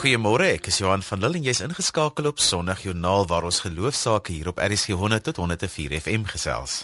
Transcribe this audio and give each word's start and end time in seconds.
Goeiemôre, 0.00 0.46
ek 0.56 0.70
is 0.70 0.78
Johan 0.80 1.02
van 1.04 1.20
Lille 1.20 1.36
en 1.36 1.44
jy's 1.44 1.58
ingeskakel 1.60 2.24
op 2.30 2.38
Sondag 2.40 2.86
Joernaal 2.86 3.26
waar 3.28 3.44
ons 3.44 3.58
geloofsaake 3.60 4.32
hier 4.32 4.48
op 4.48 4.60
RSG 4.64 4.94
100 4.96 5.26
tot 5.26 5.36
104 5.42 5.92
FM 5.98 6.22
gesels. 6.30 6.78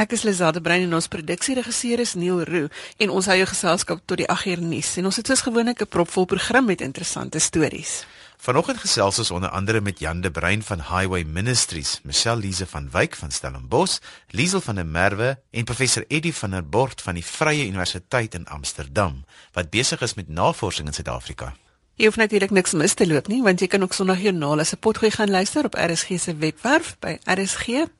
Ek 0.00 0.14
is 0.16 0.22
Lizade 0.24 0.62
Brein 0.64 0.86
en 0.86 0.96
ons 0.96 1.08
produksieregisseur 1.12 2.00
is 2.00 2.14
Neil 2.16 2.40
Roo 2.48 2.70
en 2.96 3.12
ons 3.12 3.26
hou 3.28 3.36
jou 3.36 3.48
geselskap 3.50 4.00
tot 4.08 4.22
die 4.22 4.28
8 4.32 4.54
uur 4.54 4.62
nuus 4.64 4.94
en 4.96 5.10
ons 5.10 5.20
het 5.20 5.28
soos 5.28 5.44
gewoonlik 5.44 5.84
'n 5.84 5.90
propvol 5.92 6.24
program 6.24 6.64
met 6.64 6.80
interessante 6.80 7.44
stories. 7.44 8.06
Vanoggend 8.40 8.80
gesels 8.80 9.18
ons 9.18 9.30
onder 9.30 9.50
andere 9.50 9.80
met 9.80 9.98
Jan 9.98 10.22
de 10.22 10.30
Bruin 10.30 10.62
van 10.62 10.80
Highway 10.80 11.24
Ministries, 11.24 12.00
Michelle 12.04 12.40
Lize 12.40 12.66
van 12.66 12.88
Wyk 12.90 13.14
van 13.16 13.30
Stellenbosch, 13.30 14.00
Liesel 14.30 14.60
van 14.60 14.74
der 14.74 14.86
Merwe 14.86 15.38
en 15.50 15.64
professor 15.64 16.04
Eddie 16.08 16.34
van 16.34 16.50
der 16.50 16.64
Bort 16.64 17.02
van 17.02 17.14
die 17.14 17.24
Vrye 17.24 17.66
Universiteit 17.66 18.34
in 18.34 18.46
Amsterdam 18.46 19.24
wat 19.52 19.70
besig 19.70 20.00
is 20.00 20.14
met 20.14 20.28
navorsing 20.28 20.88
in 20.88 20.94
Suid-Afrika. 20.94 21.52
Jy 22.00 22.08
hoef 22.08 22.16
natuurlik 22.16 22.50
niks 22.56 22.72
mis 22.72 22.94
te 22.96 23.06
loop 23.06 23.28
nie, 23.28 23.42
want 23.44 23.60
jy 23.60 23.68
kan 23.68 23.82
ook 23.84 23.92
Sondag 23.92 24.22
Joernaal 24.24 24.64
as 24.64 24.72
'n 24.72 24.80
potgooi 24.80 25.10
gaan 25.10 25.30
luister 25.30 25.64
op 25.64 25.74
RSG 25.74 26.08
se 26.18 26.36
webwerf 26.36 26.96
by 27.00 27.18
rsg.co.za. 27.24 27.90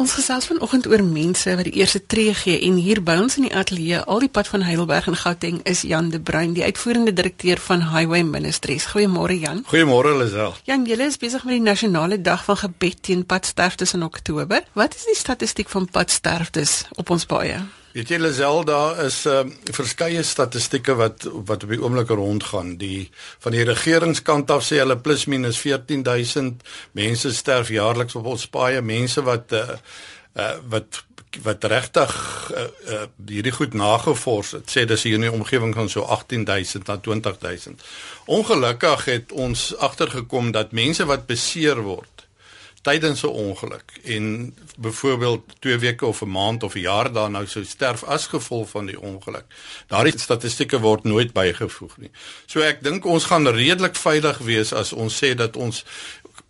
Ons 0.00 0.14
gesels 0.16 0.46
vanoggend 0.48 0.86
oor 0.88 1.02
mense 1.04 1.52
wat 1.58 1.66
die 1.68 1.74
eerste 1.76 2.00
tree 2.08 2.32
gee 2.34 2.56
en 2.64 2.78
hier 2.80 3.02
by 3.04 3.18
ons 3.20 3.34
in 3.36 3.44
die 3.44 3.52
ateljee 3.52 3.98
al 4.00 4.22
die 4.24 4.30
pad 4.32 4.48
van 4.48 4.62
Heidelberg 4.64 5.10
en 5.10 5.16
Gauteng 5.22 5.58
is 5.68 5.82
Jan 5.84 6.08
de 6.08 6.20
Bruin, 6.20 6.54
die 6.56 6.64
uitvoerende 6.64 7.12
direkteur 7.12 7.60
van 7.60 7.84
Highway 7.90 8.22
Ministries. 8.24 8.86
Goeiemôre 8.94 9.36
Jan. 9.36 9.60
Goeiemôre 9.68 10.14
Lisel. 10.16 10.56
Jan, 10.64 10.86
julle 10.88 11.10
is 11.10 11.20
besig 11.20 11.44
met 11.44 11.58
die 11.58 11.66
nasionale 11.66 12.16
dag 12.20 12.46
van 12.48 12.56
gebed 12.62 13.02
teen 13.10 13.26
padsterftes 13.28 13.92
in 13.92 14.06
Oktober. 14.08 14.64
Wat 14.72 14.96
is 14.96 15.04
die 15.10 15.18
statistiek 15.20 15.68
van 15.68 15.84
padsterftes 15.84 16.86
op 16.96 17.12
ons 17.12 17.28
paaie? 17.28 17.60
Weet 17.90 18.12
jy 18.12 18.20
Lisel, 18.20 18.60
daar 18.68 19.00
is 19.02 19.24
uh, 19.26 19.40
verskeie 19.74 20.22
statistieke 20.22 20.94
wat 20.94 21.24
wat 21.26 21.64
op 21.66 21.72
die 21.72 21.80
oomblik 21.82 22.12
rondgaan. 22.14 22.76
Die 22.78 23.10
van 23.42 23.56
die 23.56 23.64
regeringskant 23.66 24.50
af 24.54 24.62
sê 24.62 24.78
hulle 24.78 24.94
plus 25.02 25.24
minus 25.26 25.58
14000 25.58 26.62
mense 26.94 27.32
sterf 27.34 27.72
jaarliks 27.74 28.14
op 28.14 28.30
ons 28.30 28.46
paaie, 28.46 28.78
mense 28.78 29.24
wat 29.26 29.50
uh, 29.58 29.74
uh, 30.38 30.54
wat 30.70 31.02
wat 31.42 31.66
regtig 31.70 32.14
uh, 32.54 32.62
uh, 32.94 33.02
hierdie 33.26 33.54
goed 33.58 33.74
nagevors 33.74 34.54
het. 34.58 34.70
Sê 34.70 34.86
dis 34.86 35.06
hier 35.06 35.18
in 35.18 35.26
die 35.26 35.34
omgewing 35.34 35.74
van 35.74 35.90
so 35.90 36.06
18000 36.06 36.86
na 36.86 36.98
20000. 37.02 37.82
Ongelukkig 38.30 39.04
het 39.10 39.34
ons 39.34 39.72
agtergekom 39.78 40.54
dat 40.54 40.74
mense 40.74 41.06
wat 41.10 41.26
beseer 41.26 41.82
word 41.82 42.29
tydens 42.82 43.22
'n 43.22 43.26
ongeluk 43.26 44.00
en 44.04 44.54
byvoorbeeld 44.78 45.42
2 45.58 45.78
weke 45.78 46.06
of 46.06 46.22
'n 46.22 46.30
maand 46.30 46.62
of 46.62 46.74
'n 46.74 46.80
jaar 46.80 47.12
daarna 47.12 47.46
sou 47.46 47.64
sterf 47.64 48.04
as 48.04 48.26
gevolg 48.26 48.68
van 48.68 48.86
die 48.86 49.00
ongeluk. 49.00 49.44
Daardie 49.86 50.18
statistieke 50.18 50.80
word 50.80 51.04
nooit 51.04 51.32
bygevoeg 51.32 51.96
nie. 51.96 52.10
So 52.46 52.60
ek 52.60 52.82
dink 52.82 53.04
ons 53.04 53.24
gaan 53.24 53.48
redelik 53.48 53.96
veilig 53.96 54.38
wees 54.38 54.72
as 54.72 54.92
ons 54.92 55.22
sê 55.24 55.34
dat 55.34 55.56
ons 55.56 55.84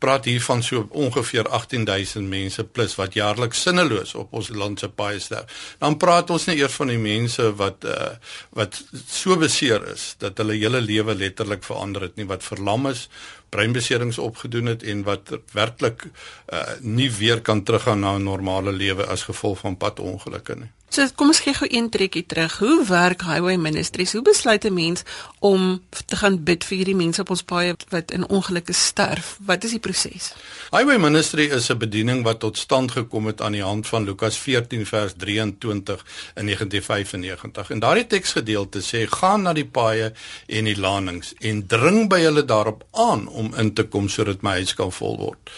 praat 0.00 0.24
hier 0.24 0.42
van 0.42 0.62
so 0.62 0.86
ongeveer 0.90 1.48
18000 1.48 2.28
mense 2.28 2.64
plus 2.64 2.94
wat 2.94 3.14
jaarliks 3.18 3.62
sinneloos 3.66 4.14
op 4.14 4.32
ons 4.32 4.48
land 4.48 4.80
se 4.80 4.88
paaie 4.88 5.20
sterf. 5.20 5.76
Dan 5.78 5.96
praat 6.00 6.30
ons 6.30 6.46
nie 6.48 6.56
eers 6.56 6.78
van 6.80 6.92
die 6.92 6.98
mense 6.98 7.50
wat 7.60 7.84
uh, 7.84 8.14
wat 8.56 8.80
so 9.06 9.36
beseer 9.40 9.84
is 9.92 10.14
dat 10.22 10.40
hulle 10.40 10.56
hele 10.56 10.80
lewe 10.80 11.14
letterlik 11.14 11.66
verander 11.66 12.08
het 12.08 12.16
nie, 12.16 12.28
wat 12.30 12.46
verlam 12.46 12.88
is, 12.90 13.08
breinbeserings 13.50 14.18
opgedoen 14.18 14.66
het 14.66 14.82
en 14.82 15.02
wat 15.02 15.38
werklik 15.52 16.06
uh, 16.06 16.62
nie 16.80 17.10
weer 17.12 17.40
kan 17.40 17.62
teruggaan 17.62 18.00
na 18.00 18.16
'n 18.16 18.22
normale 18.22 18.72
lewe 18.72 19.06
as 19.06 19.22
gevolg 19.22 19.58
van 19.58 19.76
padongelukke 19.76 20.54
nie. 20.56 20.70
So 20.90 21.06
kom 21.14 21.28
ons 21.30 21.38
gee 21.38 21.54
gou 21.54 21.68
een 21.70 21.86
trekkie 21.88 22.24
terug. 22.26 22.56
Hoe 22.58 22.82
werk 22.88 23.20
Highway 23.22 23.54
Ministries? 23.62 24.12
Hoe 24.12 24.22
besluit 24.26 24.64
'n 24.64 24.74
mens 24.74 25.02
om 25.38 25.82
te 26.06 26.16
gaan 26.16 26.42
bid 26.42 26.64
vir 26.64 26.76
hierdie 26.76 26.96
mense 26.96 27.20
op 27.20 27.30
ons 27.30 27.42
paaie 27.42 27.76
wat 27.88 28.10
in 28.10 28.28
ongelukke 28.28 28.72
sterf? 28.72 29.38
Wat 29.46 29.64
is 29.64 29.70
die 29.70 29.78
proses? 29.78 30.32
Highway 30.70 30.98
Ministry 30.98 31.44
is 31.44 31.70
'n 31.70 31.78
bediening 31.78 32.24
wat 32.24 32.40
tot 32.40 32.58
stand 32.58 32.90
gekom 32.90 33.26
het 33.26 33.40
aan 33.40 33.52
die 33.52 33.62
hand 33.62 33.86
van 33.86 34.04
Lukas 34.04 34.38
14 34.38 34.86
vers 34.86 35.12
23 35.16 36.04
in 36.34 36.44
1995. 36.44 37.70
En 37.70 37.78
daardie 37.78 38.06
teksgedeelte 38.06 38.80
sê: 38.80 39.06
"Gaan 39.08 39.42
na 39.42 39.52
die 39.52 39.66
paaie 39.66 40.12
en 40.46 40.64
die 40.64 40.78
landings 40.78 41.34
en 41.38 41.66
dring 41.66 42.08
by 42.08 42.20
hulle 42.20 42.44
daarop 42.44 42.84
aan 42.90 43.28
om 43.40 43.54
in 43.60 43.72
te 43.74 43.86
kom 43.88 44.08
sodat 44.12 44.44
my 44.46 44.58
huis 44.60 44.76
kan 44.78 44.92
vol 45.00 45.18
word." 45.24 45.52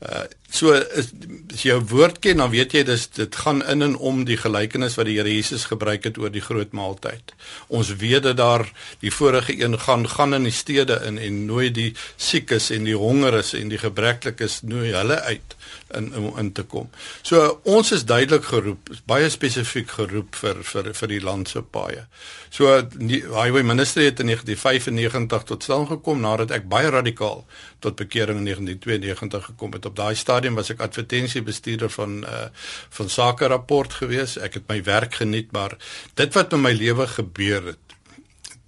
Uh 0.00 0.26
so 0.56 0.72
is, 0.74 1.10
as 1.52 1.62
jy 1.64 1.70
jou 1.70 1.80
woord 1.92 2.20
ken 2.24 2.40
dan 2.42 2.50
weet 2.52 2.74
jy 2.76 2.82
dis 2.88 3.06
dit 3.16 3.38
gaan 3.42 3.62
in 3.70 3.84
en 3.84 3.96
om 3.96 4.24
die 4.28 4.38
gelykenis 4.40 4.96
wat 4.98 5.08
die 5.08 5.16
Here 5.18 5.32
Jesus 5.32 5.66
gebruik 5.70 6.04
het 6.08 6.18
oor 6.20 6.32
die 6.32 6.44
groot 6.44 6.72
maaltyd. 6.76 7.32
Ons 7.68 7.94
weet 8.00 8.26
dat 8.26 8.38
daar 8.40 8.66
die 9.00 9.12
vorige 9.12 9.56
een 9.56 9.78
gaan 9.80 10.08
gaan 10.08 10.36
in 10.36 10.48
die 10.48 10.54
stede 10.54 11.00
in 11.06 11.18
en 11.18 11.44
nooi 11.48 11.70
die 11.70 11.92
siekes 12.16 12.70
en 12.74 12.84
die 12.88 12.96
hongeres 12.96 13.54
en 13.56 13.72
die 13.72 13.80
gebreklikes 13.80 14.60
nooi 14.68 14.92
hulle 14.92 15.20
uit 15.28 15.56
in 15.94 16.10
om 16.16 16.38
in 16.38 16.52
te 16.52 16.64
kom. 16.66 16.88
So 17.22 17.60
ons 17.64 17.92
is 17.94 18.04
duidelik 18.04 18.44
geroep, 18.50 18.90
baie 19.06 19.28
spesifiek 19.30 19.90
geroep 19.98 20.36
vir 20.40 20.62
vir 20.66 20.92
vir 20.98 21.12
die 21.12 21.22
land 21.22 21.50
se 21.50 21.62
paaie. 21.62 22.06
So 22.50 22.80
die 22.82 23.22
Highway 23.22 23.62
Ministry 23.62 24.08
het 24.08 24.20
in 24.20 24.30
1995 24.32 25.46
tot 25.50 25.62
stand 25.62 25.88
gekom 25.90 26.20
nadat 26.24 26.54
ek 26.56 26.68
baie 26.70 26.90
radikaal 26.90 27.44
tot 27.84 27.96
bekering 27.96 28.38
in 28.38 28.44
1992 28.44 29.44
gekom 29.50 29.72
het. 29.76 29.86
Op 29.86 29.96
daai 29.96 30.14
stadium 30.14 30.45
was 30.54 30.70
ek 30.70 30.80
advertensiebestuurder 30.80 31.90
van 31.90 32.24
uh 32.24 32.46
van 32.90 33.08
Sake 33.08 33.46
Rapport 33.46 33.92
gewees. 33.92 34.36
Ek 34.38 34.54
het 34.54 34.68
my 34.68 34.82
werk 34.82 35.14
geniet, 35.14 35.52
maar 35.52 35.76
dit 36.14 36.34
wat 36.34 36.52
in 36.52 36.60
my 36.60 36.72
lewe 36.72 37.06
gebeur 37.06 37.66
het 37.72 37.86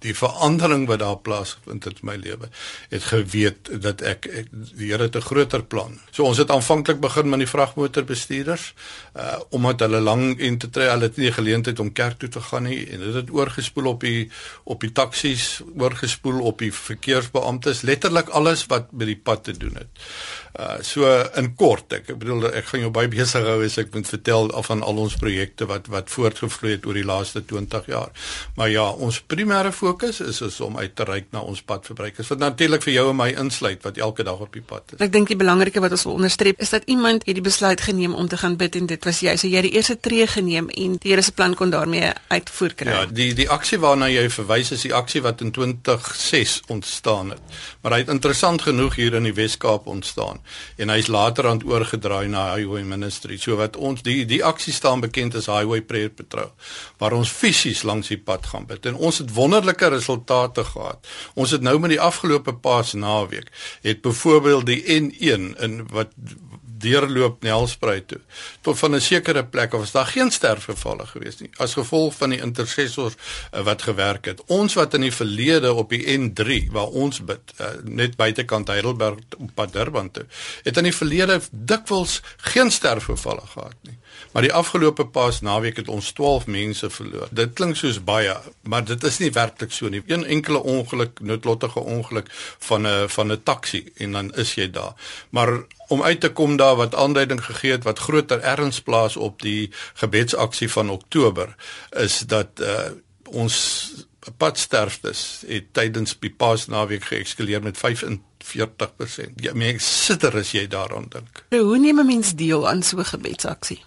die 0.03 0.15
verandering 0.15 0.85
wat 0.87 1.01
daar 1.01 1.17
plaasvind 1.23 1.85
in 1.89 1.97
my 2.07 2.15
lewe 2.19 2.47
het 2.91 3.03
geweet 3.09 3.69
dat 3.83 4.01
ek, 4.07 4.27
ek 4.31 4.47
die 4.51 4.91
Here 4.91 5.03
het 5.03 5.15
'n 5.15 5.27
groter 5.27 5.63
plan. 5.63 5.99
So 6.11 6.23
ons 6.23 6.37
het 6.37 6.51
aanvanklik 6.51 6.99
begin 6.99 7.29
met 7.29 7.39
die 7.39 7.47
vragmotorbestuurders 7.47 8.73
uh 9.15 9.39
omdat 9.49 9.79
hulle 9.79 9.99
lank 9.99 10.39
en 10.39 10.57
te 10.57 10.69
tree 10.69 10.89
hulle 10.89 11.03
het 11.03 11.17
nie 11.17 11.31
geleentheid 11.31 11.79
om 11.79 11.91
kerk 11.91 12.19
toe 12.19 12.29
te 12.29 12.41
gaan 12.41 12.63
nie 12.63 12.87
en 12.87 12.99
dit 12.99 13.13
het 13.13 13.29
oorgespoel 13.31 13.85
op 13.85 13.99
die 14.01 14.31
op 14.63 14.81
die 14.81 14.91
taksies, 14.91 15.61
oorgespoel 15.77 16.41
op 16.41 16.59
die 16.59 16.73
verkeersbeamptes, 16.73 17.81
letterlik 17.81 18.29
alles 18.29 18.65
wat 18.65 18.91
met 18.91 19.07
die 19.07 19.17
pad 19.23 19.43
te 19.43 19.57
doen 19.57 19.75
het. 19.75 19.89
Uh 20.57 20.79
so 20.81 21.05
in 21.37 21.51
kort, 21.55 21.93
ek, 21.93 22.07
bedoel 22.17 22.47
ek 22.49 22.71
gaan 22.71 22.81
jou 22.81 22.89
baie 22.93 23.09
besig 23.11 23.45
hou 23.45 23.59
as 23.65 23.77
ek 23.77 23.91
moet 23.93 24.07
vertel 24.09 24.49
af 24.57 24.69
van 24.71 24.81
al 24.85 24.97
ons 25.03 25.15
projekte 25.19 25.67
wat 25.69 25.89
wat 25.93 26.09
voortgevloei 26.09 26.71
het 26.73 26.87
oor 26.89 26.97
die 26.97 27.05
laaste 27.05 27.43
20 27.45 27.89
jaar. 27.91 28.09
Maar 28.57 28.71
ja, 28.73 28.87
ons 28.89 29.19
primêre 29.21 29.71
fokus 29.75 30.21
is, 30.25 30.41
is 30.45 30.59
om 30.65 30.77
uit 30.79 30.95
te 30.95 31.05
reik 31.05 31.29
na 31.35 31.43
ons 31.45 31.61
padverbruikers 31.61 32.31
wat 32.33 32.41
natuurlik 32.41 32.85
vir 32.87 32.93
jou 32.95 33.05
en 33.11 33.19
my 33.19 33.29
insluit 33.37 33.83
wat 33.85 34.01
elke 34.01 34.25
dag 34.25 34.41
op 34.41 34.53
die 34.55 34.65
pad 34.65 34.95
is. 34.95 35.03
Ek 35.05 35.13
dink 35.13 35.29
die 35.29 35.37
belangrike 35.37 35.83
wat 35.83 35.93
ons 35.93 36.07
wil 36.07 36.17
onderstreep 36.17 36.61
is 36.65 36.73
dat 36.73 36.87
iemand 36.89 37.27
hierdie 37.29 37.45
besluit 37.45 37.81
geneem 37.85 38.15
om 38.17 38.27
te 38.31 38.39
gaan 38.41 38.57
bid 38.57 38.79
en 38.79 38.89
dit 38.89 39.05
was 39.05 39.21
jy, 39.21 39.35
so 39.37 39.47
jy 39.47 39.61
het 39.61 39.69
die 39.69 39.75
eerste 39.77 39.99
tree 39.99 40.27
geneem 40.27 40.71
en 40.73 40.97
die 40.97 41.13
Here 41.13 41.23
se 41.25 41.33
plan 41.33 41.55
kon 41.57 41.71
daarmee 41.73 42.11
uitvoer 42.29 42.75
kry. 42.77 42.93
Ja, 42.93 43.05
die 43.05 43.31
die 43.37 43.49
aksie 43.49 43.79
waarna 43.81 44.09
jy 44.09 44.27
verwys 44.33 44.73
is 44.75 44.85
die 44.85 44.93
aksie 44.93 45.21
wat 45.25 45.41
in 45.45 45.53
2006 45.55 46.59
ontstaan 46.69 47.33
het. 47.35 47.57
Maar 47.81 47.97
hy 47.97 48.03
het 48.03 48.13
interessant 48.13 48.61
genoeg 48.61 48.99
hier 48.99 49.17
in 49.17 49.25
die 49.25 49.33
Wes-Kaap 49.33 49.87
ontstaan 49.89 50.38
en 50.77 50.89
hy's 50.93 51.07
later 51.07 51.47
aan 51.47 51.63
oorgedraai 51.65 52.27
na 52.31 52.45
Highway 52.55 52.83
Ministry. 52.83 53.37
So 53.37 53.57
wat 53.59 53.77
ons 53.77 54.03
die 54.05 54.25
die 54.29 54.41
aksie 54.45 54.73
staan 54.73 55.03
bekend 55.05 55.35
as 55.35 55.49
Highway 55.51 55.81
Prayer 55.81 56.09
Patrol 56.09 56.51
waar 56.99 57.15
ons 57.17 57.31
fisies 57.31 57.83
langs 57.87 58.11
die 58.11 58.19
pad 58.19 58.45
gaan 58.51 58.67
bid 58.69 58.85
en 58.89 58.95
ons 58.95 59.21
het 59.21 59.33
wonderlike 59.33 59.89
resultate 59.93 60.63
gehad. 60.73 61.07
Ons 61.35 61.55
het 61.55 61.65
nou 61.65 61.77
met 61.79 61.95
die 61.95 62.01
afgelope 62.01 62.53
Paasnaweek 62.53 63.51
het 63.85 64.01
byvoorbeeld 64.01 64.65
die 64.65 64.83
N1 64.99 65.51
in 65.59 65.81
wat 65.91 66.15
deurloop 66.79 67.43
Nelspruit 67.43 68.07
toe. 68.07 68.19
Tot 68.61 68.79
van 68.79 68.95
'n 68.95 69.01
sekere 69.01 69.45
plek 69.45 69.73
of 69.73 69.79
was 69.79 69.91
daar 69.91 70.05
geen 70.05 70.31
sterfgevalle 70.31 71.05
gewees 71.05 71.39
nie 71.39 71.49
as 71.57 71.73
gevolg 71.73 72.15
van 72.15 72.29
die 72.29 72.41
intercessors 72.41 73.13
uh, 73.15 73.61
wat 73.61 73.81
gewerk 73.81 74.25
het. 74.25 74.43
Ons 74.47 74.73
wat 74.73 74.93
in 74.93 75.01
die 75.01 75.13
verlede 75.13 75.73
op 75.73 75.89
die 75.89 76.03
N3 76.17 76.71
waar 76.71 76.87
ons 76.87 77.23
bid 77.23 77.53
uh, 77.59 77.67
net 77.83 78.15
buitekant 78.15 78.67
Heidelberg 78.67 79.17
op 79.37 79.49
pad 79.53 79.73
Durban 79.73 80.11
toe 80.11 80.25
het 80.63 80.77
in 80.77 80.83
die 80.83 80.95
verlede 80.95 81.41
dikwels 81.51 82.21
geen 82.37 82.71
sterfgevalle 82.71 83.45
gehad 83.45 83.75
nie. 83.81 83.97
Maar 84.31 84.41
die 84.41 84.53
afgelope 84.53 85.05
pas 85.05 85.41
naweek 85.41 85.77
het 85.81 85.87
ons 85.87 86.11
12 86.11 86.47
mense 86.47 86.89
verloor. 86.89 87.27
Dit 87.31 87.53
klink 87.53 87.75
soos 87.75 88.03
baie 88.03 88.35
maar 88.61 88.85
dit 88.85 89.03
is 89.03 89.19
nie 89.19 89.31
werklik 89.31 89.71
so 89.71 89.89
nie. 89.89 90.03
Een 90.07 90.25
enkele 90.25 90.63
ongeluk 90.63 91.19
noodlottige 91.19 91.79
ongeluk 91.79 92.27
van 92.69 92.87
'n 92.87 93.09
van 93.09 93.31
'n 93.31 93.43
taxi 93.43 93.91
en 93.95 94.11
dan 94.11 94.33
is 94.35 94.53
jy 94.53 94.69
daar. 94.71 94.93
Maar 95.29 95.49
om 95.89 96.03
uit 96.03 96.19
te 96.19 96.29
kom 96.29 96.55
daar 96.57 96.75
wat 96.75 96.95
aanduiding 96.95 97.41
gegee 97.45 97.71
het 97.71 97.83
wat 97.83 97.99
groter 97.99 98.39
erns 98.39 98.81
plaas 98.81 99.17
op 99.17 99.41
die 99.41 99.71
gebedsaksie 99.93 100.71
van 100.71 100.89
Oktober 100.89 101.55
is 101.89 102.19
dat 102.19 102.61
uh, 102.61 102.93
ons 103.29 103.57
padsterftes 104.37 105.43
het 105.47 105.73
tydens 105.73 106.15
die 106.19 106.31
Paasnaweek 106.31 107.03
geeskaleer 107.09 107.63
met 107.63 107.77
45%. 107.77 107.81
Ja, 109.41 109.53
mens 109.53 109.87
sitter 110.05 110.37
as 110.37 110.51
jy 110.51 110.67
daaraan 110.67 111.07
dink. 111.09 111.43
Hoe 111.49 111.79
neem 111.79 111.99
'n 111.99 112.05
mens 112.05 112.35
deel 112.35 112.67
aan 112.69 112.83
so 112.83 112.97
'n 112.97 113.05
gebedsaksie? 113.05 113.81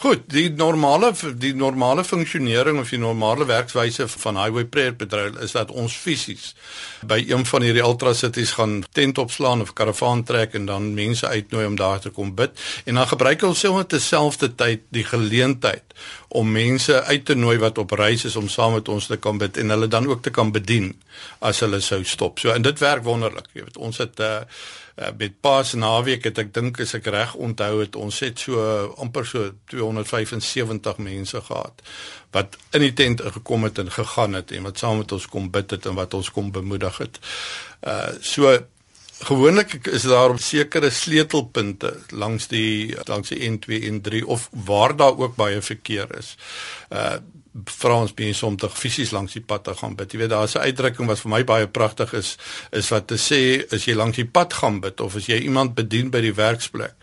Goed, 0.00 0.22
die 0.32 0.46
normale 0.56 1.10
die 1.36 1.52
normale 1.52 2.00
funksionering 2.08 2.78
of 2.80 2.88
die 2.88 2.98
normale 2.98 3.44
werkswyse 3.44 4.06
van 4.08 4.38
highway 4.40 4.64
prayer 4.64 4.94
bedryf 4.96 5.36
is 5.44 5.52
dat 5.52 5.74
ons 5.76 5.92
fisies 5.92 6.54
by 7.04 7.18
een 7.28 7.44
van 7.50 7.66
hierdie 7.66 7.84
ultra 7.84 8.14
cities 8.16 8.54
gaan 8.56 8.78
tent 8.96 9.20
opslaan 9.20 9.60
of 9.60 9.74
karavaan 9.76 10.22
trek 10.24 10.56
en 10.56 10.70
dan 10.70 10.88
mense 10.96 11.28
uitnooi 11.28 11.66
om 11.68 11.76
daar 11.76 12.00
te 12.00 12.14
kom 12.16 12.32
bid 12.38 12.56
en 12.88 12.96
dan 12.96 13.10
gebruik 13.12 13.44
ons 13.50 13.60
selfs 13.60 13.90
terselfde 13.92 14.48
tyd 14.62 14.88
die 14.88 15.04
geleentheid 15.04 15.84
om 16.40 16.48
mense 16.48 17.02
uit 17.04 17.28
te 17.28 17.36
nooi 17.36 17.58
wat 17.60 17.78
op 17.78 17.92
reis 18.00 18.24
is 18.24 18.40
om 18.40 18.48
saam 18.48 18.78
met 18.78 18.88
ons 18.88 19.12
te 19.12 19.20
kan 19.20 19.36
bid 19.38 19.60
en 19.60 19.76
hulle 19.76 19.88
dan 19.92 20.08
ook 20.08 20.24
te 20.24 20.32
kan 20.32 20.48
bedien 20.54 20.94
as 21.44 21.60
hulle 21.60 21.80
sou 21.84 22.00
stop. 22.04 22.38
So 22.40 22.56
en 22.56 22.64
dit 22.64 22.78
werk 22.80 23.04
wonderlik. 23.04 23.52
Jy 23.52 23.66
weet, 23.66 23.76
ons 23.76 24.00
het 24.00 24.20
uh, 24.24 24.38
uh, 24.96 25.12
met 25.18 25.40
Paas 25.40 25.74
naweek 25.74 26.24
het 26.24 26.38
ek 26.38 26.54
dink 26.54 26.80
as 26.80 26.94
ek 26.98 27.06
reg 27.12 27.34
onthou 27.34 27.80
het 27.80 27.96
ons 27.96 28.20
het 28.24 28.38
so 28.38 28.64
amper 29.00 29.26
so 29.26 29.52
275 29.72 30.98
mense 30.98 31.40
gehad 31.46 31.86
wat 32.34 32.58
in 32.76 32.84
die 32.86 32.94
tent 32.94 33.22
gekom 33.36 33.66
het 33.66 33.78
en 33.82 33.90
gegaan 33.90 34.38
het 34.38 34.52
en 34.54 34.68
wat 34.68 34.78
saam 34.78 35.00
met 35.02 35.12
ons 35.12 35.26
kom 35.30 35.50
bid 35.50 35.70
het 35.70 35.86
en 35.86 35.98
wat 35.98 36.14
ons 36.14 36.30
kom 36.30 36.52
bemoedig 36.54 36.98
het. 37.02 37.18
Uh 37.86 38.12
so 38.20 38.58
gewoonlik 39.20 39.86
is 39.86 40.06
daar 40.08 40.38
sekere 40.38 40.90
sleutelpunte 40.90 41.92
langs 42.08 42.48
die 42.48 42.96
langs 43.04 43.28
die 43.28 43.50
N2 43.50 43.82
en 43.88 44.00
N3 44.00 44.24
of 44.24 44.48
waar 44.50 44.96
daar 44.96 45.18
ook 45.18 45.36
baie 45.36 45.60
verkeer 45.62 46.18
is. 46.18 46.36
Uh 46.88 47.18
vra 47.52 47.96
ons 47.98 48.12
mense 48.14 48.46
om 48.46 48.56
te 48.56 48.68
fisies 48.70 49.10
langs 49.10 49.34
die 49.34 49.42
pad 49.42 49.64
te 49.66 49.74
gaan 49.74 49.96
bid. 49.98 50.12
Jy 50.12 50.18
weet 50.18 50.30
daar's 50.30 50.54
'n 50.54 50.66
uitdrukking 50.70 51.06
wat 51.06 51.20
vir 51.20 51.30
my 51.30 51.44
baie 51.44 51.66
pragtig 51.66 52.12
is, 52.12 52.36
is 52.72 52.88
wat 52.88 53.06
te 53.06 53.16
sê 53.16 53.66
as 53.72 53.84
jy 53.84 53.94
langs 53.94 54.16
die 54.16 54.24
pad 54.26 54.52
gaan 54.52 54.80
bid 54.80 55.00
of 55.00 55.16
as 55.16 55.26
jy 55.26 55.38
iemand 55.38 55.74
bedien 55.74 56.10
by 56.10 56.20
die 56.20 56.34
werksplek, 56.34 56.94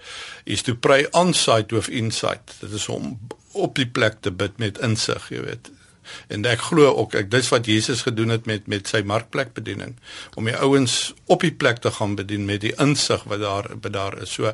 is 0.46 0.62
to 0.62 0.76
pray 0.76 1.08
on 1.12 1.34
site 1.34 1.76
with 1.76 1.88
insight. 1.88 2.56
Dit 2.60 2.72
is 2.72 2.90
om 2.90 3.20
op 3.52 3.76
die 3.76 3.88
plek 3.88 4.22
te 4.22 4.32
bid 4.32 4.58
met 4.58 4.78
insig, 4.78 5.30
jy 5.30 5.42
weet. 5.42 5.77
En 6.28 6.46
ek 6.46 6.62
glo 6.70 6.94
ook 6.96 7.16
ek 7.16 7.32
dis 7.32 7.50
wat 7.50 7.66
Jesus 7.66 8.02
gedoen 8.08 8.30
het 8.30 8.46
met 8.46 8.68
met 8.68 8.88
sy 8.88 9.02
markplek 9.02 9.54
bediening 9.54 9.96
om 10.36 10.46
die 10.46 10.56
ouens 10.56 11.14
op 11.26 11.42
die 11.42 11.54
plek 11.54 11.82
te 11.84 11.92
gaan 11.92 12.16
bedien 12.16 12.46
met 12.46 12.62
die 12.62 12.74
insig 12.84 13.24
wat 13.24 13.40
daar 13.40 13.70
wat 13.82 13.94
daar 13.94 14.18
is. 14.22 14.34
So 14.34 14.54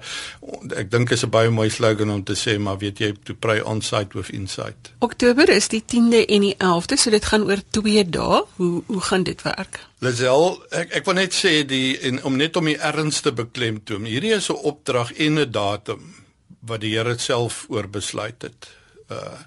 ek 0.75 0.91
dink 0.91 1.11
is 1.11 1.23
'n 1.23 1.29
baie 1.29 1.49
mooi 1.49 1.69
slogan 1.69 2.09
om 2.09 2.23
te 2.23 2.33
sê 2.33 2.57
maar 2.59 2.77
weet 2.77 2.99
jy 2.99 3.13
to 3.23 3.33
pray 3.33 3.59
on 3.59 3.81
site 3.81 4.17
with 4.17 4.29
insight. 4.29 4.91
Oktober 4.99 5.49
is 5.49 5.67
die 5.67 5.83
10de 5.83 6.25
en 6.25 6.41
die 6.41 6.55
11de, 6.57 6.97
so 6.97 7.09
dit 7.09 7.25
gaan 7.25 7.43
oor 7.43 7.61
2 7.69 8.09
dae. 8.09 8.43
Hoe 8.55 8.83
hoe 8.87 9.01
gaan 9.01 9.23
dit 9.23 9.41
werk? 9.41 9.79
Lazel, 9.99 10.63
ek 10.71 10.91
ek 10.99 11.05
wil 11.05 11.13
net 11.13 11.33
sê 11.33 11.65
die 11.67 11.99
en 11.99 12.23
om 12.23 12.35
net 12.37 12.55
om 12.55 12.65
die 12.65 12.77
erns 12.77 13.21
te 13.21 13.31
beklemtoon. 13.31 14.05
Hierdie 14.05 14.33
is 14.35 14.49
'n 14.49 14.59
opdrag 14.63 15.13
en 15.13 15.39
'n 15.39 15.51
datum 15.51 16.23
wat 16.65 16.81
die 16.81 16.93
Here 16.95 17.17
self 17.17 17.65
oor 17.69 17.87
besluit 17.87 18.41
het. 18.41 18.69
Uh 19.11 19.39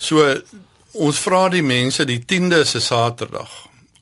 so 0.00 0.22
Ons 0.92 1.20
vra 1.22 1.44
die 1.48 1.62
mense 1.62 2.02
die 2.04 2.18
10de 2.18 2.64
se 2.66 2.80
Saterdag 2.82 3.50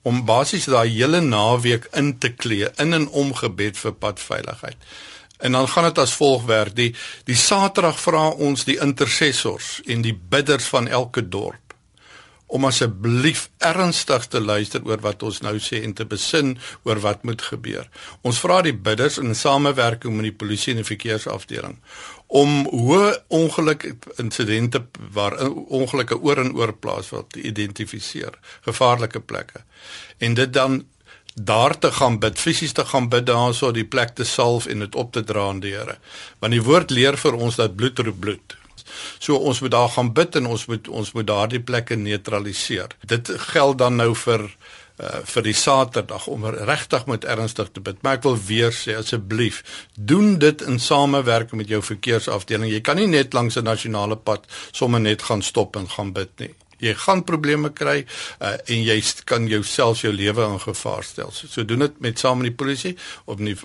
om 0.08 0.22
basies 0.24 0.64
daai 0.72 0.88
hele 0.88 1.20
naweek 1.20 1.90
in 2.00 2.14
te 2.18 2.30
klee 2.32 2.70
in 2.80 2.96
en 2.96 3.08
om 3.08 3.34
gebed 3.36 3.76
vir 3.76 3.92
padveiligheid. 3.92 4.78
En 5.44 5.52
dan 5.52 5.68
gaan 5.68 5.84
dit 5.84 5.98
as 5.98 6.16
volg 6.16 6.46
werk. 6.48 6.72
Die 6.76 6.94
die 7.28 7.36
Saterdag 7.36 8.00
vra 8.00 8.28
ons 8.30 8.64
die 8.64 8.78
intercessors 8.80 9.82
en 9.86 10.02
die 10.02 10.16
bidders 10.16 10.64
van 10.72 10.88
elke 10.88 11.28
dorp 11.28 11.67
om 12.48 12.64
asseblief 12.64 13.48
ernstig 13.60 14.26
te 14.32 14.40
luister 14.40 14.84
oor 14.88 15.02
wat 15.04 15.22
ons 15.22 15.42
nou 15.44 15.54
sê 15.60 15.82
en 15.84 15.92
te 15.94 16.06
besin 16.08 16.54
oor 16.88 17.00
wat 17.04 17.24
moet 17.28 17.42
gebeur. 17.44 17.88
Ons 18.24 18.40
vra 18.40 18.62
die 18.64 18.72
bidders 18.72 19.18
in 19.20 19.36
samewerking 19.36 20.16
met 20.16 20.30
die 20.30 20.38
polisie 20.42 20.72
en 20.72 20.82
die 20.82 20.88
verkeersafdeling 20.88 21.76
om 22.28 22.66
hoe 22.68 23.22
ongeluk 23.32 23.86
insidente 24.20 24.82
waar 25.12 25.36
ongelukke 25.48 26.18
oor 26.20 26.42
en 26.42 26.52
oor 26.56 26.74
plaas 26.76 27.08
word 27.08 27.30
te 27.32 27.40
identifiseer, 27.48 28.36
gevaarlike 28.68 29.20
plekke. 29.24 29.64
En 30.20 30.36
dit 30.36 30.52
dan 30.52 30.82
daar 31.34 31.78
te 31.78 31.92
gaan 31.92 32.18
bid, 32.18 32.38
fisies 32.38 32.72
te 32.72 32.84
gaan 32.84 33.08
bid 33.08 33.26
daarso 33.26 33.70
die 33.72 33.86
plek 33.86 34.16
te 34.18 34.24
salf 34.24 34.66
en 34.66 34.84
dit 34.84 34.94
op 34.94 35.12
te 35.12 35.24
dra 35.24 35.48
aan 35.48 35.60
die 35.64 35.72
Here. 35.72 35.96
Want 36.38 36.52
die 36.52 36.62
woord 36.62 36.90
leer 36.90 37.16
vir 37.16 37.38
ons 37.38 37.56
dat 37.56 37.76
bloed 37.76 37.98
roep 37.98 38.20
bloed. 38.20 38.56
So 39.18 39.36
ons 39.36 39.60
moet 39.60 39.70
daar 39.70 39.88
gaan 39.88 40.12
bid 40.12 40.36
en 40.36 40.46
ons 40.46 40.66
moet 40.66 40.88
ons 40.88 41.12
moet 41.12 41.26
daardie 41.26 41.60
plekke 41.60 41.96
neutraliseer. 41.96 42.96
Dit 43.06 43.30
geld 43.52 43.78
dan 43.78 43.96
nou 43.96 44.14
vir 44.14 44.46
uh, 44.98 45.18
vir 45.24 45.42
die 45.46 45.56
Saterdag 45.56 46.26
om 46.26 46.46
regtig 46.46 47.06
met 47.06 47.24
ernstig 47.24 47.70
te 47.72 47.80
bid. 47.80 48.00
Maar 48.02 48.18
ek 48.18 48.26
wil 48.28 48.38
weer 48.48 48.74
sê 48.74 48.96
asseblief, 48.98 49.62
doen 49.94 50.38
dit 50.38 50.62
in 50.66 50.80
samewerking 50.82 51.60
met 51.62 51.68
jou 51.68 51.82
verkeersafdeling. 51.82 52.72
Jy 52.72 52.82
kan 52.86 52.98
nie 53.00 53.10
net 53.10 53.34
langs 53.34 53.56
'n 53.56 53.64
nasionale 53.64 54.16
pad 54.16 54.46
sommer 54.72 55.00
net 55.00 55.22
gaan 55.22 55.42
stop 55.42 55.76
en 55.76 55.88
gaan 55.88 56.12
bid 56.12 56.30
nie. 56.38 56.54
Jy 56.78 56.94
gaan 56.94 57.24
probleme 57.24 57.72
kry 57.72 58.04
uh, 58.04 58.54
en 58.54 58.82
jy 58.84 58.98
kan 59.28 59.48
jouself 59.50 60.02
jou 60.04 60.12
lewe 60.12 60.46
in 60.46 60.60
gevaar 60.62 61.04
stel. 61.04 61.32
So, 61.34 61.50
so 61.50 61.64
doen 61.64 61.86
dit 61.86 62.00
met 62.00 62.18
saam 62.18 62.38
met 62.42 62.50
die 62.50 62.56
polisie 62.56 62.94
of 63.24 63.42
die 63.42 63.56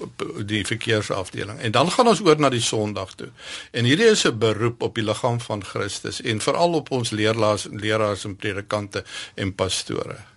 die 0.49 0.63
verkeersafdeling. 0.65 1.59
En 1.59 1.71
dan 1.71 1.91
gaan 1.91 2.07
ons 2.07 2.21
oor 2.25 2.39
na 2.39 2.49
die 2.49 2.63
Sondag 2.63 3.15
toe. 3.15 3.29
En 3.71 3.85
hierdie 3.85 4.11
is 4.11 4.25
'n 4.25 4.37
beroep 4.37 4.81
op 4.81 4.95
die 4.95 5.03
liggaam 5.05 5.39
van 5.39 5.63
Christus 5.63 6.21
en 6.21 6.41
veral 6.41 6.73
op 6.73 6.91
ons 6.91 7.09
leerlaars, 7.09 7.67
leraars 7.71 8.25
en 8.25 8.35
predikante 8.35 9.03
en 9.35 9.55
pastore 9.55 10.33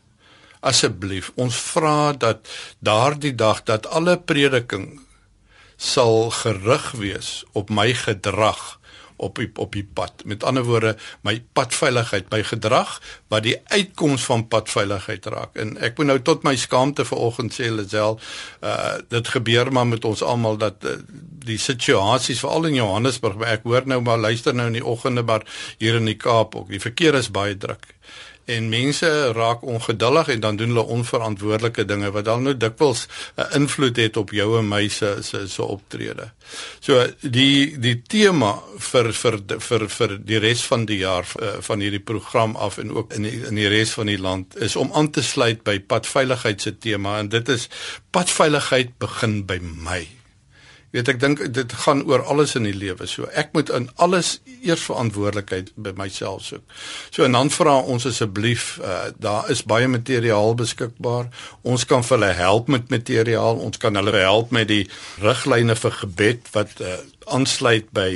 asseblief 0.66 1.32
ons 1.34 1.56
vra 1.72 2.12
dat 2.12 2.48
daardie 2.78 3.34
dag 3.34 3.62
dat 3.68 3.86
alle 3.86 4.16
prediking 4.18 5.00
sal 5.76 6.30
gerig 6.32 6.90
wees 6.96 7.44
op 7.52 7.70
my 7.70 7.92
gedrag 7.94 8.75
op 9.16 9.38
die, 9.40 9.50
op 9.54 9.72
die 9.72 9.84
pad. 9.84 10.24
Met 10.24 10.44
ander 10.44 10.64
woorde, 10.64 10.96
my 11.26 11.38
padveiligheid, 11.52 12.30
my 12.30 12.42
gedrag 12.46 12.98
wat 13.32 13.42
die 13.46 13.56
uitkoms 13.64 14.24
van 14.24 14.46
padveiligheid 14.48 15.26
raak. 15.32 15.56
En 15.56 15.76
ek 15.82 15.98
moet 15.98 16.10
nou 16.12 16.18
tot 16.22 16.44
my 16.46 16.56
skaamte 16.56 17.04
vanoggend 17.04 17.54
sê 17.56 17.70
Lazel, 17.72 18.20
uh 18.62 18.94
dit 19.08 19.28
gebeur 19.28 19.72
maar 19.72 19.86
met 19.86 20.04
ons 20.04 20.22
almal 20.22 20.56
dat 20.58 20.84
uh, 20.84 20.96
die 21.46 21.58
situasies 21.60 22.40
veral 22.42 22.68
in 22.70 22.78
Johannesburg, 22.78 23.40
ek 23.46 23.66
hoor 23.68 23.86
nou 23.86 24.00
maar 24.02 24.18
luister 24.18 24.54
nou 24.54 24.66
in 24.70 24.78
die 24.78 24.84
oggende 24.84 25.22
maar 25.22 25.44
hier 25.78 25.98
in 26.00 26.08
die 26.08 26.18
Kaap 26.18 26.54
ook. 26.56 26.70
Die 26.72 26.82
verkeer 26.82 27.14
is 27.14 27.30
baie 27.30 27.56
druk 27.56 27.86
en 28.46 28.68
mense 28.68 29.08
raak 29.32 29.62
ongeduldig 29.62 30.28
en 30.28 30.40
dan 30.40 30.56
doen 30.56 30.68
hulle 30.68 30.84
onverantwoordelike 30.96 31.84
dinge 31.84 32.10
wat 32.14 32.24
dan 32.24 32.42
nou 32.42 32.56
dikwels 32.56 33.06
'n 33.36 33.60
invloed 33.60 33.96
het 33.96 34.16
op 34.16 34.30
jou 34.30 34.58
en 34.58 34.68
my 34.68 34.88
se 34.88 35.16
se 35.20 35.48
se 35.48 35.62
optrede. 35.62 36.30
So 36.80 37.06
die 37.20 37.78
die 37.78 38.02
tema 38.02 38.62
vir 38.78 39.12
vir 39.12 39.40
vir 39.58 39.88
vir 39.88 40.18
die 40.24 40.38
res 40.38 40.62
van 40.64 40.84
die 40.84 40.98
jaar 40.98 41.26
uh, 41.42 41.56
van 41.60 41.80
hierdie 41.80 42.04
program 42.04 42.56
af 42.56 42.78
en 42.78 42.90
ook 42.90 43.12
in 43.12 43.22
die, 43.22 43.46
in 43.46 43.54
die 43.54 43.68
res 43.68 43.90
van 43.90 44.06
die 44.06 44.18
land 44.18 44.56
is 44.56 44.76
om 44.76 44.92
aan 44.92 45.10
te 45.10 45.22
sluit 45.22 45.62
by 45.62 45.78
padveiligheid 45.80 46.62
se 46.62 46.78
tema 46.78 47.18
en 47.18 47.28
dit 47.28 47.48
is 47.48 47.68
padveiligheid 48.10 48.98
begin 48.98 49.46
by 49.46 49.58
my 49.62 50.06
weet 50.96 51.10
ek 51.12 51.18
dink 51.20 51.42
dit 51.52 51.72
gaan 51.84 52.02
oor 52.08 52.24
alles 52.24 52.54
in 52.56 52.64
die 52.64 52.74
lewe. 52.76 53.06
So 53.10 53.28
ek 53.36 53.52
moet 53.56 53.70
in 53.74 53.88
alles 54.02 54.38
eers 54.64 54.86
verantwoordelikheid 54.88 55.72
by 55.76 55.92
myself 55.98 56.46
soek. 56.46 56.64
So 57.12 57.26
en 57.26 57.36
dan 57.36 57.52
vra 57.52 57.76
ons 57.84 58.08
asseblief, 58.08 58.76
uh, 58.80 59.10
daar 59.20 59.50
is 59.52 59.64
baie 59.68 59.88
materiaal 59.90 60.56
beskikbaar. 60.58 61.28
Ons 61.68 61.84
kan 61.88 62.04
vir 62.06 62.16
hulle 62.16 62.32
help 62.38 62.72
met 62.72 62.88
materiaal. 62.92 63.60
Ons 63.66 63.80
kan 63.82 63.98
hulle 63.98 64.16
help 64.16 64.54
met 64.56 64.70
die 64.72 64.86
riglyne 65.24 65.76
vir 65.76 66.00
gebed 66.00 66.48
wat 66.56 66.80
uh, 66.80 66.96
aansluit 67.36 67.90
by 67.96 68.10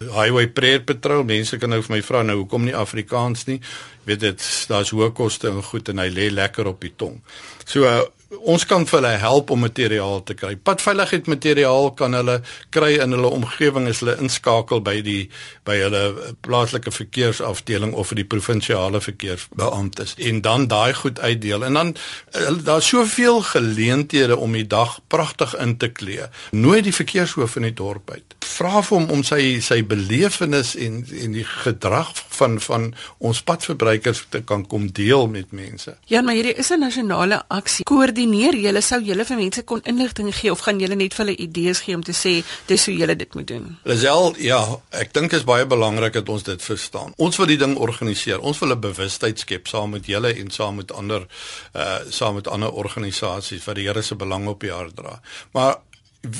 Highway 0.00 0.48
Prayer 0.48 0.80
Patrol. 0.86 1.26
Mense 1.28 1.58
kan 1.60 1.72
nou 1.74 1.82
vir 1.84 1.96
my 1.98 2.02
vra 2.06 2.24
nou 2.24 2.40
hoekom 2.42 2.64
nie 2.66 2.76
Afrikaans 2.78 3.44
nie. 3.50 3.60
Weet 4.08 4.24
dit 4.24 4.48
daar's 4.70 4.94
hoë 4.94 5.12
koste 5.14 5.50
en 5.50 5.62
goed 5.66 5.92
en 5.92 6.00
hy 6.02 6.08
lê 6.14 6.30
lekker 6.32 6.70
op 6.70 6.80
die 6.82 6.94
tong. 6.96 7.20
So 7.66 7.84
uh, 7.86 8.02
ons 8.40 8.64
kan 8.66 8.84
vir 8.86 8.98
hulle 8.98 9.12
help 9.20 9.50
om 9.50 9.60
materiaal 9.60 10.22
te 10.24 10.34
kry. 10.38 10.54
Padveiligheid 10.56 11.28
materiaal 11.28 11.90
kan 11.98 12.14
hulle 12.16 12.38
kry 12.74 12.94
in 13.02 13.12
hulle 13.14 13.28
omgewing 13.28 13.88
as 13.90 14.00
hulle 14.02 14.16
inskakel 14.22 14.82
by 14.84 14.98
die 15.04 15.28
by 15.68 15.76
hulle 15.82 16.32
plaaslike 16.44 16.92
verkeersafdeling 16.94 17.92
of 17.98 18.12
vir 18.12 18.22
die 18.22 18.28
provinsiale 18.34 19.02
verkeersbeamptes 19.04 20.16
en 20.30 20.40
dan 20.44 20.66
daai 20.72 20.94
goed 20.96 21.20
uitdeel. 21.20 21.66
En 21.68 21.78
dan 21.78 21.94
eh, 22.32 22.48
daar's 22.64 22.88
soveel 22.88 23.42
geleenthede 23.52 24.36
om 24.36 24.56
die 24.56 24.66
dag 24.66 24.98
pragtig 25.12 25.54
in 25.60 25.76
te 25.76 25.90
klee. 25.92 26.28
Nooi 26.50 26.80
die 26.82 26.94
verkeershoof 26.94 27.56
in 27.60 27.68
die 27.68 27.76
dorp 27.76 28.10
uit. 28.10 28.36
Vra 28.42 28.82
vir 28.82 28.98
hom 28.98 29.10
om 29.12 29.22
sy 29.26 29.60
sy 29.64 29.82
belewenis 29.86 30.74
en 30.76 31.02
en 31.22 31.36
die 31.36 31.46
gedrag 31.46 32.14
van 32.38 32.58
van 32.60 32.90
ons 33.18 33.42
padverbruikers 33.42 34.26
te 34.30 34.42
kan 34.46 34.64
kom 34.66 34.88
deel 34.92 35.28
met 35.28 35.52
mense. 35.52 35.96
Ja, 36.10 36.22
maar 36.22 36.34
hierdie 36.34 36.56
is 36.56 36.70
'n 36.70 36.80
nasionale 36.80 37.42
aksie. 37.48 37.84
Koordinasie 37.84 38.21
koördineer 38.22 38.54
julle 38.54 38.82
sou 38.82 39.00
julle 39.02 39.24
vir 39.24 39.36
mense 39.36 39.62
kon 39.66 39.82
inligting 39.84 40.30
gee 40.32 40.50
of 40.52 40.62
gaan 40.62 40.80
julle 40.80 40.94
net 40.96 41.14
vir 41.14 41.24
hulle 41.24 41.36
idees 41.36 41.82
gee 41.82 41.94
om 41.96 42.02
te 42.02 42.12
sê 42.12 42.42
dis 42.68 42.86
hoe 42.86 42.94
julle 42.94 43.16
dit 43.16 43.34
moet 43.34 43.46
doen? 43.46 43.78
Lisel, 43.84 44.36
ja, 44.38 44.60
ek 44.92 45.12
dink 45.12 45.32
is 45.32 45.44
baie 45.44 45.66
belangrik 45.66 46.14
dat 46.14 46.28
ons 46.28 46.42
dit 46.42 46.62
verstaan. 46.62 47.12
Ons 47.18 47.38
wil 47.38 47.46
die 47.46 47.58
ding 47.58 47.76
organiseer. 47.76 48.40
Ons 48.40 48.60
wil 48.60 48.72
'n 48.72 48.80
bewustheid 48.80 49.38
skep 49.38 49.66
saam 49.66 49.90
met 49.90 50.06
julle 50.06 50.34
en 50.34 50.50
saam 50.50 50.76
met 50.76 50.92
ander 50.92 51.26
uh 51.74 51.98
saam 52.10 52.34
met 52.34 52.48
ander 52.48 52.70
organisasies 52.70 53.64
wat 53.64 53.76
die 53.76 53.86
Here 53.86 54.02
se 54.02 54.14
belang 54.14 54.46
op 54.46 54.60
die 54.60 54.70
hart 54.70 54.96
dra. 54.96 55.20
Maar 55.52 55.78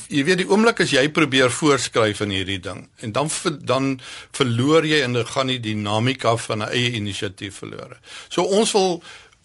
jy 0.08 0.24
weet 0.24 0.38
die 0.38 0.48
oomblik 0.48 0.80
as 0.80 0.90
jy 0.90 1.08
probeer 1.08 1.50
voorskryf 1.50 2.20
in 2.20 2.30
hierdie 2.30 2.60
ding 2.60 2.88
en 3.00 3.12
dan 3.12 3.28
dan 3.60 4.00
verloor 4.30 4.86
jy 4.86 5.02
en 5.02 5.12
dan 5.12 5.26
gaan 5.26 5.46
die 5.46 5.60
dinamika 5.60 6.36
van 6.36 6.62
'n 6.62 6.70
eie 6.70 6.92
inisiatief 6.92 7.56
verlore. 7.56 7.98
So 8.28 8.42
ons 8.42 8.72
wil 8.72 9.02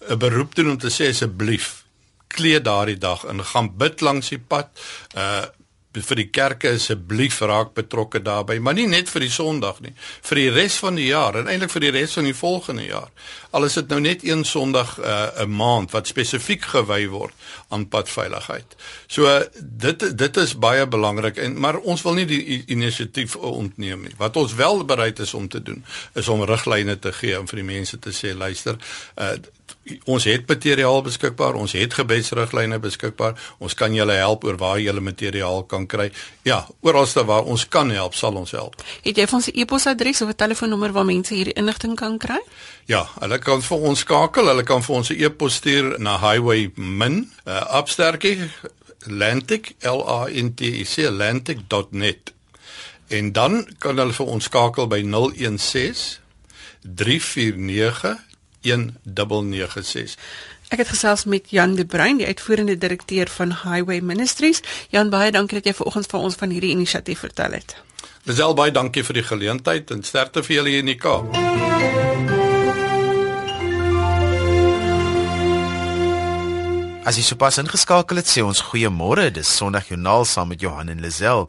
'n 0.10 0.18
beroep 0.18 0.56
doen 0.56 0.70
om 0.70 0.78
te 0.78 0.90
sê 0.90 1.10
asseblief 1.10 1.87
kleed 2.28 2.64
daardie 2.64 2.98
dag 2.98 3.26
en 3.26 3.44
gaan 3.44 3.72
bid 3.78 4.02
langs 4.02 4.30
die 4.30 4.42
pad. 4.42 4.74
Uh 5.16 5.46
vir 6.06 6.20
die 6.20 6.28
kerke 6.34 6.74
asseblief 6.76 7.40
raak 7.48 7.74
betrokke 7.78 8.22
daarbey, 8.24 8.60
maar 8.64 8.76
nie 8.78 8.88
net 8.90 9.10
vir 9.10 9.26
die 9.26 9.32
Sondag 9.34 9.80
nie, 9.82 9.94
vir 10.30 10.42
die 10.42 10.50
res 10.54 10.78
van 10.84 10.98
die 11.00 11.08
jaar 11.10 11.38
en 11.40 11.50
eintlik 11.50 11.72
vir 11.74 11.88
die 11.88 11.94
res 11.96 12.18
van 12.18 12.28
die 12.28 12.36
volgende 12.38 12.88
jaar. 12.88 13.10
Al 13.56 13.68
is 13.68 13.78
dit 13.80 13.90
nou 13.94 14.00
net 14.04 14.26
een 14.28 14.44
Sondag 14.46 14.98
uh, 15.00 15.06
'n 15.06 15.50
uh, 15.50 15.58
maand 15.58 15.92
wat 15.92 16.08
spesifiek 16.08 16.66
gewy 16.74 17.08
word 17.08 17.34
aan 17.70 17.88
padveiligheid. 17.88 18.76
So 19.08 19.44
dit 19.58 20.18
dit 20.18 20.38
is 20.38 20.58
baie 20.58 20.86
belangrik 20.88 21.38
en 21.38 21.60
maar 21.60 21.78
ons 21.78 22.02
wil 22.02 22.14
nie 22.14 22.26
die 22.26 22.64
inisiatief 22.68 23.36
ontneem 23.36 24.02
nie. 24.02 24.16
Wat 24.18 24.36
ons 24.36 24.54
wel 24.54 24.86
bereid 24.86 25.20
is 25.20 25.34
om 25.34 25.48
te 25.48 25.62
doen 25.62 25.86
is 26.14 26.28
om 26.28 26.44
riglyne 26.44 27.00
te 27.00 27.12
gee 27.12 27.36
en 27.38 27.48
vir 27.48 27.64
die 27.64 27.72
mense 27.74 28.00
te 28.00 28.12
sê 28.12 28.36
luister, 28.36 28.78
uh, 29.18 29.38
ons 30.06 30.24
het 30.28 30.48
materiaal 30.48 31.02
beskikbaar, 31.02 31.56
ons 31.60 31.72
het 31.78 31.94
gebedsriglyne 31.94 32.80
beskikbaar. 32.80 33.38
Ons 33.64 33.74
kan 33.74 33.94
julle 33.94 34.14
help 34.20 34.44
oor 34.44 34.58
waar 34.58 34.80
julle 34.80 35.02
materiaal 35.04 35.64
kan 35.64 35.88
kry. 35.88 36.12
Ja, 36.48 36.68
oralste 36.82 37.26
waar 37.26 37.44
ons 37.44 37.68
kan 37.68 37.90
help, 37.90 38.16
sal 38.16 38.36
ons 38.36 38.52
help. 38.52 38.76
Het 39.04 39.18
jy 39.18 39.28
van 39.28 39.42
se 39.42 39.52
e-posadres 39.54 40.22
of 40.22 40.30
'n 40.30 40.36
telefoonnommer 40.36 40.92
waar 40.92 41.06
mense 41.06 41.34
hierdie 41.34 41.54
inligting 41.54 41.96
kan 41.96 42.18
kry? 42.18 42.40
Ja, 42.86 43.08
hulle 43.20 43.40
kan 43.40 43.62
vir 43.62 43.78
ons 43.78 44.00
skakel. 44.00 44.48
Hulle 44.48 44.64
kan 44.64 44.84
vir 44.84 44.96
ons 44.96 45.10
'n 45.10 45.24
e-pos 45.24 45.54
stuur 45.54 46.00
na 46.00 46.18
highway 46.20 46.72
min 46.76 47.32
uh, 47.46 47.78
upsterkie 47.78 48.50
Atlantic 49.06 49.76
L 49.82 50.04
A 50.08 50.28
N 50.28 50.54
T 50.54 50.62
I 50.62 50.84
C 50.84 51.06
atlantic.net. 51.06 52.34
En 53.08 53.32
dan 53.32 53.68
kan 53.78 53.98
hulle 53.98 54.14
vir 54.14 54.26
ons 54.26 54.44
skakel 54.44 54.88
by 54.88 55.02
016 55.04 56.20
349 56.96 58.27
1996. 58.68 60.18
Ek 60.68 60.82
het 60.84 60.90
gesels 60.92 61.24
met 61.26 61.48
Jan 61.56 61.76
de 61.76 61.86
Bruin, 61.86 62.20
die 62.20 62.28
uitvoerende 62.28 62.78
direkteur 62.78 63.30
van 63.32 63.54
Highway 63.64 64.02
Ministries. 64.04 64.62
Jan, 64.92 65.10
baie 65.10 65.32
dankie 65.32 65.62
dat 65.62 65.70
jy 65.70 65.74
vanoggend 65.78 66.12
vir 66.12 66.20
ons 66.20 66.36
van 66.36 66.52
hierdie 66.52 66.74
inisiatief 66.76 67.24
vertel 67.24 67.56
het. 67.56 67.78
Lisel, 68.28 68.54
baie 68.54 68.72
dankie 68.76 69.06
vir 69.08 69.22
die 69.22 69.24
geleentheid 69.24 69.92
en 69.96 70.04
sterkte 70.04 70.44
vir 70.44 70.60
julle 70.60 70.74
hier 70.76 70.84
in 70.84 70.92
die 70.92 71.00
Kaap. 71.00 71.32
As 77.08 77.16
jy 77.16 77.24
sopas 77.24 77.56
ingeskakel 77.62 78.20
het, 78.20 78.28
sê 78.28 78.44
ons 78.44 78.66
goeiemôre. 78.68 79.30
Dis 79.32 79.48
Sondag 79.48 79.88
Joernaal 79.88 80.28
saam 80.28 80.52
met 80.52 80.60
Johan 80.60 80.92
en 80.92 81.00
Lisel. 81.00 81.48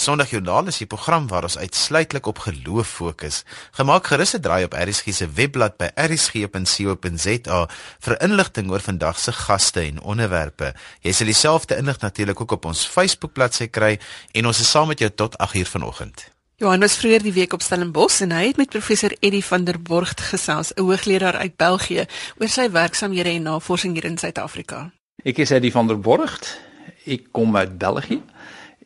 Sondagjoernaal 0.00 0.66
is 0.66 0.80
'n 0.80 0.86
program 0.86 1.28
waar 1.28 1.42
ons 1.42 1.58
uitsluitlik 1.58 2.26
op 2.26 2.38
geloof 2.38 2.88
fokus. 2.88 3.44
Gemaak 3.70 4.06
gerus 4.06 4.32
'n 4.34 4.40
draai 4.40 4.64
op 4.64 4.74
ERSG 4.74 5.12
se 5.12 5.28
webblad 5.34 5.76
by 5.76 5.88
ersg.co.za 5.94 7.68
vir 7.98 8.20
inligting 8.22 8.70
oor 8.70 8.80
vandag 8.80 9.18
se 9.18 9.32
gaste 9.32 9.80
en 9.80 10.00
onderwerpe. 10.00 10.74
Jy 11.00 11.12
sal 11.12 11.26
dieselfde 11.26 11.76
inligting 11.76 12.02
natuurlik 12.02 12.40
ook 12.40 12.50
op 12.50 12.64
ons 12.64 12.86
Facebook 12.86 13.32
bladsy 13.32 13.66
kry 13.66 13.98
en 14.32 14.46
ons 14.46 14.60
is 14.60 14.70
saam 14.70 14.88
met 14.88 14.98
jou 14.98 15.10
tot 15.10 15.36
8uur 15.38 15.66
vanoggend. 15.66 16.28
Johannes 16.56 16.96
vroeër 16.96 17.22
die 17.22 17.32
week 17.32 17.52
op 17.52 17.62
Stellenbosch 17.62 18.20
en 18.20 18.32
hy 18.32 18.46
het 18.46 18.56
met 18.56 18.68
professor 18.68 19.12
Eddie 19.20 19.44
van 19.44 19.64
der 19.64 19.82
Borgt 19.82 20.20
gesels, 20.20 20.72
'n 20.74 20.80
hoogleraar 20.80 21.36
uit 21.36 21.56
België, 21.56 22.06
oor 22.38 22.48
sy 22.48 22.70
werksamehede 22.70 23.30
en 23.30 23.42
navorsing 23.42 23.94
hier 23.94 24.04
in 24.04 24.18
Suid-Afrika. 24.18 24.90
Ek 25.24 25.38
is 25.38 25.50
Eddie 25.50 25.72
van 25.72 25.86
der 25.86 26.00
Borgt. 26.00 26.60
Ek 27.06 27.22
kom 27.32 27.56
uit 27.56 27.78
België. 27.78 28.22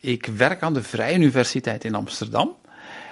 Ik 0.05 0.27
werk 0.37 0.63
aan 0.63 0.75
de 0.75 0.83
Vrije 0.83 1.15
Universiteit 1.15 1.85
in 1.85 1.95
Amsterdam. 1.95 2.55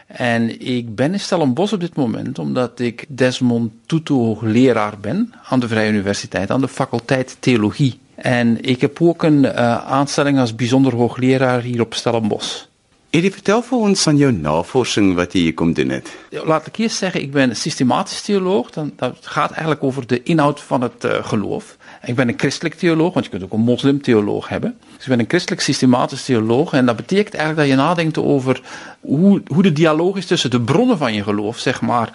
En 0.06 0.61
ik 0.66 0.94
ben 0.94 1.12
in 1.12 1.20
Stellenbosch 1.20 1.72
op 1.72 1.80
dit 1.80 1.96
moment 1.96 2.38
omdat 2.38 2.80
ik 2.80 3.04
Desmond 3.08 3.72
Tutu 3.87 4.14
hoogleraar 4.14 4.99
ben 5.00 5.32
aan 5.44 5.61
de 5.61 5.68
Vrije 5.68 5.90
Universiteit, 5.90 6.50
aan 6.50 6.61
de 6.61 6.68
faculteit 6.68 7.37
Theologie. 7.40 7.99
En 8.14 8.62
ik 8.62 8.80
heb 8.80 9.00
ook 9.00 9.22
een 9.22 9.44
uh, 9.44 9.76
aanstelling 9.76 10.38
als 10.38 10.54
bijzonder 10.54 10.94
hoogleraar 10.94 11.61
hier 11.61 11.80
op 11.80 11.94
Stellenbosch. 11.94 12.64
Eddie, 13.11 13.32
vertel 13.32 13.62
vir 13.62 13.78
ons 13.78 14.02
van 14.02 14.16
jou 14.16 14.32
navorsing 14.32 15.14
wat 15.14 15.32
jy 15.32 15.40
hier 15.40 15.54
kom 15.54 15.72
doen 15.76 15.90
het. 15.92 16.08
Laat 16.30 16.66
ek 16.66 16.78
eerst 16.80 16.96
zeggen, 16.96 17.20
ik 17.20 17.32
ben 17.32 17.56
systematisch 17.56 18.22
theoloog. 18.22 18.70
Dan, 18.70 18.92
dat 18.96 19.16
gaat 19.20 19.50
eigenlijk 19.50 19.84
over 19.84 20.06
de 20.06 20.22
inhoud 20.22 20.61
van 20.61 20.80
het 20.80 21.04
uh, 21.04 21.25
geloof. 21.25 21.76
Ik 22.04 22.14
ben 22.14 22.28
een 22.28 22.38
christelijk 22.38 22.75
theoloog, 22.75 23.12
want 23.12 23.25
je 23.25 23.30
kunt 23.30 23.42
ook 23.44 23.52
een 23.52 23.61
moslimtheoloog 23.61 24.49
hebben. 24.49 24.76
Dus 24.94 25.02
ik 25.02 25.09
ben 25.09 25.18
een 25.18 25.28
christelijk 25.28 25.62
systematisch 25.62 26.25
theoloog. 26.25 26.73
En 26.73 26.87
dat 26.87 26.97
betekent 26.97 27.35
eigenlijk 27.35 27.68
dat 27.68 27.78
je 27.78 27.85
nadenkt 27.85 28.18
over 28.18 28.61
hoe, 29.00 29.42
hoe 29.47 29.62
de 29.62 29.73
dialoog 29.73 30.16
is 30.16 30.26
tussen 30.26 30.50
de 30.50 30.61
bronnen 30.61 30.99
van 30.99 31.14
je 31.14 31.23
geloof, 31.23 31.59
zeg 31.59 31.80
maar 31.80 32.12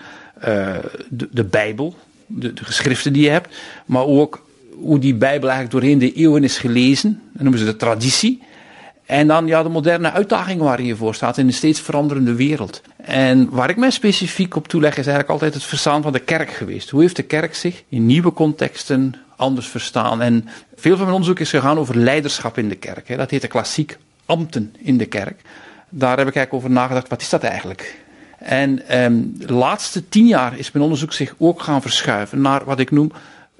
uh, 0.47 0.75
de, 1.09 1.27
de 1.31 1.43
Bijbel, 1.43 1.95
de, 2.25 2.51
geschriften 2.55 3.13
die 3.13 3.23
je 3.23 3.29
hebt, 3.29 3.55
maar 3.85 4.05
ook 4.05 4.45
hoe 4.79 4.99
die 4.99 5.15
Bijbel 5.15 5.49
eigenlijk 5.49 5.71
doorheen 5.71 5.99
de 5.99 6.13
eeuwen 6.13 6.43
is 6.43 6.57
gelezen. 6.57 7.21
Dat 7.33 7.41
noemen 7.41 7.59
ze 7.59 7.65
de 7.65 7.75
traditie. 7.75 8.41
En 9.05 9.27
dan 9.27 9.47
ja, 9.47 9.63
de 9.63 9.69
moderne 9.69 10.11
uitdagingen 10.11 10.63
waar 10.63 10.81
je 10.81 10.95
voor 10.95 11.15
staat 11.15 11.37
in 11.37 11.47
een 11.47 11.53
steeds 11.53 11.81
veranderende 11.81 12.35
wereld. 12.35 12.81
En 12.97 13.49
waar 13.49 13.69
ik 13.69 13.77
mij 13.77 13.91
specifiek 13.91 14.55
op 14.55 14.67
toeleg 14.67 14.91
is 14.91 14.95
eigenlijk 14.95 15.29
altijd 15.29 15.53
het 15.53 15.63
verstaan 15.63 16.01
van 16.01 16.11
de 16.11 16.19
kerk 16.19 16.51
geweest. 16.51 16.89
Hoe 16.89 17.01
heeft 17.01 17.15
de 17.15 17.23
kerk 17.23 17.55
zich 17.55 17.83
in 17.89 18.05
nieuwe 18.05 18.33
contexten 18.33 19.15
anders 19.37 19.67
verstaan? 19.67 20.21
En 20.21 20.49
veel 20.75 20.95
van 20.95 21.05
mijn 21.05 21.15
onderzoek 21.15 21.39
is 21.39 21.49
gegaan 21.49 21.77
over 21.77 21.97
leiderschap 21.97 22.57
in 22.57 22.69
de 22.69 22.75
kerk. 22.75 23.17
Dat 23.17 23.29
heette 23.29 23.47
klassiek 23.47 23.97
ambten 24.25 24.75
in 24.77 24.97
de 24.97 25.05
kerk. 25.05 25.41
Daar 25.89 26.17
heb 26.17 26.27
ik 26.27 26.35
eigenlijk 26.35 26.53
over 26.53 26.69
nagedacht, 26.69 27.07
wat 27.07 27.21
is 27.21 27.29
dat 27.29 27.43
eigenlijk? 27.43 28.05
En 28.37 28.87
ehm, 28.87 29.21
de 29.23 29.53
laatste 29.53 30.09
tien 30.09 30.27
jaar 30.27 30.57
is 30.57 30.71
mijn 30.71 30.83
onderzoek 30.83 31.13
zich 31.13 31.35
ook 31.37 31.61
gaan 31.61 31.81
verschuiven 31.81 32.41
naar 32.41 32.65
wat 32.65 32.79
ik 32.79 32.91
noem 32.91 33.11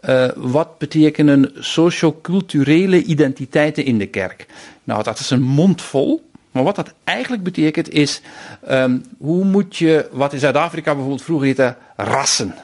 uh, 0.02 0.28
wat 0.36 0.78
betekenen 0.78 1.52
socioculturele 1.60 3.04
identiteiten 3.04 3.86
in 3.86 3.98
de 3.98 4.06
kerk? 4.06 4.46
Nou, 4.84 5.04
dat 5.04 5.20
is 5.20 5.30
een 5.30 5.42
mond 5.42 5.82
vol. 5.82 6.26
Maar 6.52 6.64
wat 6.64 6.76
dat 6.76 6.94
eigenlijk 7.04 7.44
betekent 7.44 7.90
is, 7.90 8.22
um, 8.70 9.04
hoe 9.18 9.46
moet 9.46 9.78
je, 9.78 10.10
wat 10.12 10.34
in 10.34 10.40
Zuid-Afrika 10.40 10.92
bijvoorbeeld 10.92 11.24
vroeger 11.24 11.48
heette, 11.48 11.76
rassen. 11.96 12.56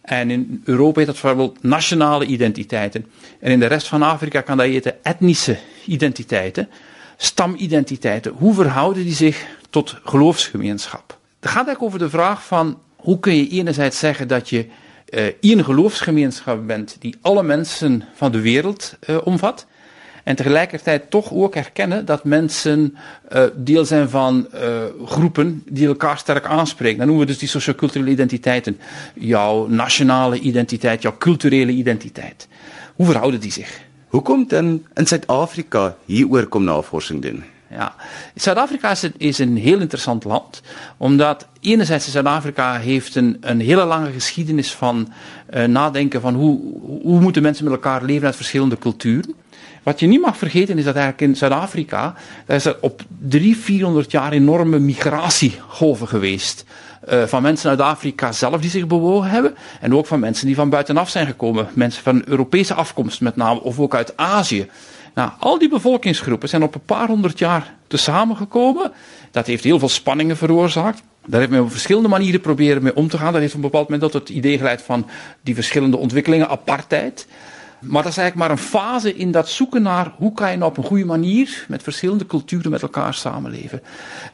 En 0.00 0.30
in 0.30 0.62
Europa 0.64 0.98
heet 0.98 1.06
dat 1.06 1.20
bijvoorbeeld 1.20 1.62
nationale 1.62 2.26
identiteiten. 2.26 3.06
En 3.40 3.50
in 3.50 3.60
de 3.60 3.66
rest 3.66 3.88
van 3.88 4.02
Afrika 4.02 4.40
kan 4.40 4.56
dat 4.56 4.66
heten 4.66 5.04
etnische 5.04 5.58
identiteiten, 5.86 6.68
stamidentiteiten. 7.16 8.32
Hoe 8.32 8.54
verhouden 8.54 9.04
die 9.04 9.14
zich 9.14 9.46
tot 9.70 9.96
geloofsgemeenschap? 10.04 11.18
Het 11.40 11.50
gaat 11.50 11.66
eigenlijk 11.66 11.82
over 11.82 11.98
de 11.98 12.10
vraag 12.10 12.46
van, 12.46 12.78
hoe 12.96 13.20
kun 13.20 13.36
je 13.36 13.48
enerzijds 13.48 13.98
zeggen 13.98 14.28
dat 14.28 14.48
je 14.48 14.66
uh, 15.10 15.24
één 15.40 15.64
geloofsgemeenschap 15.64 16.66
bent 16.66 16.96
die 16.98 17.16
alle 17.20 17.42
mensen 17.42 18.04
van 18.14 18.32
de 18.32 18.40
wereld 18.40 18.96
uh, 19.08 19.18
omvat. 19.24 19.66
En 20.24 20.36
tegelijkertijd 20.36 21.10
toch 21.10 21.32
ook 21.32 21.54
erkennen 21.54 22.04
dat 22.04 22.24
mensen 22.24 22.96
uh, 23.32 23.42
deel 23.54 23.84
zijn 23.84 24.08
van 24.08 24.48
groepen 25.04 25.62
die 25.66 25.86
elkaar 25.86 26.18
sterk 26.18 26.44
aanspreken. 26.44 26.98
Dan 26.98 27.06
noemen 27.06 27.26
we 27.26 27.32
dus 27.32 27.40
die 27.40 27.48
socioculturele 27.48 28.10
identiteiten. 28.10 28.78
Jouw 29.14 29.66
nationale 29.66 30.38
identiteit, 30.38 31.02
jouw 31.02 31.16
culturele 31.18 31.72
identiteit. 31.72 32.48
Hoe 32.96 33.06
verhouden 33.06 33.40
die 33.40 33.52
zich? 33.52 33.80
Hoe 34.08 34.22
komt 34.22 34.50
dan 34.50 34.86
in 34.94 35.06
Zuid-Afrika 35.06 35.96
hieroor 36.04 36.46
kom 36.46 36.64
navorsing 36.64 37.22
doen? 37.22 37.44
Ja, 37.70 37.94
Zuid-Afrika 38.34 38.90
is, 38.90 39.10
is, 39.16 39.38
een 39.38 39.56
heel 39.56 39.80
interessant 39.80 40.24
land, 40.24 40.62
omdat 40.96 41.46
enerzijds 41.60 42.10
Zuid-Afrika 42.10 42.78
heeft 42.78 43.14
een, 43.14 43.36
een 43.40 43.60
hele 43.60 43.84
lange 43.84 44.12
geschiedenis 44.12 44.72
van 44.72 45.12
uh, 45.54 45.64
nadenken 45.64 46.20
van 46.20 46.34
hoe, 46.34 46.60
hoe 47.02 47.20
moeten 47.20 47.42
mensen 47.42 47.64
met 47.64 47.72
elkaar 47.72 48.04
leven 48.04 48.26
uit 48.26 48.36
verschillende 48.36 48.78
culturen. 48.78 49.34
Wat 49.82 50.00
je 50.00 50.06
niet 50.06 50.20
mag 50.20 50.36
vergeten 50.36 50.78
is 50.78 50.84
dat 50.84 50.94
eigenlijk 50.94 51.30
in 51.30 51.36
Zuid-Afrika, 51.36 52.14
daar 52.46 52.56
is 52.56 52.64
er 52.64 52.76
op 52.80 53.02
300, 53.18 53.64
400 53.64 54.10
jaar 54.10 54.32
enorme 54.32 54.78
migratiegolven 54.78 56.08
geweest. 56.08 56.64
Uh, 57.08 57.22
van 57.24 57.42
mensen 57.42 57.70
uit 57.70 57.80
Afrika 57.80 58.32
zelf 58.32 58.60
die 58.60 58.70
zich 58.70 58.86
bewogen 58.86 59.30
hebben. 59.30 59.54
En 59.80 59.94
ook 59.94 60.06
van 60.06 60.20
mensen 60.20 60.46
die 60.46 60.54
van 60.54 60.70
buitenaf 60.70 61.08
zijn 61.08 61.26
gekomen. 61.26 61.68
Mensen 61.72 62.02
van 62.02 62.22
Europese 62.26 62.74
afkomst 62.74 63.20
met 63.20 63.36
name, 63.36 63.60
of 63.60 63.78
ook 63.78 63.94
uit 63.94 64.16
Azië. 64.16 64.68
Nou, 65.14 65.30
al 65.38 65.58
die 65.58 65.68
bevolkingsgroepen 65.68 66.48
zijn 66.48 66.62
op 66.62 66.74
een 66.74 66.84
paar 66.84 67.06
honderd 67.06 67.38
jaar 67.38 67.74
te 67.86 67.96
samengekomen. 67.96 68.92
Dat 69.30 69.46
heeft 69.46 69.64
heel 69.64 69.78
veel 69.78 69.88
spanningen 69.88 70.36
veroorzaakt. 70.36 71.02
Daar 71.26 71.40
heeft 71.40 71.52
men 71.52 71.62
op 71.62 71.70
verschillende 71.70 72.08
manieren 72.08 72.40
proberen 72.40 72.82
mee 72.82 72.96
om 72.96 73.08
te 73.08 73.18
gaan. 73.18 73.32
Dat 73.32 73.40
heeft 73.40 73.54
op 73.54 73.62
een 73.62 73.70
bepaald 73.70 73.88
moment 73.88 74.12
tot 74.12 74.20
het 74.20 74.36
idee 74.36 74.58
geleid 74.58 74.82
van 74.82 75.06
die 75.42 75.54
verschillende 75.54 75.96
ontwikkelingen, 75.96 76.48
apartheid. 76.48 77.26
Maar 77.80 78.02
dat 78.02 78.12
is 78.12 78.18
eigenlijk 78.18 78.48
maar 78.48 78.50
een 78.50 78.64
fase 78.64 79.16
in 79.16 79.30
dat 79.30 79.48
zoeken 79.48 79.82
naar 79.82 80.12
hoe 80.16 80.32
kan 80.32 80.50
je 80.50 80.56
nou 80.56 80.70
op 80.70 80.76
een 80.76 80.84
goede 80.84 81.04
manier 81.04 81.64
met 81.68 81.82
verschillende 81.82 82.26
culturen 82.26 82.70
met 82.70 82.82
elkaar 82.82 83.14
samenleven. 83.14 83.82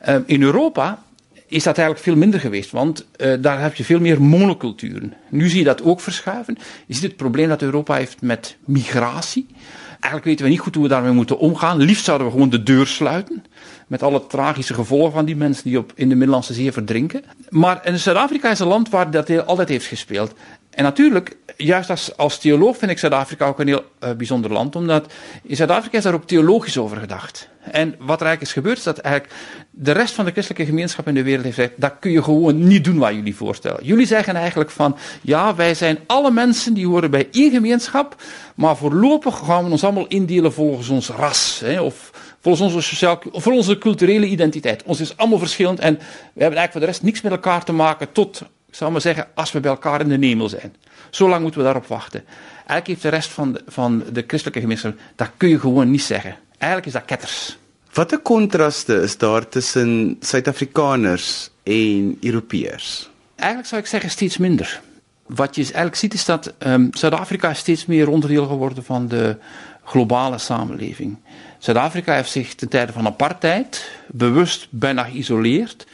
Uh, 0.08 0.16
in 0.26 0.42
Europa 0.42 1.02
is 1.46 1.62
dat 1.62 1.78
eigenlijk 1.78 2.06
veel 2.06 2.16
minder 2.16 2.40
geweest, 2.40 2.70
want 2.70 3.06
uh, 3.16 3.34
daar 3.40 3.60
heb 3.60 3.74
je 3.74 3.84
veel 3.84 4.00
meer 4.00 4.22
monoculturen. 4.22 5.14
Nu 5.28 5.48
zie 5.48 5.58
je 5.58 5.64
dat 5.64 5.82
ook 5.82 6.00
verschuiven. 6.00 6.58
Je 6.86 6.94
ziet 6.94 7.02
het 7.02 7.16
probleem 7.16 7.48
dat 7.48 7.62
Europa 7.62 7.94
heeft 7.94 8.22
met 8.22 8.56
migratie. 8.64 9.46
Eigenlijk 9.90 10.24
weten 10.24 10.44
we 10.44 10.50
niet 10.50 10.60
goed 10.60 10.74
hoe 10.74 10.82
we 10.82 10.90
daarmee 10.90 11.12
moeten 11.12 11.38
omgaan. 11.38 11.78
Liefst 11.78 12.04
zouden 12.04 12.26
we 12.26 12.32
gewoon 12.32 12.50
de 12.50 12.62
deur 12.62 12.86
sluiten. 12.86 13.44
Met 13.86 14.02
alle 14.02 14.26
tragische 14.26 14.74
gevolgen 14.74 15.12
van 15.12 15.24
die 15.24 15.36
mensen 15.36 15.64
die 15.64 15.78
op, 15.78 15.92
in 15.94 16.08
de 16.08 16.14
Middellandse 16.14 16.54
Zee 16.54 16.72
verdrinken. 16.72 17.22
Maar 17.48 17.86
in 17.86 17.98
Zuid-Afrika 17.98 18.50
is 18.50 18.58
een 18.58 18.66
land 18.66 18.88
waar 18.88 19.10
dat 19.10 19.46
altijd 19.46 19.68
heeft 19.68 19.86
gespeeld. 19.86 20.34
En 20.76 20.82
natuurlijk, 20.82 21.36
juist 21.56 21.90
als, 21.90 22.16
als 22.16 22.38
theoloog 22.38 22.76
vind 22.76 22.90
ik 22.90 22.98
Zuid-Afrika 22.98 23.46
ook 23.46 23.60
een 23.60 23.66
heel 23.66 23.84
uh, 24.04 24.10
bijzonder 24.10 24.52
land, 24.52 24.76
omdat 24.76 25.12
in 25.42 25.56
Zuid-Afrika 25.56 25.96
is 25.96 26.02
daar 26.02 26.14
ook 26.14 26.26
theologisch 26.26 26.78
over 26.78 26.96
gedacht. 26.96 27.48
En 27.70 27.94
wat 27.98 28.20
er 28.20 28.26
eigenlijk 28.26 28.40
is 28.40 28.52
gebeurd, 28.52 28.76
is 28.78 28.82
dat 28.82 28.98
eigenlijk 28.98 29.34
de 29.70 29.92
rest 29.92 30.14
van 30.14 30.24
de 30.24 30.30
christelijke 30.30 30.66
gemeenschap 30.66 31.08
in 31.08 31.14
de 31.14 31.22
wereld 31.22 31.44
heeft 31.44 31.56
gezegd, 31.56 31.74
dat 31.76 31.94
kun 32.00 32.10
je 32.10 32.22
gewoon 32.22 32.66
niet 32.66 32.84
doen 32.84 32.98
wat 32.98 33.14
jullie 33.14 33.36
voorstellen. 33.36 33.84
Jullie 33.84 34.06
zeggen 34.06 34.34
eigenlijk 34.34 34.70
van, 34.70 34.96
ja, 35.22 35.54
wij 35.54 35.74
zijn 35.74 35.98
alle 36.06 36.30
mensen 36.30 36.74
die 36.74 36.86
horen 36.86 37.10
bij 37.10 37.28
één 37.32 37.50
gemeenschap, 37.50 38.22
maar 38.54 38.76
voorlopig 38.76 39.38
gaan 39.38 39.64
we 39.64 39.70
ons 39.70 39.84
allemaal 39.84 40.06
indelen 40.06 40.52
volgens 40.52 40.88
ons 40.88 41.08
ras, 41.08 41.60
hè, 41.64 41.80
of 41.80 42.10
volgens 42.40 42.64
onze, 42.64 42.88
sociaal, 42.88 43.22
of 43.30 43.46
onze 43.46 43.78
culturele 43.78 44.26
identiteit. 44.26 44.82
Ons 44.82 45.00
is 45.00 45.16
allemaal 45.16 45.38
verschillend 45.38 45.78
en 45.78 45.94
we 45.94 46.42
hebben 46.42 46.58
eigenlijk 46.58 46.72
voor 46.72 46.80
de 46.80 46.86
rest 46.86 47.02
niks 47.02 47.20
met 47.20 47.32
elkaar 47.32 47.64
te 47.64 47.72
maken 47.72 48.12
tot 48.12 48.42
zal 48.76 48.90
maar 48.90 49.00
zeggen, 49.00 49.26
als 49.34 49.52
we 49.52 49.60
bij 49.60 49.70
elkaar 49.70 50.00
in 50.00 50.08
de 50.08 50.26
hemel 50.26 50.48
zijn. 50.48 50.74
Zo 51.10 51.28
lang 51.28 51.42
moeten 51.42 51.60
we 51.60 51.66
daarop 51.66 51.86
wachten. 51.86 52.24
Eigenlijk 52.56 52.86
heeft 52.86 53.02
de 53.02 53.08
rest 53.08 53.30
van 53.30 53.52
de, 53.52 53.62
van 53.66 54.04
de 54.12 54.24
christelijke 54.26 54.60
gemeenschap, 54.60 54.94
dat 55.16 55.30
kun 55.36 55.48
je 55.48 55.58
gewoon 55.58 55.90
niet 55.90 56.02
zeggen. 56.02 56.36
Eigenlijk 56.58 56.86
is 56.86 56.92
dat 56.92 57.04
ketters. 57.04 57.58
Wat 57.92 58.12
'n 58.12 58.22
kontraste 58.22 59.02
is 59.02 59.18
daar 59.18 59.48
tussen 59.48 60.16
Suid-Afrikaners 60.20 61.50
en 61.62 62.16
Europeërs? 62.20 63.10
Eigenlijk 63.36 63.68
zou 63.68 63.80
ik 63.80 63.86
zeggen 63.86 64.10
steeds 64.10 64.36
minder. 64.36 64.80
Wat 65.26 65.54
je 65.54 65.62
eigenlijk 65.62 65.96
ziet 65.96 66.14
is 66.14 66.24
dat 66.24 66.54
um, 66.58 66.88
Zuid-Afrika 66.90 67.54
steeds 67.54 67.86
meer 67.86 68.08
onderdeel 68.08 68.46
geworden 68.46 68.84
van 68.84 69.08
de 69.08 69.36
globale 69.84 70.38
samenleving. 70.38 71.16
Zuid-Afrika 71.58 72.14
heeft 72.14 72.30
zich 72.30 72.54
ten 72.54 72.68
tijde 72.68 72.92
van 72.92 73.06
apartheid 73.06 73.90
bewust 74.06 74.66
bijna 74.70 75.02
geïsoleerd 75.04 75.86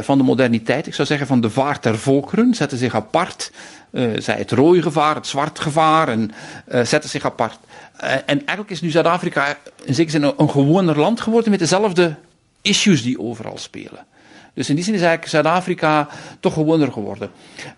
van 0.00 0.18
de 0.18 0.24
moderniteit. 0.24 0.86
Ik 0.86 0.94
zou 0.94 1.08
zeggen 1.08 1.26
van 1.26 1.40
de 1.40 1.50
vaart 1.50 1.82
der 1.82 1.98
volkeren. 1.98 2.54
Zetten 2.54 2.78
zich 2.78 2.94
apart. 2.94 3.52
Uh, 3.90 4.10
zij 4.16 4.36
het 4.36 4.50
rode 4.50 4.82
gevaar, 4.82 5.14
het 5.14 5.26
zwart 5.26 5.58
gevaar. 5.58 6.08
En 6.08 6.30
uh, 6.68 6.84
zetten 6.84 7.10
zich 7.10 7.24
apart. 7.24 7.58
en 7.96 8.26
eigenlijk 8.26 8.70
is 8.70 8.80
nu 8.80 8.90
Zuid-Afrika 8.90 9.56
in 9.84 9.94
zekere 9.94 10.18
zin 10.18 10.22
een, 10.22 10.34
een 10.36 10.50
gewoner 10.50 10.98
land 10.98 11.20
geworden 11.20 11.50
met 11.50 11.58
dezelfde 11.58 12.14
issues 12.62 13.02
die 13.02 13.20
overal 13.20 13.58
spelen. 13.58 14.06
Dus 14.58 14.68
in 14.68 14.74
die 14.74 14.84
zin 14.84 14.94
is 14.94 15.00
eigenlijk 15.00 15.30
Zuid-Afrika 15.30 16.08
toch 16.40 16.52
gewoner 16.52 16.92
geworden. 16.92 17.30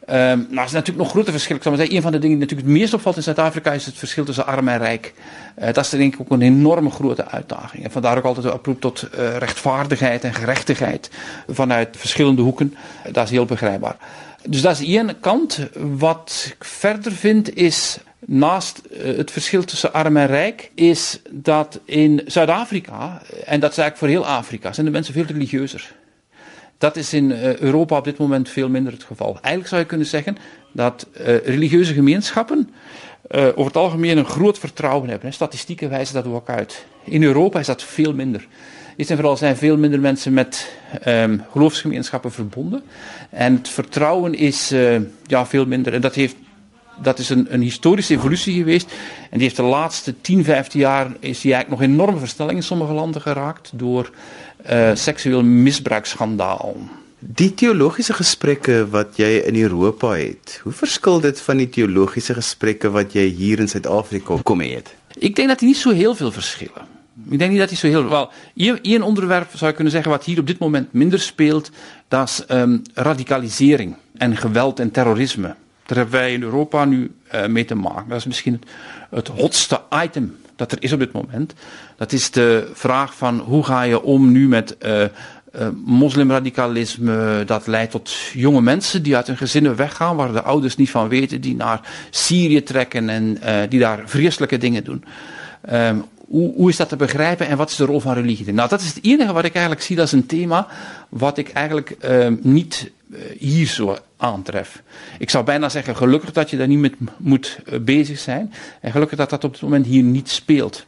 Um, 0.09 0.17
nou, 0.17 0.57
er 0.57 0.65
is 0.65 0.73
natuurlijk 0.73 0.99
nog 0.99 1.11
grote 1.11 1.31
verschillen. 1.31 1.63
Ik 1.63 1.71
maar 1.71 1.89
een 1.89 2.03
van 2.03 2.13
de 2.13 2.19
dingen 2.19 2.39
die 2.39 2.47
natuurlijk 2.47 2.69
het 2.69 2.79
meest 2.79 2.95
opvalt 2.95 3.17
in 3.17 3.23
Zuid-Afrika 3.23 3.73
is 3.73 3.87
het 3.87 3.95
verschil 3.95 4.25
tussen 4.25 4.47
arm 4.47 4.69
en 4.69 4.79
rijk. 4.79 5.15
Uh, 5.59 5.65
dat 5.65 5.85
is 5.85 5.91
denk 5.91 6.15
ik 6.15 6.21
ook 6.21 6.31
een 6.31 6.43
enorme 6.43 6.91
grote 6.91 7.27
uitdaging. 7.27 7.85
En 7.85 7.91
vandaar 7.91 8.17
ook 8.17 8.25
altijd 8.25 8.47
de 8.47 8.53
oproep 8.53 8.81
tot 8.81 9.09
uh, 9.15 9.37
rechtvaardigheid 9.37 10.25
en 10.25 10.35
gerechtigheid 10.35 11.11
vanuit 11.49 11.97
verschillende 11.97 12.43
hoeken. 12.43 12.75
Dat 13.13 13.25
is 13.25 13.31
heel 13.31 13.45
begrijpbaar. 13.45 13.97
Dus 14.49 14.63
dat 14.63 14.81
is 14.81 14.87
één 14.87 15.21
kant. 15.21 15.59
Wat 15.97 16.53
ik 16.59 16.65
verder 16.65 17.13
vind 17.13 17.57
is 17.57 17.99
naast 18.27 18.83
het 18.99 19.31
verschil 19.31 19.65
tussen 19.65 19.93
arm 19.93 20.17
en 20.17 20.27
rijk, 20.27 20.71
is 20.75 21.21
dat 21.31 21.81
in 21.85 22.23
Zuid-Afrika, 22.27 23.23
en 23.45 23.61
dat 23.61 23.71
is 23.71 23.79
eigenlijk 23.79 23.97
voor 23.97 24.09
heel 24.09 24.27
Afrika, 24.27 24.73
zijn 24.73 24.87
de 24.87 24.93
mensen 24.93 25.15
veel 25.15 25.25
religieuzer. 25.25 25.99
Dat 26.81 26.97
is 26.97 27.13
in 27.13 27.31
uh, 27.31 27.57
Europa 27.57 27.97
op 27.97 28.05
dit 28.05 28.19
moment 28.19 28.49
veel 28.49 28.69
minder 28.69 28.93
het 28.93 29.05
geval. 29.05 29.33
Eigenlijk 29.33 29.67
zou 29.67 29.81
je 29.81 29.87
kunnen 29.87 30.07
zeggen 30.07 30.37
dat 30.73 31.07
uh, 31.21 31.27
religieuze 31.37 31.93
gemeenschappen 31.93 32.71
uh, 33.31 33.45
over 33.45 33.65
het 33.65 33.77
algemeen 33.77 34.19
een 34.19 34.25
groot 34.25 34.59
vertrouwen 34.59 35.11
hebben. 35.11 35.33
Statistieken 35.33 35.89
wijzen 35.89 36.15
dat 36.15 36.27
ook 36.27 36.49
uit. 36.49 36.85
In 37.05 37.23
Europa 37.23 37.59
is 37.59 37.67
dat 37.67 37.83
veel 37.83 38.15
minder. 38.15 38.47
Eerst 38.97 39.11
en 39.11 39.17
vooral 39.17 39.37
zijn 39.37 39.57
veel 39.57 39.77
minder 39.77 40.01
mensen 40.01 40.33
met 40.33 40.73
um, 41.07 41.45
geloofsgemeenschappen 41.51 42.33
verbonden. 42.33 42.83
En 43.31 43.55
het 43.55 43.69
vertrouwen 43.69 44.35
is 44.35 44.69
ja, 45.27 45.47
veel 45.47 45.67
minder. 45.67 45.95
En 45.95 46.01
dat, 46.01 46.15
heeft, 46.15 46.37
dat 47.03 47.19
is 47.19 47.29
een, 47.29 47.47
een, 47.55 47.63
historische 47.63 48.15
evolutie 48.15 48.55
geweest. 48.55 48.91
En 49.21 49.39
die 49.39 49.43
heeft 49.43 49.57
de 49.57 49.63
laatste 49.63 50.21
10, 50.21 50.45
15 50.45 50.81
jaar 50.81 51.07
is 51.19 51.41
die 51.41 51.53
eigenlijk 51.55 51.83
nog 51.83 51.91
enorme 51.91 52.19
versnelling 52.19 52.59
in 52.59 52.65
sommige 52.65 52.93
landen 52.93 53.21
geraakt. 53.21 53.71
Door 53.75 54.11
uh, 54.71 54.91
seksueel 54.95 55.43
misbruiksschandaal. 55.43 56.77
Die 57.19 57.55
teologiese 57.55 58.13
gesprekke 58.17 58.87
wat 58.91 59.19
jy 59.21 59.43
in 59.45 59.57
Europa 59.61 60.15
het, 60.17 60.61
hoe 60.63 60.73
verskil 60.73 61.21
dit 61.21 61.41
van 61.41 61.61
die 61.61 61.69
teologiese 61.69 62.35
gesprekke 62.35 62.91
wat 62.91 63.13
jy 63.13 63.27
hier 63.29 63.61
in 63.61 63.69
Suid-Afrika 63.69 64.39
kom 64.43 64.61
het? 64.61 64.95
Ik 65.19 65.37
denk 65.37 65.49
dat 65.49 65.59
die 65.59 65.69
niet 65.69 65.77
zo 65.77 65.91
heel 65.91 66.15
veel 66.15 66.33
verschillen. 66.33 66.89
Ik 67.29 67.39
denk 67.39 67.51
niet 67.51 67.61
dat 67.61 67.69
die 67.69 67.79
zo 67.79 67.87
heel 67.87 68.09
wel. 68.09 68.31
Eén 68.83 69.03
onderwerp 69.03 69.51
zou 69.55 69.71
je 69.71 69.75
kunnen 69.77 69.93
zeggen 69.93 70.11
wat 70.11 70.25
hier 70.25 70.39
op 70.39 70.47
dit 70.47 70.59
moment 70.59 70.93
minder 70.93 71.21
speelt, 71.21 71.71
dat 72.09 72.29
is 72.29 72.57
um, 72.57 72.83
radicalisering 72.95 73.97
en 74.17 74.37
geweld 74.37 74.81
en 74.81 74.91
terrorisme. 74.91 75.55
Daar 75.87 75.99
hebben 75.99 76.21
wij 76.21 76.33
in 76.33 76.43
Europa 76.43 76.85
nu 76.85 77.11
uh, 77.35 77.47
mee 77.47 77.65
te 77.65 77.75
maken. 77.75 78.09
Dat 78.09 78.19
is 78.19 78.27
misschien 78.27 78.53
het, 78.53 78.67
het 79.11 79.29
hotste 79.29 79.81
item 80.05 80.37
dat 80.61 80.73
er 80.73 80.83
is 80.83 80.93
op 80.93 80.99
dit 80.99 81.13
moment. 81.13 81.55
Dat 81.97 82.13
is 82.13 82.31
de 82.31 82.71
vraag 82.73 83.15
van 83.15 83.39
hoe 83.39 83.65
ga 83.65 83.83
je 83.83 84.03
om 84.03 84.33
nu 84.33 84.49
met 84.49 84.77
uh, 84.83 85.01
uh, 85.01 85.09
moslimradicalisme. 85.85 87.43
Dat 87.47 87.67
leidt 87.67 87.91
tot 87.91 88.11
jonge 88.33 88.61
mensen 88.61 89.03
die 89.03 89.17
uit 89.17 89.27
hun 89.27 89.37
gezinnen 89.37 89.77
weggaan, 89.77 90.17
waar 90.17 90.33
de 90.33 90.43
ouders 90.43 90.77
niet 90.77 90.91
van 90.91 91.09
weten, 91.09 91.41
die 91.41 91.57
naar 91.57 91.81
Syrië 92.11 92.63
trekken 92.63 93.09
en 93.09 93.39
uh, 93.45 93.61
die 93.69 93.81
daar 93.81 94.03
vreselijke 94.05 94.59
dingen 94.59 94.85
doen. 94.85 95.05
Um, 95.73 96.05
hoe, 96.29 96.55
hoe, 96.55 96.69
is 96.69 96.77
dat 96.77 96.89
te 96.89 96.97
begrijpen 96.97 97.49
en 97.49 97.57
wat 97.57 97.71
is 97.71 97.77
de 97.77 97.85
rol 97.85 98.01
van 98.01 98.15
religie? 98.15 98.53
Nou, 98.53 98.69
dat 98.69 98.81
is 98.81 98.95
het 98.95 99.05
enige 99.05 99.33
wat 99.33 99.45
ik 99.45 99.53
eigenlijk 99.53 99.85
zie, 99.85 99.97
dat 99.97 100.07
is 100.07 100.13
een 100.13 100.27
thema 100.27 100.67
wat 101.09 101.39
ik 101.39 101.49
eigenlijk 101.49 101.97
uh, 102.05 102.27
niet 102.41 102.91
hier 103.39 103.67
zo 103.67 103.97
aantref. 104.17 104.83
Ik 105.19 105.31
zou 105.31 105.45
bijna 105.45 105.69
zeggen, 105.69 105.97
gelukkig 105.97 106.33
dat 106.33 106.51
je 106.51 106.57
daar 106.57 106.67
niet 106.67 106.79
mee 106.79 106.95
moet 107.19 107.59
uh, 107.65 107.79
bezig 107.81 108.19
zijn 108.19 108.53
en 108.81 108.93
gelukkig 108.93 109.19
dat 109.19 109.31
dat 109.31 109.45
op 109.45 109.53
het 109.53 109.63
moment 109.63 109.87
hier 109.87 110.03
niet 110.03 110.31
speelt. 110.31 110.87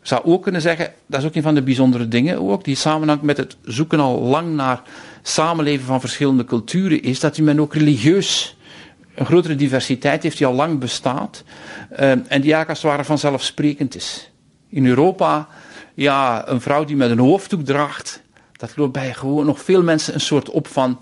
Ik 0.00 0.10
zou 0.10 0.24
ook 0.24 0.42
kunnen 0.42 0.60
zeggen, 0.60 0.92
dat 1.06 1.20
is 1.20 1.26
ook 1.26 1.34
een 1.34 1.42
van 1.42 1.54
de 1.54 1.62
bijzondere 1.62 2.08
dingen 2.08 2.38
ook, 2.38 2.64
die 2.64 2.76
samenhangt 2.76 3.22
met 3.22 3.36
het 3.36 3.56
zoeken 3.64 4.00
al 4.00 4.20
lang 4.20 4.54
naar 4.54 4.82
samenleven 5.22 5.86
van 5.86 6.00
verschillende 6.00 6.44
culturen, 6.44 7.02
is 7.02 7.20
dat 7.20 7.38
men 7.38 7.60
ook 7.60 7.74
religieus 7.74 8.56
een 9.14 9.26
grotere 9.26 9.54
diversiteit 9.56 10.22
heeft 10.22 10.38
die 10.38 10.46
al 10.46 10.54
lang 10.54 10.78
bestaat 10.78 11.44
en 11.88 12.22
die 12.22 12.28
eigenlijk 12.28 12.68
als 12.68 12.82
het 12.82 12.90
ware 12.90 13.04
vanzelfsprekend 13.04 13.94
is 13.94 14.32
in 14.74 14.86
Europa, 14.86 15.48
ja, 15.94 16.48
een 16.48 16.60
vrouw 16.60 16.84
die 16.84 16.96
met 16.96 17.10
een 17.10 17.18
hoofddoek 17.18 17.64
draagt, 17.64 18.22
dat 18.52 18.76
loopt 18.76 18.92
bij 18.92 19.14
gewoon 19.14 19.46
nog 19.46 19.60
veel 19.60 19.82
mensen 19.82 20.14
een 20.14 20.20
soort 20.20 20.50
op 20.50 20.66
van, 20.66 21.00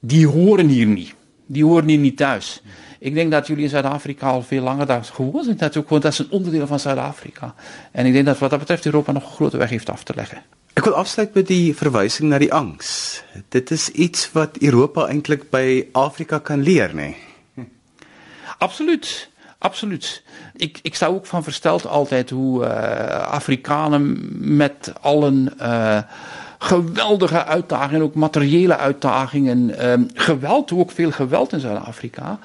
die 0.00 0.26
horen 0.26 0.68
hier 0.68 0.86
niet. 0.86 1.14
Die 1.46 1.64
horen 1.64 1.88
hier 1.88 1.98
niet 1.98 2.16
thuis. 2.16 2.62
Ik 2.98 3.14
denk 3.14 3.30
dat 3.30 3.46
jullie 3.46 3.62
in 3.62 3.68
Zuid-Afrika 3.68 4.28
al 4.28 4.42
veel 4.42 4.62
langer 4.62 4.86
daar 4.86 5.04
gewoon 5.04 5.44
zijn. 5.44 5.56
Dat, 5.56 5.76
ook, 5.76 5.86
gewoon, 5.86 6.02
dat 6.02 6.12
is 6.12 6.18
een 6.18 6.30
onderdeel 6.30 6.66
van 6.66 6.80
Zuid-Afrika. 6.80 7.54
En 7.92 8.06
ik 8.06 8.12
denk 8.12 8.26
dat 8.26 8.38
wat 8.38 8.50
dat 8.50 8.58
betreft 8.58 8.86
Europa 8.86 9.12
nog 9.12 9.22
een 9.22 9.34
grote 9.34 9.56
weg 9.56 9.70
heeft 9.70 9.90
af 9.90 10.02
te 10.02 10.12
leggen. 10.16 10.42
Ik 10.72 10.84
wil 10.84 10.94
afsluiten 10.94 11.38
met 11.38 11.46
die 11.46 11.76
verwijzing 11.76 12.28
naar 12.28 12.38
die 12.38 12.52
angst. 12.52 13.24
Dit 13.48 13.70
is 13.70 13.88
iets 13.88 14.32
wat 14.32 14.56
Europa 14.58 15.06
eintlik 15.06 15.50
by 15.50 15.86
Afrika 15.92 16.38
kan 16.38 16.62
leer, 16.62 16.94
nee? 16.94 17.16
Absoluut. 18.58 19.30
Absoluut. 19.58 20.22
Ik, 20.56 20.78
ik 20.82 20.94
sta 20.94 21.06
ook 21.06 21.26
van 21.26 21.42
versteld 21.42 21.86
altijd 21.86 22.30
hoe 22.30 22.64
uh, 22.64 22.70
Afrikanen 23.22 24.28
met 24.56 24.92
allen 25.00 25.54
uh, 25.60 25.98
geweldige 26.58 27.44
uitdagingen, 27.44 28.02
ook 28.02 28.14
materiële 28.14 28.76
uitdagingen, 28.76 29.90
um, 29.90 30.08
geweld, 30.14 30.72
ook 30.72 30.90
veel 30.90 31.10
geweld 31.10 31.52
in 31.52 31.60
Zuid-Afrika, 31.60 32.38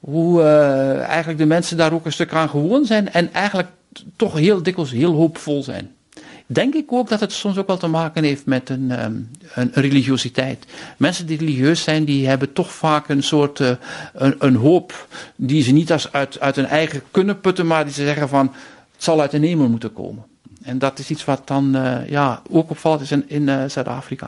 hoe 0.00 0.40
uh, 0.40 1.00
eigenlijk 1.00 1.38
de 1.38 1.46
mensen 1.46 1.76
daar 1.76 1.92
ook 1.92 2.04
een 2.04 2.12
stuk 2.12 2.32
aan 2.32 2.48
gewoon 2.48 2.84
zijn 2.84 3.12
en 3.12 3.32
eigenlijk 3.32 3.68
toch 4.16 4.34
heel 4.34 4.62
dikwijls 4.62 4.90
heel 4.90 5.12
hoopvol 5.12 5.62
zijn 5.62 5.94
denk 6.46 6.74
ik 6.74 6.92
ook 6.92 7.08
dat 7.08 7.20
het 7.20 7.32
soms 7.32 7.58
ook 7.58 7.66
wel 7.66 7.76
te 7.76 7.86
maken 7.86 8.24
heeft 8.24 8.46
met 8.46 8.68
een, 8.68 9.04
um, 9.04 9.30
een 9.54 9.70
religiositeit. 9.72 10.66
Mensen 10.96 11.26
die 11.26 11.38
religieus 11.38 11.82
zijn, 11.82 12.04
die 12.04 12.28
hebben 12.28 12.52
toch 12.52 12.72
vaak 12.72 13.08
een 13.08 13.22
soort 13.22 13.58
uh, 13.58 13.70
een, 14.38 14.54
hoop 14.54 15.08
die 15.36 15.62
ze 15.62 15.72
niet 15.72 15.92
als 15.92 16.12
uit, 16.12 16.40
uit 16.40 16.56
hun 16.56 16.66
eigen 16.66 17.02
kunnen 17.10 17.40
putten, 17.40 17.66
maar 17.66 17.84
die 17.84 17.92
ze 17.92 18.04
zeggen 18.04 18.28
van 18.28 18.52
het 18.92 19.02
zal 19.02 19.20
uit 19.20 19.30
de 19.30 19.38
hemel 19.38 19.68
moeten 19.68 19.92
komen. 19.92 20.24
En 20.64 20.78
dat 20.78 20.98
is 20.98 21.10
iets 21.10 21.24
wat 21.24 21.46
dan 21.46 21.76
uh, 21.76 22.08
ja, 22.08 22.42
ook 22.50 22.70
opvallend 22.70 23.02
is 23.02 23.10
in, 23.10 23.24
in 23.28 23.48
uh, 23.48 23.64
Zuid-Afrika. 23.66 24.26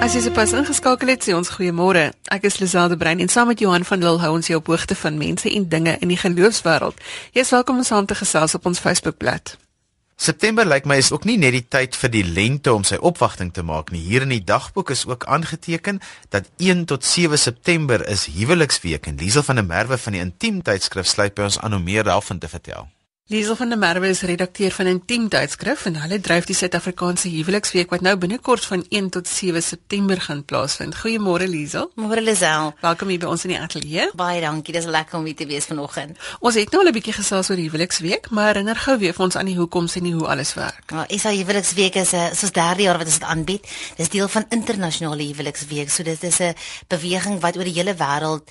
As 0.00 0.14
jy 0.14 0.20
sopas 0.22 0.52
ingeskakel 0.54 1.10
het, 1.10 1.26
sê 1.26 1.34
ons 1.34 1.50
goeiemôre. 1.50 2.12
Ek 2.30 2.46
is 2.46 2.60
Liselde 2.62 2.94
Brein 2.96 3.18
en 3.18 3.32
saam 3.32 3.50
met 3.50 3.58
Johan 3.58 3.84
van 3.84 3.98
Lille 3.98 4.22
hou 4.22 4.36
ons 4.38 4.46
jou 4.46 4.60
op 4.62 4.70
hoogte 4.70 4.94
van 4.94 5.18
mense 5.18 5.50
en 5.50 5.66
dinge 5.68 5.96
in 5.98 6.14
die 6.14 6.20
geloofswêreld. 6.20 7.02
Jy 7.34 7.42
is 7.42 7.50
welkom 7.50 7.82
om 7.82 7.86
saam 7.88 8.06
te 8.06 8.14
gesels 8.14 8.54
op 8.54 8.70
ons 8.70 8.78
Facebookblad. 8.78 9.56
September 10.16 10.64
lyk 10.64 10.86
my 10.88 10.96
is 10.96 11.10
ook 11.12 11.26
nie 11.28 11.36
net 11.36 11.52
die 11.52 11.66
tyd 11.68 11.96
vir 12.00 12.10
die 12.14 12.24
lente 12.24 12.72
om 12.72 12.86
sy 12.88 12.96
opwagting 13.04 13.50
te 13.52 13.60
maak 13.62 13.90
nie. 13.92 14.00
Hier 14.00 14.24
in 14.24 14.32
die 14.32 14.40
dagboek 14.40 14.94
is 14.94 15.04
ook 15.04 15.26
aangeteken 15.28 16.00
dat 16.32 16.48
1 16.56 16.86
tot 16.88 17.04
7 17.04 17.36
September 17.38 18.00
is 18.08 18.24
huweliksweek 18.32 19.10
en 19.12 19.20
Liesel 19.20 19.44
van 19.44 19.60
der 19.60 19.68
Merwe 19.68 20.00
van 20.00 20.16
die 20.16 20.24
Intiem 20.24 20.62
tydskrif 20.64 21.06
sluit 21.06 21.36
by 21.36 21.50
ons 21.50 21.60
aan 21.60 21.76
om 21.76 21.84
meer 21.84 22.08
daarvan 22.08 22.40
te 22.40 22.48
vertel. 22.48 22.88
Liesel 23.28 23.56
van 23.56 23.68
der 23.68 23.78
Merwe 23.78 24.06
is 24.06 24.20
redakteur 24.22 24.70
van 24.70 24.86
'n 24.86 24.88
Intiem 24.88 25.28
tydskrif 25.28 25.84
en 25.84 25.96
hulle 25.96 26.20
dryf 26.20 26.44
die 26.44 26.54
Suid-Afrikaanse 26.54 27.28
Huweliksweek 27.28 27.90
wat 27.90 28.00
nou 28.00 28.16
binnekort 28.16 28.64
van 28.64 28.86
1 28.88 29.08
tot 29.10 29.28
7 29.28 29.62
September 29.62 30.20
gaan 30.20 30.44
plaasvind. 30.44 30.94
Goeiemôre 30.94 31.48
Liesel. 31.48 31.90
Môre 31.94 32.22
Lisel. 32.22 32.74
Welkom 32.80 33.08
hier 33.08 33.18
by 33.18 33.26
ons 33.26 33.44
in 33.44 33.50
die 33.50 33.58
ateljee. 33.58 34.10
Baie 34.14 34.40
dankie. 34.40 34.72
Dis 34.72 34.84
lekker 34.84 35.18
om 35.18 35.24
hier 35.24 35.34
te 35.34 35.46
wees 35.46 35.64
vanoggend. 35.64 36.18
Ons 36.40 36.54
het 36.54 36.70
nou 36.70 36.82
al 36.84 36.88
'n 36.88 36.92
bietjie 36.92 37.12
gesels 37.12 37.50
oor 37.50 37.56
die 37.56 37.68
Huweliksweek, 37.68 38.30
maar 38.30 38.46
herinner 38.46 38.76
gou 38.76 38.98
weer 38.98 39.12
vir 39.12 39.24
ons 39.24 39.36
aan 39.36 39.46
die 39.46 39.56
hoekoms 39.56 39.96
en 39.96 40.02
die 40.02 40.14
hoe 40.14 40.26
alles 40.26 40.54
werk. 40.54 40.90
Nou, 40.90 41.04
is 41.08 41.24
al 41.24 41.36
Huweliksweek 41.36 41.94
is 41.94 42.12
'n 42.12 42.34
soos 42.34 42.52
derde 42.52 42.82
jaar 42.82 42.98
wat 42.98 43.06
ons 43.06 43.18
dit 43.18 43.28
aanbied. 43.28 43.66
Dis 43.96 44.08
deel 44.08 44.28
van 44.28 44.44
internasionale 44.48 45.22
Huweliksweek. 45.22 45.90
So 45.90 46.02
dit 46.02 46.22
is 46.22 46.38
'n 46.38 46.54
beweging 46.86 47.40
wat 47.40 47.56
oor 47.56 47.64
die 47.64 47.74
hele 47.74 47.94
wêreld 47.94 48.50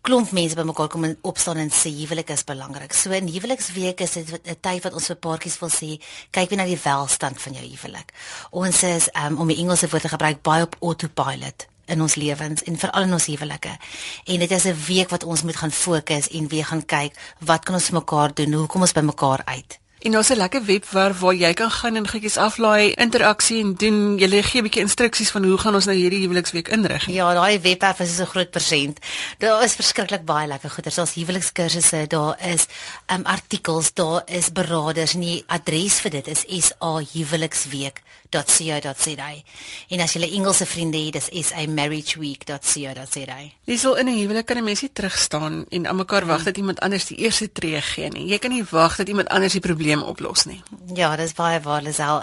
klomp 0.00 0.30
mense 0.32 0.56
bymekaar 0.58 0.88
kom 0.88 1.04
en 1.04 1.16
opstaan 1.22 1.56
en 1.62 1.70
sê 1.70 1.90
huwelik 1.94 2.30
is 2.30 2.44
belangrik. 2.44 2.92
So 2.92 3.10
in 3.10 3.28
huweliksweek 3.28 4.00
is 4.00 4.12
dit 4.12 4.46
'n 4.46 4.56
tyd 4.60 4.82
wat 4.82 4.94
ons 4.94 5.06
vir 5.06 5.16
paartjies 5.16 5.58
wil 5.60 5.70
sê, 5.70 6.00
kyk 6.30 6.50
weer 6.50 6.58
na 6.58 6.64
die 6.64 6.80
welstand 6.84 7.40
van 7.40 7.52
jou 7.52 7.64
huwelik. 7.64 8.12
Ons 8.50 8.82
is 8.82 9.08
um, 9.14 9.38
om 9.38 9.48
die 9.48 9.56
Engelse 9.56 9.88
woord 9.88 10.02
te 10.02 10.08
gebruik 10.08 10.42
baie 10.42 10.62
op 10.62 10.76
autopilot 10.80 11.66
in 11.86 12.00
ons 12.00 12.14
lewens 12.14 12.62
en 12.62 12.78
veral 12.78 13.02
in 13.02 13.12
ons 13.12 13.26
huwelike. 13.26 13.78
En 14.24 14.38
dit 14.38 14.50
is 14.50 14.64
'n 14.64 14.84
week 14.86 15.10
wat 15.10 15.24
ons 15.24 15.42
moet 15.42 15.56
gaan 15.56 15.70
fokus 15.70 16.28
en 16.28 16.48
weer 16.48 16.64
gaan 16.64 16.84
kyk 16.84 17.12
wat 17.38 17.64
kan 17.64 17.74
ons 17.74 17.86
vir 17.86 17.94
mekaar 17.94 18.34
doen? 18.34 18.52
Hoe 18.52 18.66
kom 18.66 18.80
ons 18.80 18.92
by 18.92 19.00
mekaar 19.00 19.42
uit? 19.44 19.79
En 20.00 20.16
ons 20.16 20.28
het 20.28 20.36
'n 20.36 20.40
lekker 20.40 20.64
webwerf 20.64 21.18
waar 21.18 21.34
jy 21.34 21.52
kan 21.52 21.70
gaan 21.70 21.96
en 21.96 22.08
goedjies 22.08 22.36
aflaai, 22.36 22.92
interaksie 22.92 23.60
en 23.60 23.74
doen. 23.74 24.18
Jy 24.18 24.42
gee 24.42 24.60
'n 24.60 24.64
bietjie 24.64 24.82
instruksies 24.82 25.30
van 25.30 25.44
hoe 25.44 25.58
gaan 25.58 25.74
ons 25.74 25.84
nou 25.84 25.96
hierdie 25.96 26.20
huweliksweek 26.20 26.68
inrig. 26.68 27.06
Ja, 27.06 27.34
daai 27.34 27.60
webwerf 27.60 28.00
is 28.00 28.16
so 28.16 28.24
groot 28.24 28.50
persent. 28.50 28.98
Daar 29.38 29.64
is 29.64 29.74
verskriklik 29.74 30.24
baie 30.24 30.46
lekker 30.46 30.70
goeders. 30.70 30.94
Daar's 30.94 31.14
huwelikskursusse, 31.14 32.06
daar 32.06 32.38
is 32.52 32.66
um 33.12 33.24
artikels, 33.24 33.92
daar 33.92 34.22
is 34.26 34.52
beraders 34.52 35.14
en 35.14 35.20
die 35.20 35.44
adres 35.46 36.00
vir 36.00 36.10
dit 36.10 36.26
is 36.26 36.44
sahuweliksweek.co.za. 38.30 39.32
En 39.88 40.00
as 40.00 40.12
jy 40.12 40.20
'n 40.20 40.32
Engelse 40.32 40.66
vriende 40.66 40.98
het, 40.98 41.12
dis 41.12 41.48
samarriageweek.co.za. 41.48 43.38
Dis 43.64 43.84
al 43.84 43.96
in 43.96 44.06
'n 44.06 44.18
huwelik 44.18 44.46
kan 44.46 44.56
'n 44.56 44.64
mens 44.64 44.80
nie 44.80 44.92
terug 44.92 45.18
staan 45.18 45.64
en 45.68 45.86
aan 45.86 45.96
mekaar 45.96 46.26
wag 46.26 46.42
dat 46.42 46.56
iemand 46.56 46.80
anders 46.80 47.06
die 47.06 47.16
eerste 47.16 47.52
tree 47.52 47.80
gee 47.80 48.08
nie. 48.08 48.26
Jy 48.26 48.38
kan 48.38 48.50
nie 48.50 48.64
wag 48.70 48.96
dat 48.96 49.08
iemand 49.08 49.28
anders 49.28 49.52
die 49.52 49.60
probleem 49.60 49.78
probleem 49.80 50.02
oplos 50.02 50.44
nie. 50.44 50.62
Ja, 50.94 51.16
dis 51.16 51.32
baie 51.32 51.60
waar, 51.60 51.82
Lisel. 51.82 52.22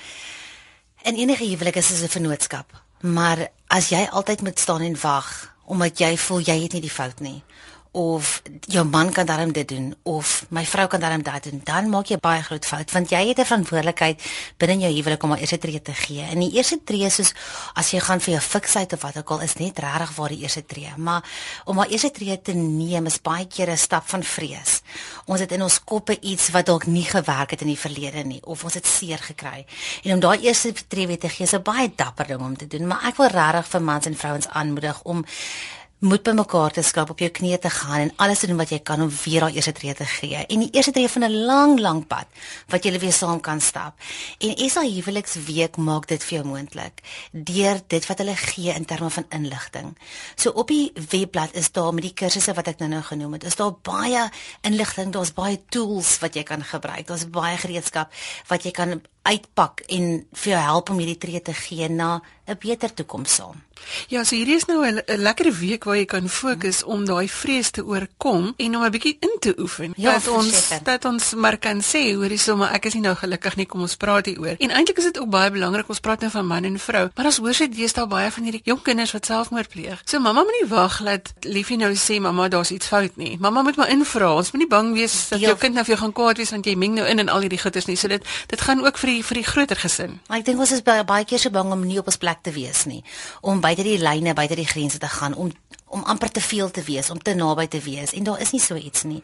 En 1.04 1.15
enige 1.15 1.43
huwelik 1.43 1.76
is 1.76 1.89
'n 1.89 2.08
vennootskap. 2.08 2.84
Maar 3.02 3.48
as 3.67 3.89
jy 3.89 4.08
altyd 4.12 4.41
moet 4.41 4.60
staan 4.60 4.82
en 4.82 4.98
wag 5.02 5.56
omdat 5.65 6.00
jy 6.00 6.17
voel 6.17 6.39
jy 6.39 6.62
het 6.62 6.72
nie 6.72 6.82
die 6.82 6.89
fout 6.89 7.20
nie 7.20 7.43
of 7.98 8.42
jou 8.70 8.84
man 8.86 9.10
kan 9.12 9.26
daarom 9.26 9.52
dit 9.52 9.68
doen 9.68 9.96
of 10.04 10.46
my 10.54 10.62
vrou 10.66 10.86
kan 10.88 11.02
daarom 11.02 11.24
dit 11.26 11.50
doen, 11.50 11.62
dan 11.66 11.90
maak 11.90 12.12
jy 12.12 12.20
baie 12.22 12.44
groot 12.46 12.66
fout 12.66 12.92
want 12.94 13.10
jy 13.10 13.22
het 13.30 13.40
'n 13.40 13.50
verantwoordelikheid 13.50 14.22
binne 14.58 14.78
jou 14.86 14.94
huwelik 14.94 15.24
om 15.24 15.34
'n 15.34 15.40
eerste 15.42 15.58
tree 15.58 15.82
te 15.82 15.94
gee. 15.94 16.22
En 16.22 16.40
die 16.40 16.52
eerste 16.52 16.80
tree 16.84 17.10
soos 17.10 17.34
as 17.74 17.92
jy 17.92 18.00
gaan 18.00 18.20
vir 18.20 18.34
jou 18.34 18.42
fiksheid 18.42 18.94
of 18.94 19.02
wat 19.02 19.18
ook 19.18 19.30
al 19.30 19.40
is 19.42 19.56
net 19.56 19.80
regtig 19.80 20.16
waar 20.16 20.30
die 20.30 20.42
eerste 20.42 20.66
tree. 20.66 20.94
Maar 20.98 21.24
om 21.66 21.80
'n 21.80 21.90
eerste 21.90 22.12
tree 22.12 22.42
te 22.42 22.54
neem 22.54 23.06
is 23.06 23.22
baie 23.22 23.48
keer 23.48 23.70
'n 23.70 23.78
stap 23.78 24.08
van 24.10 24.24
vrees. 24.24 24.82
Ons 25.26 25.40
het 25.40 25.52
in 25.52 25.62
ons 25.62 25.84
koppe 25.84 26.20
iets 26.22 26.50
wat 26.50 26.66
dalk 26.66 26.86
nie 26.86 27.06
gewerk 27.06 27.50
het 27.52 27.62
in 27.62 27.68
die 27.68 27.80
verlede 27.80 28.24
nie 28.24 28.46
of 28.46 28.64
ons 28.64 28.74
het 28.74 28.86
seer 28.86 29.18
gekry. 29.18 29.66
En 30.04 30.14
om 30.14 30.20
daai 30.20 30.40
eerste 30.40 30.74
tree 30.88 31.08
weer 31.08 31.20
te 31.20 31.30
gee 31.30 31.46
is 31.46 31.54
'n 31.54 31.62
baie 31.62 31.92
dapper 31.96 32.28
ding 32.28 32.42
om 32.42 32.58
te 32.58 32.68
doen, 32.68 32.88
maar 32.88 33.06
ek 33.06 33.18
wil 33.18 33.28
regtig 33.28 33.68
vir 33.68 33.82
mans 33.82 34.06
en 34.06 34.16
vrouens 34.16 34.48
aanmoedig 34.48 35.02
om 35.04 35.26
moet 36.00 36.22
by 36.22 36.34
mekaar 36.38 36.74
te 36.76 36.84
skap 36.86 37.10
op 37.10 37.22
jou 37.24 37.30
knieë 37.34 37.58
te 37.62 37.70
gaan 37.74 38.04
en 38.04 38.12
alles 38.22 38.44
doen 38.46 38.60
wat 38.60 38.70
jy 38.70 38.78
kan 38.86 39.02
om 39.02 39.10
weer 39.10 39.42
daai 39.42 39.56
eerste 39.58 39.74
tree 39.74 39.96
te 39.98 40.06
gee. 40.06 40.44
En 40.46 40.62
die 40.62 40.70
eerste 40.70 40.92
tree 40.94 41.10
van 41.10 41.24
'n 41.24 41.46
lang 41.50 41.80
lang 41.80 42.08
pad 42.08 42.28
wat 42.70 42.84
jy 42.86 43.00
weer 43.00 43.14
saam 43.14 43.40
kan 43.42 43.62
stap. 43.62 43.94
En 44.38 44.54
Esa 44.56 44.82
Huweliksweek 44.82 45.78
maak 45.78 46.08
dit 46.08 46.24
vir 46.24 46.38
jou 46.38 46.46
moontlik 46.46 47.02
deur 47.32 47.82
dit 47.88 48.06
wat 48.08 48.18
hulle 48.18 48.36
gee 48.36 48.74
in 48.74 48.86
terme 48.86 49.10
van 49.10 49.26
inligting. 49.30 49.98
So 50.36 50.50
op 50.50 50.68
die 50.68 50.92
webblad 51.10 51.56
is 51.56 51.72
daar 51.72 51.94
met 51.94 52.04
die 52.04 52.14
kursusse 52.14 52.54
wat 52.54 52.68
ek 52.68 52.80
nou-nou 52.80 53.02
genoem 53.02 53.34
het, 53.34 53.44
is 53.44 53.56
daar 53.56 53.74
baie 53.82 54.30
inligting, 54.62 55.12
daar's 55.12 55.34
baie 55.34 55.60
tools 55.70 56.20
wat 56.20 56.36
jy 56.36 56.44
kan 56.44 56.64
gebruik. 56.64 57.08
Daar's 57.08 57.30
baie 57.30 57.58
gereedskap 57.58 58.14
wat 58.48 58.64
jy 58.64 58.72
kan 58.72 59.02
uitpak 59.28 59.84
en 59.88 60.26
vir 60.42 60.52
jou 60.54 60.63
help 60.63 60.90
om 60.90 61.00
hierdie 61.02 61.22
tree 61.22 61.42
te 61.42 61.54
gee 61.54 61.90
na 61.90 62.22
'n 62.48 62.58
beter 62.60 62.94
toekoms 62.94 63.34
saam. 63.36 63.66
Ja, 64.08 64.24
so 64.24 64.36
hierdie 64.36 64.56
is 64.56 64.66
nou 64.66 64.86
'n 64.86 65.02
lekker 65.06 65.52
week 65.60 65.84
waar 65.84 65.98
jy 65.98 66.06
kan 66.06 66.30
fokus 66.30 66.84
om 66.84 67.06
daai 67.06 67.30
vrees 67.30 67.70
te 67.70 67.86
oorkom 67.86 68.54
en 68.58 68.76
om 68.76 68.84
'n 68.84 68.92
bietjie 68.92 69.18
in 69.20 69.36
te 69.40 69.54
oefen. 69.60 69.94
Ja, 69.96 70.12
dat 70.12 70.28
ons 70.28 70.70
dat 70.84 71.06
ons 71.06 71.34
maar 71.34 71.58
kan 71.58 71.82
sê, 71.82 72.16
hoorie 72.16 72.38
sommer 72.38 72.70
ek 72.72 72.86
is 72.86 72.94
nie 72.94 73.02
nou 73.02 73.16
gelukkig 73.16 73.56
nie, 73.56 73.66
kom 73.66 73.82
ons 73.82 73.96
praat 73.96 74.26
hieroor. 74.26 74.56
En 74.58 74.70
eintlik 74.70 74.98
is 74.98 75.04
dit 75.04 75.20
ook 75.20 75.30
baie 75.30 75.52
belangrik 75.52 75.90
ons 75.90 76.00
praat 76.00 76.20
nou 76.20 76.32
van 76.32 76.48
man 76.48 76.63
en 76.63 76.80
vrou, 76.80 77.10
maar 77.16 77.26
ons 77.26 77.38
hoor 77.38 77.54
sit 77.54 77.76
deesdae 77.76 78.08
baie 78.08 78.32
van 78.32 78.44
hierdie 78.44 78.62
jong 78.63 78.82
kinders 78.82 79.12
wat 79.12 79.26
selfmoord 79.26 79.70
pleeg. 79.70 80.02
So 80.06 80.20
mamma 80.20 80.44
moenie 80.44 80.68
wag 80.68 81.04
dat 81.04 81.34
liefie 81.42 81.78
nou 81.78 81.94
sê 81.96 82.20
mamma 82.20 82.48
daar's 82.48 82.72
iets 82.72 82.88
fout 82.88 83.16
nie. 83.16 83.38
Mamma 83.40 83.62
moet 83.62 83.76
maar 83.76 83.90
invra. 83.90 84.34
Ons 84.34 84.52
moenie 84.52 84.70
bang 84.70 84.94
wees 84.94 85.30
dat 85.30 85.40
jou 85.40 85.58
kind 85.58 85.74
nou 85.74 85.84
vir 85.84 85.96
jou 85.96 86.04
gaan 86.04 86.13
kwaad 86.13 86.38
wees 86.38 86.50
want 86.50 86.66
jy 86.66 86.76
meng 86.76 86.94
nou 86.94 87.08
in 87.08 87.20
en 87.20 87.30
al 87.30 87.40
hierdie 87.40 87.60
goeters 87.60 87.86
nie. 87.86 87.96
So 87.96 88.08
dit 88.08 88.24
dit 88.48 88.62
gaan 88.62 88.86
ook 88.86 88.98
vir 88.98 89.10
die 89.17 89.25
vir 89.25 89.41
die 89.41 89.47
groter 89.47 89.80
gesin. 89.82 90.17
Ek 90.34 90.45
dink 90.45 90.62
ons 90.62 90.73
is 90.75 90.84
baie, 90.86 91.03
baie 91.08 91.25
keer 91.27 91.41
so 91.41 91.53
bang 91.53 91.71
om 91.73 91.84
nie 91.86 91.99
op 92.01 92.10
ons 92.12 92.19
plek 92.21 92.43
te 92.45 92.53
wees 92.56 92.86
nie, 92.89 93.01
om 93.41 93.62
buite 93.63 93.86
die 93.86 93.97
lyne 94.01 94.36
buite 94.38 94.58
die 94.60 94.67
grense 94.67 95.01
te 95.01 95.10
gaan 95.12 95.36
om 95.38 95.51
om 95.88 96.04
amper 96.04 96.32
te 96.32 96.41
veel 96.41 96.71
te 96.71 96.84
wees, 96.84 97.10
om 97.10 97.19
te 97.23 97.34
naby 97.38 97.67
te 97.71 97.80
wees 97.80 98.12
en 98.17 98.26
daar 98.28 98.41
is 98.43 98.52
nie 98.52 98.62
so 98.62 98.76
iets 98.76 99.06
nie. 99.08 99.21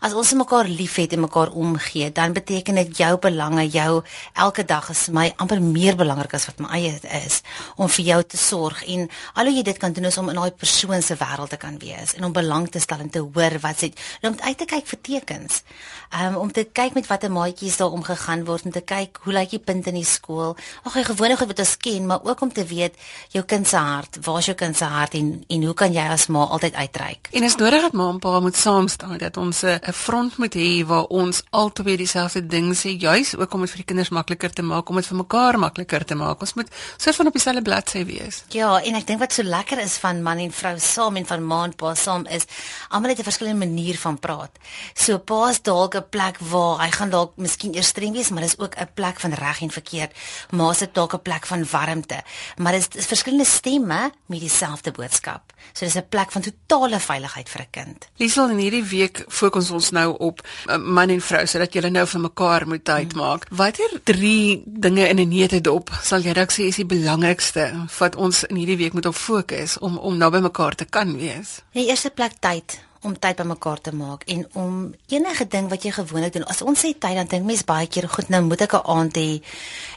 As 0.00 0.14
ons 0.16 0.32
mekaar 0.38 0.68
liefhet 0.68 1.12
en 1.12 1.20
mekaar 1.26 1.52
omgee, 1.52 2.08
dan 2.12 2.32
beteken 2.36 2.80
dit 2.80 3.02
jou 3.02 3.12
belange, 3.20 3.66
jou 3.68 4.02
elke 4.32 4.64
dag 4.64 4.88
is 4.90 5.06
my 5.12 5.26
amper 5.36 5.60
meer 5.60 5.96
belangrik 5.96 6.34
as 6.38 6.48
wat 6.48 6.62
my 6.64 6.70
eie 6.78 6.94
is 7.20 7.42
om 7.76 7.90
vir 7.92 8.08
jou 8.10 8.20
te 8.22 8.40
sorg 8.40 8.82
en 8.88 9.04
al 9.34 9.50
hoe 9.50 9.56
jy 9.58 9.66
dit 9.68 9.80
kan 9.82 9.92
doen 9.92 10.08
is 10.08 10.16
om 10.18 10.30
in 10.32 10.40
daai 10.40 10.56
persoon 10.56 11.02
se 11.04 11.18
wêreld 11.20 11.52
te 11.52 11.60
kan 11.60 11.76
wees 11.82 12.16
en 12.16 12.24
om 12.28 12.32
belang 12.36 12.68
te 12.72 12.80
stel 12.80 13.04
en 13.04 13.12
te 13.12 13.20
hoor 13.20 13.58
wat 13.60 13.84
sê, 13.84 13.92
om 14.24 14.36
uit 14.40 14.58
te 14.58 14.68
kyk 14.68 14.88
vir 14.88 15.00
tekens. 15.10 15.62
Um, 16.14 16.36
om 16.40 16.52
te 16.52 16.64
kyk 16.64 16.94
met 16.94 17.08
watter 17.10 17.32
maatjies 17.34 17.76
daar 17.80 17.92
omgegaan 17.92 18.44
word 18.48 18.68
en 18.68 18.74
te 18.74 18.80
kyk 18.80 19.20
hoe 19.26 19.34
lyk 19.34 19.52
die 19.56 19.60
punte 19.60 19.90
in 19.90 19.98
die 19.98 20.06
skool. 20.06 20.54
Ag, 20.86 20.96
jy 20.96 21.04
gewone 21.10 21.36
goed 21.36 21.50
wat 21.50 21.62
ons 21.64 21.76
ken, 21.82 22.06
maar 22.08 22.24
ook 22.24 22.44
om 22.46 22.52
te 22.54 22.64
weet 22.64 22.94
jou 23.34 23.42
kind 23.44 23.66
se 23.68 23.76
hart, 23.76 24.20
waar 24.24 24.38
is 24.40 24.50
jou 24.50 24.56
kind 24.56 24.78
se 24.78 24.86
hart 24.86 25.18
en 25.18 25.34
en 25.50 25.66
hoe 25.66 25.74
kan 25.74 25.92
jy 25.92 26.05
as 26.08 26.26
ma 26.26 26.44
altyd 26.44 26.74
uitreik. 26.74 27.28
En 27.30 27.42
is 27.42 27.56
nodig 27.56 27.82
dat 27.82 27.92
ma 27.92 28.08
en 28.10 28.18
pa 28.18 28.40
moet 28.40 28.56
saam 28.56 28.88
staan 28.88 29.18
dat 29.18 29.36
ons 29.36 29.62
'n 29.62 29.92
front 29.92 30.36
moet 30.36 30.54
hê 30.54 30.86
waar 30.86 31.04
ons 31.04 31.42
albei 31.50 31.96
dieselfde 31.96 32.46
ding 32.46 32.74
sê, 32.76 32.98
juis 32.98 33.36
ook 33.36 33.54
om 33.54 33.60
dit 33.60 33.70
vir 33.70 33.76
die 33.76 33.84
kinders 33.84 34.08
makliker 34.08 34.52
te 34.52 34.62
maak, 34.62 34.88
om 34.88 34.96
dit 34.96 35.06
vir 35.06 35.16
mekaar 35.16 35.58
makliker 35.58 36.04
te 36.04 36.14
maak. 36.14 36.40
Ons 36.40 36.54
moet 36.54 36.68
so 36.96 37.12
van 37.12 37.26
op 37.26 37.32
dieselfde 37.32 37.62
bladsy 37.62 38.04
wees. 38.04 38.44
Ja, 38.48 38.80
en 38.80 38.94
ek 38.94 39.06
dink 39.06 39.20
wat 39.20 39.32
so 39.32 39.42
lekker 39.42 39.78
is 39.78 39.96
van 39.96 40.22
man 40.22 40.38
en 40.38 40.52
vrou 40.52 40.78
saam 40.78 41.16
en 41.16 41.26
van 41.26 41.46
ma 41.46 41.64
en 41.64 41.74
pa 41.74 41.94
saam 41.94 42.26
is 42.26 42.46
almal 42.88 43.10
het 43.10 43.18
'n 43.18 43.30
verskillende 43.30 43.66
manier 43.66 43.98
van 43.98 44.18
praat. 44.18 44.50
So 44.94 45.18
pa's 45.18 45.62
dalk 45.62 45.94
'n 45.94 46.08
plek 46.10 46.38
waar 46.38 46.84
hy 46.84 46.90
gaan 46.90 47.10
dalk 47.10 47.36
miskien 47.36 47.74
eers 47.74 47.86
streng 47.86 48.12
wees, 48.12 48.30
maar 48.30 48.42
dis 48.42 48.58
ook 48.58 48.76
'n 48.76 48.88
plek 48.94 49.20
van 49.20 49.32
reg 49.32 49.60
en 49.60 49.70
verkeerd. 49.70 50.12
Ma 50.50 50.72
se 50.72 50.88
dalk 50.92 51.14
'n 51.14 51.22
plek 51.22 51.46
van 51.46 51.66
warmte, 51.70 52.22
maar 52.56 52.72
dit 52.72 52.94
is, 52.94 52.96
is 52.96 53.06
verskillende 53.06 53.44
stemme 53.44 54.12
met 54.26 54.40
dieselfde 54.40 54.90
boodskap. 54.90 55.52
So 55.72 55.84
dis 55.84 55.95
'n 55.96 56.08
plek 56.08 56.32
van 56.32 56.42
totale 56.42 57.00
veiligheid 57.00 57.48
vir 57.48 57.60
'n 57.60 57.70
kind. 57.70 58.08
Liesel 58.16 58.50
in 58.50 58.58
hierdie 58.58 58.84
week 58.84 59.24
fokus 59.28 59.70
ons 59.70 59.90
nou 59.90 60.16
op 60.18 60.40
uh, 60.68 60.76
man 60.76 61.10
en 61.10 61.20
vrou 61.20 61.46
sodat 61.46 61.72
julle 61.72 61.90
nou 61.90 62.06
vir 62.06 62.20
mekaar 62.20 62.66
moet 62.68 62.88
uitmaak. 62.88 63.48
Hmm. 63.48 63.56
Watter 63.56 64.00
drie 64.04 64.62
dinge 64.66 65.08
in 65.08 65.20
'n 65.20 65.28
neutedop 65.28 65.90
sal 66.02 66.20
jy 66.20 66.32
dalk 66.32 66.52
sê 66.52 66.66
is 66.66 66.76
die 66.76 66.86
belangrikste 66.86 67.86
wat 67.98 68.16
ons 68.16 68.44
in 68.44 68.56
hierdie 68.56 68.76
week 68.76 68.92
moet 68.92 69.06
op 69.06 69.14
fokus 69.14 69.78
om 69.78 69.98
om 69.98 70.16
naby 70.16 70.38
mekaar 70.38 70.74
te 70.74 70.84
kan 70.84 71.16
wees? 71.16 71.62
In 71.72 71.82
die 71.82 71.90
eerste 71.90 72.10
plek 72.10 72.32
tyd 72.40 72.85
om 73.06 73.14
tyd 73.18 73.38
bymekaar 73.38 73.80
te 73.80 73.92
maak 73.94 74.24
en 74.32 74.42
om 74.58 74.74
enige 75.12 75.46
ding 75.54 75.68
wat 75.70 75.86
jy 75.86 75.92
gewoonlik 75.94 76.34
doen. 76.34 76.46
As 76.50 76.62
ons 76.66 76.82
sê 76.84 76.92
tyd 76.92 77.16
dan 77.18 77.30
dink 77.30 77.46
mense 77.46 77.66
baie 77.68 77.86
keer 77.86 78.08
goed 78.10 78.32
nou 78.34 78.42
moet 78.48 78.66
ek 78.66 78.74
'n 78.74 78.86
aand 78.96 79.16
hê 79.16 79.30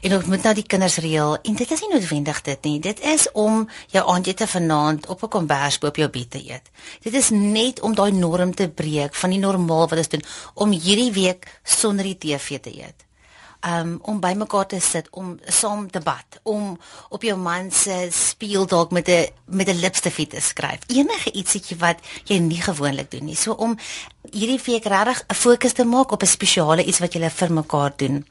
en 0.04 0.17
ek 0.19 0.28
moet 0.28 0.43
nou 0.43 0.54
die 0.54 0.69
kinders 0.72 0.98
reël 0.98 1.38
en 1.41 1.56
dit 1.56 1.72
is 1.72 1.82
nie 1.82 1.93
noodwendig 1.93 2.41
dit 2.41 2.63
nie. 2.63 2.80
Dit 2.80 3.00
is 3.00 3.28
om 3.34 3.67
jou 3.91 4.04
aandete 4.13 4.48
vanaand 4.48 5.08
op 5.08 5.24
'n 5.24 5.34
kombers 5.36 5.80
op 5.82 5.95
jou 5.95 6.10
bed 6.10 6.30
te 6.30 6.39
eet. 6.39 6.65
Dit 7.02 7.13
is 7.13 7.30
net 7.30 7.82
om 7.82 7.95
daai 7.95 8.12
norm 8.12 8.56
te 8.56 8.69
breek 8.69 9.15
van 9.15 9.30
die 9.30 9.39
normaal 9.39 9.88
wat 9.88 9.98
ons 9.98 10.10
doen 10.10 10.24
om 10.54 10.72
hierdie 10.72 11.12
week 11.12 11.48
sonder 11.63 12.06
die 12.06 12.17
TV 12.17 12.60
te 12.60 12.72
eet 12.72 13.09
um, 13.65 14.00
om 14.02 14.19
by 14.19 14.34
mekaar 14.38 14.67
te 14.67 14.80
sit 14.80 15.08
om 15.12 15.38
saam 15.45 15.89
te 15.91 16.00
bad 16.00 16.39
om 16.43 16.78
op 17.10 17.24
jou 17.24 17.38
man 17.38 17.72
se 17.72 18.08
spieël 18.12 18.67
dalk 18.67 18.91
met 18.91 19.10
'n 19.10 19.28
met 19.45 19.67
'n 19.67 19.80
lipstifie 19.80 20.28
te 20.28 20.41
skryf. 20.41 20.80
Enige 20.88 21.32
ietsiekie 21.32 21.78
wat 21.78 22.00
jy 22.24 22.38
nie 22.38 22.62
gewoonlik 22.62 23.12
doen 23.12 23.26
nie. 23.26 23.36
So 23.36 23.52
om 23.52 23.78
hierdie 24.32 24.62
week 24.65 24.86
regtig 24.86 25.24
'n 25.28 25.34
fokus 25.34 25.74
te 25.74 25.86
maak 25.86 26.12
op 26.12 26.22
'n 26.22 26.28
spesiale 26.28 26.84
iets 26.84 27.00
wat 27.00 27.13
jy 27.13 27.30
vir 27.30 27.54
mekaar 27.54 27.93
doen 27.95 28.26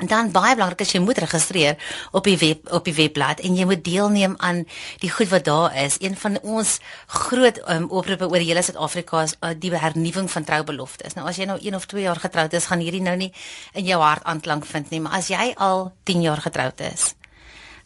En 0.00 0.06
dan 0.08 0.30
baie 0.32 0.54
belangrik 0.56 0.80
is 0.80 0.94
jy 0.94 1.02
moet 1.04 1.18
registreer 1.20 1.76
op 2.16 2.24
die 2.24 2.36
web 2.40 2.70
op 2.72 2.86
die 2.88 2.94
webblad 2.96 3.42
en 3.44 3.56
jy 3.56 3.66
moet 3.68 3.82
deelneem 3.84 4.34
aan 4.40 4.62
die 5.02 5.10
goed 5.12 5.28
wat 5.28 5.44
daar 5.44 5.76
is. 5.84 5.98
Een 6.00 6.16
van 6.16 6.38
ons 6.40 6.78
groot 7.06 7.60
um, 7.68 7.90
oproepe 7.90 8.28
oor 8.30 8.40
hele 8.40 8.62
Suid-Afrika 8.64 9.22
is 9.22 9.34
uh, 9.40 9.52
die 9.52 9.72
hernuwing 9.76 10.30
van 10.32 10.46
troubeloftes. 10.48 11.14
Nou 11.14 11.26
as 11.28 11.36
jy 11.36 11.46
nou 11.50 11.58
1 11.60 11.76
of 11.76 11.84
2 11.86 12.06
jaar 12.06 12.20
getroud 12.20 12.56
is, 12.56 12.70
gaan 12.72 12.80
hierdie 12.80 13.02
nou 13.04 13.16
nie 13.20 13.32
in 13.76 13.84
jou 13.84 14.00
hart 14.00 14.24
aanklank 14.24 14.64
vind 14.66 14.90
nie, 14.90 15.02
maar 15.04 15.18
as 15.20 15.28
jy 15.28 15.52
al 15.56 15.90
10 16.08 16.24
jaar 16.24 16.40
getroud 16.40 16.80
is, 16.88 17.12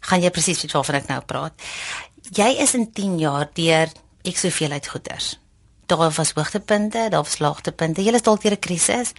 gaan 0.06 0.22
jy 0.22 0.30
presies 0.30 0.62
weet 0.62 0.76
waarvan 0.78 1.00
ek 1.00 1.10
nou 1.10 1.20
praat. 1.26 1.66
Jy 2.30 2.52
is 2.62 2.76
in 2.78 2.86
10 2.92 3.18
jaar 3.18 3.50
deur 3.54 3.90
ek 4.26 4.38
soveel 4.38 4.78
uit 4.78 4.94
goeders 4.94 5.34
daar 5.86 6.10
was 6.10 6.32
hoogtepunte, 6.32 7.06
daar 7.10 7.22
was 7.22 7.38
laagtepunte. 7.38 8.02
Jy 8.02 8.14
is 8.14 8.22
dalk 8.22 8.42
deur 8.42 8.52
'n 8.52 8.58
krisis 8.58 9.12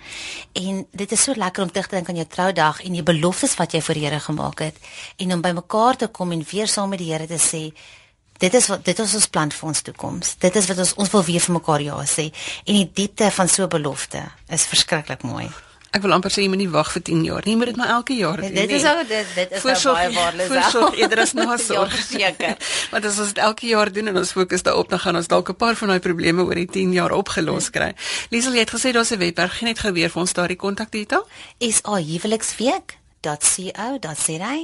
en 0.53 0.87
dit 0.91 1.11
is 1.11 1.23
so 1.23 1.33
lekker 1.35 1.63
om 1.63 1.71
terug 1.71 1.87
te 1.87 1.95
dink 1.95 2.09
aan 2.09 2.15
jou 2.15 2.27
troudag 2.27 2.83
en 2.83 2.91
die 2.91 3.03
beloftes 3.03 3.55
wat 3.55 3.71
jy 3.71 3.81
voor 3.81 3.93
die 3.93 4.05
Here 4.05 4.19
gemaak 4.19 4.59
het 4.59 4.75
en 5.17 5.33
om 5.33 5.41
bymekaar 5.41 5.95
te 5.95 6.07
kom 6.07 6.31
en 6.31 6.45
weer 6.51 6.67
saam 6.67 6.89
met 6.89 6.99
die 6.99 7.11
Here 7.11 7.27
te 7.27 7.39
sê 7.39 7.73
dit 8.37 8.53
is 8.53 8.67
wat 8.67 8.85
dit 8.85 8.99
is 8.99 9.13
ons 9.13 9.27
plan 9.27 9.51
vir 9.51 9.67
ons 9.67 9.81
toekoms. 9.81 10.35
Dit 10.37 10.55
is 10.55 10.67
wat 10.67 10.77
ons 10.77 10.93
ons 10.93 11.11
wil 11.11 11.23
weer 11.23 11.39
vir 11.39 11.53
mekaar 11.53 11.81
ja 11.81 12.03
sê 12.05 12.31
en 12.65 12.73
die 12.73 12.91
diepte 12.93 13.31
van 13.31 13.47
so 13.47 13.63
'n 13.63 13.69
belofte 13.69 14.23
is 14.47 14.65
verskriklik 14.65 15.23
mooi. 15.23 15.49
Ek 15.97 16.03
wil 16.05 16.13
amper 16.13 16.29
sê 16.29 16.43
jy 16.43 16.49
moet 16.53 16.61
nie 16.61 16.69
wag 16.69 16.91
vir 16.93 17.01
10 17.07 17.23
jaar 17.25 17.41
nie, 17.47 17.55
moet 17.57 17.71
dit 17.71 17.77
maar 17.79 17.89
elke 17.95 18.13
jaar 18.13 18.37
doen. 18.41 18.53
Dit 18.53 18.71
is 18.77 18.83
ou 18.85 18.97
dit 19.01 19.27
dit 19.33 19.51
is 19.57 19.63
nou 19.65 19.93
baie 19.95 20.11
waardelik. 20.13 20.47
Voorsorg 20.51 20.97
eerder 20.99 21.19
as 21.23 21.33
nasorg 21.39 21.95
ja, 21.97 22.03
seker. 22.05 22.55
Want 22.91 23.07
as 23.09 23.17
ons 23.23 23.31
dit 23.33 23.41
elke 23.41 23.65
jaar 23.71 23.89
doen 23.93 24.07
en 24.11 24.17
ons 24.21 24.31
fokus 24.37 24.61
daarop, 24.67 24.87
dan 24.93 25.01
gaan 25.01 25.17
ons 25.17 25.29
dalk 25.31 25.47
'n 25.49 25.57
paar 25.57 25.75
van 25.79 25.87
daai 25.95 26.03
probleme 26.03 26.41
oor 26.45 26.59
die 26.59 26.69
10 26.77 26.93
jaar 26.93 27.11
opgelos 27.17 27.67
kry. 27.73 27.91
Liesel, 28.29 28.53
jy 28.53 28.61
het 28.67 28.75
gesê 28.75 28.93
daar's 28.93 29.11
'n 29.11 29.17
webwerf, 29.17 29.57
gee 29.57 29.67
net 29.67 29.79
gou 29.79 29.91
weer 29.93 30.09
vir 30.13 30.21
ons 30.21 30.33
daardie 30.33 30.61
kontakdetail. 30.61 31.25
Is 31.57 31.81
a 31.81 31.97
huweliksweek.co.za 31.97 34.55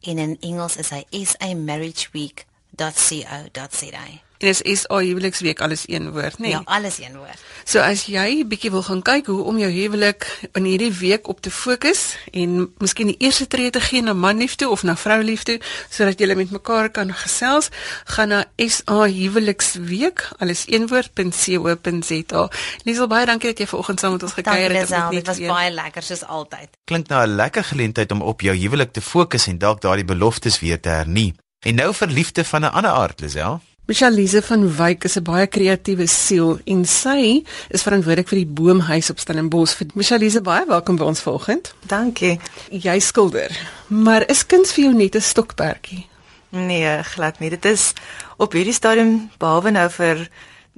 en 0.00 0.18
in 0.18 0.36
Engels 0.40 0.76
is 0.76 0.90
hy 0.90 1.04
SA 1.24 1.54
marriage 1.54 2.08
week.co.za. 2.12 4.23
En 4.44 4.50
dis 4.50 4.60
is 4.62 4.82
al 4.92 4.98
huweliksweek 4.98 5.60
alles 5.64 5.82
een 5.88 6.10
woord, 6.12 6.36
né? 6.38 6.40
Nee? 6.44 6.50
Ja, 6.50 6.62
alles 6.64 6.98
een 7.00 7.16
woord. 7.16 7.40
So 7.64 7.80
as 7.80 8.02
jy 8.12 8.44
bietjie 8.44 8.68
wil 8.74 8.82
gaan 8.84 9.00
kyk 9.00 9.30
hoe 9.32 9.40
om 9.48 9.56
jou 9.56 9.70
huwelik 9.72 10.26
in 10.52 10.66
hierdie 10.68 10.92
week 10.92 11.30
op 11.32 11.40
te 11.40 11.50
fokus 11.50 12.02
en 12.36 12.66
miskien 12.82 13.08
die 13.08 13.16
eerste 13.24 13.46
tree 13.48 13.72
te 13.72 13.80
gee 13.80 14.02
na 14.04 14.12
manliefde 14.12 14.68
of 14.68 14.82
na 14.84 14.96
vrouliefde 15.00 15.56
sodat 15.88 16.20
julle 16.20 16.36
met 16.36 16.52
mekaar 16.52 16.90
kan 16.92 17.14
gesels, 17.16 17.70
gaan 18.04 18.34
na 18.34 18.44
SA 18.60 19.08
huweliksweek 19.08 20.28
alles 20.38 20.66
een 20.68 20.90
woord.co.za. 20.92 22.46
Liesel 22.84 23.08
baie 23.08 23.26
dankie 23.32 23.54
dat 23.54 23.64
jy 23.64 23.70
vanoggend 23.72 24.04
saam 24.04 24.18
met 24.18 24.28
ons 24.28 24.36
gekuier 24.36 24.76
het. 24.76 24.96
Dit 25.10 25.32
was 25.32 25.40
baie 25.40 25.72
lekker 25.72 26.04
soos 26.04 26.26
altyd. 26.28 26.68
Klink 26.84 27.08
na 27.08 27.24
'n 27.24 27.36
lekker 27.40 27.64
geleentheid 27.64 28.12
om 28.12 28.20
op 28.22 28.44
jou 28.44 28.56
huwelik 28.56 28.92
te 28.92 29.00
fokus 29.00 29.46
en 29.46 29.58
dalk 29.58 29.80
daardie 29.80 30.04
beloftes 30.04 30.60
weer 30.60 30.80
te 30.80 30.88
hernie. 30.88 31.32
En 31.64 31.74
nou 31.74 31.94
vir 31.94 32.08
liefde 32.08 32.44
van 32.44 32.60
'n 32.60 32.72
ander 32.76 32.90
aard, 32.90 33.20
Lisel. 33.20 33.60
Michelle 33.86 34.16
Lise 34.16 34.40
van 34.42 34.76
Wyk 34.76 35.04
is 35.04 35.16
'n 35.16 35.22
baie 35.22 35.46
kreatiewe 35.46 36.06
siel 36.06 36.58
en 36.64 36.84
sy 36.84 37.44
is 37.68 37.82
verantwoordelik 37.82 38.28
vir 38.28 38.38
die 38.38 38.46
boomhuis 38.46 39.10
op 39.10 39.18
Stellenbosch. 39.18 39.76
Michelle 39.94 40.24
Lise, 40.24 40.40
baie 40.40 40.64
welkom 40.66 40.96
by 40.96 41.04
ons 41.04 41.20
vanoggend. 41.20 41.74
Dankie. 41.86 42.40
Jy 42.70 42.98
skilder, 42.98 43.52
maar 43.86 44.24
is 44.30 44.46
kuns 44.46 44.72
vir 44.72 44.84
jou 44.84 44.94
net 44.94 45.14
'n 45.14 45.20
stokperdjie? 45.20 46.06
Nee, 46.48 47.02
glad 47.02 47.38
nie. 47.40 47.50
Dit 47.50 47.64
is 47.64 47.92
op 48.36 48.52
hierdie 48.52 48.72
stadium 48.72 49.30
behalwe 49.38 49.70
nou 49.70 49.90
vir 49.90 50.28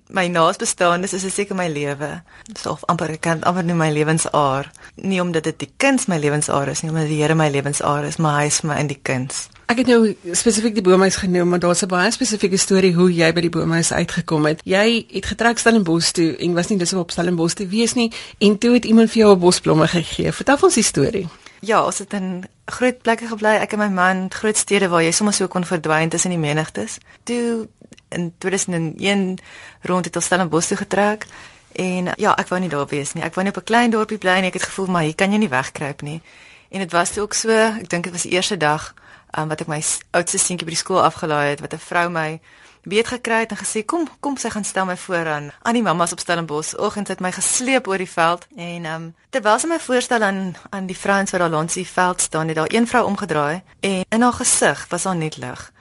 my 0.09 0.27
naasbestaandes 0.27 1.13
is 1.13 1.23
dit 1.23 1.33
seker 1.33 1.57
my 1.57 1.69
lewe. 1.69 2.23
So 2.59 2.79
amper 2.89 3.11
ek 3.11 3.21
kan 3.21 3.43
amper 3.43 3.65
noem 3.65 3.77
my 3.77 3.91
lewensaar. 3.91 4.71
Nie 4.95 5.21
omdat 5.21 5.45
dit 5.45 5.59
die 5.59 5.73
kuns 5.77 6.07
my 6.07 6.19
lewensaar 6.19 6.69
is 6.69 6.83
nie, 6.83 6.91
omdat 6.91 7.07
die 7.07 7.23
Here 7.23 7.35
my 7.35 7.49
lewensaar 7.49 8.05
is, 8.05 8.17
maar 8.17 8.41
hy 8.41 8.47
is 8.47 8.63
my 8.63 8.81
in 8.81 8.87
die 8.87 9.01
kuns. 9.03 9.49
Ek 9.67 9.81
het 9.83 9.89
nou 9.91 10.13
spesifiek 10.39 10.77
die 10.77 10.83
boomhuis 10.87 11.17
genoem, 11.19 11.49
maar 11.49 11.59
daar's 11.59 11.83
'n 11.83 11.91
baie 11.91 12.11
spesifieke 12.11 12.57
storie 12.57 12.95
hoe 12.95 13.15
jy 13.15 13.33
by 13.33 13.41
die 13.41 13.51
boomhuis 13.51 13.93
uitgekom 13.93 14.47
het. 14.47 14.61
Jy 14.65 15.07
het 15.11 15.27
getrek 15.27 15.59
Stellenbosch 15.59 16.11
toe 16.11 16.37
en 16.37 16.55
was 16.55 16.69
nie 16.69 16.79
dis 16.79 16.93
op 16.93 17.11
Stellenbosch 17.11 17.55
te 17.55 17.67
wees 17.67 17.95
nie 17.95 18.13
en 18.39 18.59
toe 18.59 18.73
het 18.73 18.85
iemand 18.85 19.11
vir 19.11 19.19
jou 19.19 19.35
'n 19.35 19.39
bosblomme 19.39 19.89
gegee. 19.89 20.33
Vertel 20.33 20.59
ons 20.63 20.75
die 20.75 20.83
storie. 20.83 21.29
Ja, 21.61 21.85
ons 21.85 21.99
het 21.99 22.13
in 22.13 22.45
groot 22.65 23.03
plekke 23.03 23.27
gebly, 23.27 23.49
ek 23.49 23.73
en 23.73 23.79
my 23.79 23.89
man, 23.89 24.31
groot 24.31 24.57
stede 24.57 24.89
waar 24.89 25.03
jy 25.03 25.11
sommer 25.11 25.35
so 25.35 25.49
kon 25.49 25.65
verdwyn 25.65 26.09
tussen 26.09 26.31
die 26.31 26.39
menigtes. 26.39 26.99
Toe 27.23 27.69
in 28.09 28.33
2001 28.39 29.39
rond 29.83 30.05
het 30.05 30.17
ons 30.17 30.25
Stellenbosch 30.25 30.67
toe 30.67 30.77
getrek 30.77 31.27
en 31.73 32.13
ja, 32.17 32.35
ek 32.37 32.49
wou 32.49 32.61
nie 32.61 32.69
daar 32.69 32.87
wees 32.87 33.13
nie. 33.13 33.23
Ek 33.25 33.35
wou 33.35 33.45
net 33.45 33.57
op 33.57 33.63
'n 33.63 33.67
klein 33.67 33.91
dorpie 33.91 34.19
bly 34.19 34.31
en 34.31 34.45
ek 34.45 34.53
het 34.53 34.63
gevoel 34.63 34.87
maar 34.87 35.03
hier 35.03 35.15
kan 35.15 35.33
jy 35.33 35.39
nie 35.39 35.49
wegkruip 35.49 36.03
nie. 36.03 36.23
En 36.69 36.79
dit 36.79 36.93
was 36.93 37.19
ook 37.19 37.35
so, 37.35 37.51
ek 37.51 37.89
dink 37.89 38.05
dit 38.05 38.13
was 38.13 38.23
die 38.23 38.33
eerste 38.33 38.57
dag 38.57 38.95
um, 39.37 39.49
wat 39.49 39.61
ek 39.61 39.71
my 39.71 39.83
oudste 40.11 40.39
seentjie 40.39 40.67
by 40.67 40.75
die 40.75 40.81
skool 40.81 41.03
afgelaai 41.03 41.55
het 41.55 41.61
wat 41.61 41.75
'n 41.75 41.83
vrou 41.89 42.09
my 42.11 42.41
weet 42.87 43.07
gekry 43.07 43.41
het 43.43 43.51
en 43.51 43.59
gesê 43.59 43.85
kom 43.85 44.09
kom 44.21 44.37
sy 44.37 44.51
gaan 44.51 44.65
stel 44.65 44.87
my 44.87 44.97
voor 44.97 45.27
aan 45.27 45.51
aan 45.63 45.75
die 45.75 45.83
mammas 45.83 46.13
op 46.13 46.21
Stellenbosch. 46.21 46.75
Oggends 46.79 47.11
het 47.11 47.21
my 47.21 47.33
gesleep 47.33 47.89
oor 47.89 47.99
die 47.99 48.11
veld 48.11 48.47
en 48.57 48.87
um, 48.87 49.15
terwyl 49.31 49.59
sy 49.59 49.67
my 49.67 49.79
voorstel 49.79 50.23
aan 50.23 50.55
aan 50.71 50.87
die 50.87 50.97
vrouens 50.97 51.31
wat 51.31 51.41
daar 51.41 51.51
langs 51.51 51.75
die 51.75 51.87
veld 51.87 52.21
staan, 52.21 52.47
het 52.49 52.57
daar 52.57 52.73
een 52.73 52.87
vrou 52.87 53.05
omgedraai 53.05 53.63
en 53.81 54.05
in 54.09 54.23
haar 54.23 54.33
gesig 54.33 54.87
was 54.89 55.03
daar 55.03 55.17
net 55.17 55.37
lig. 55.37 55.73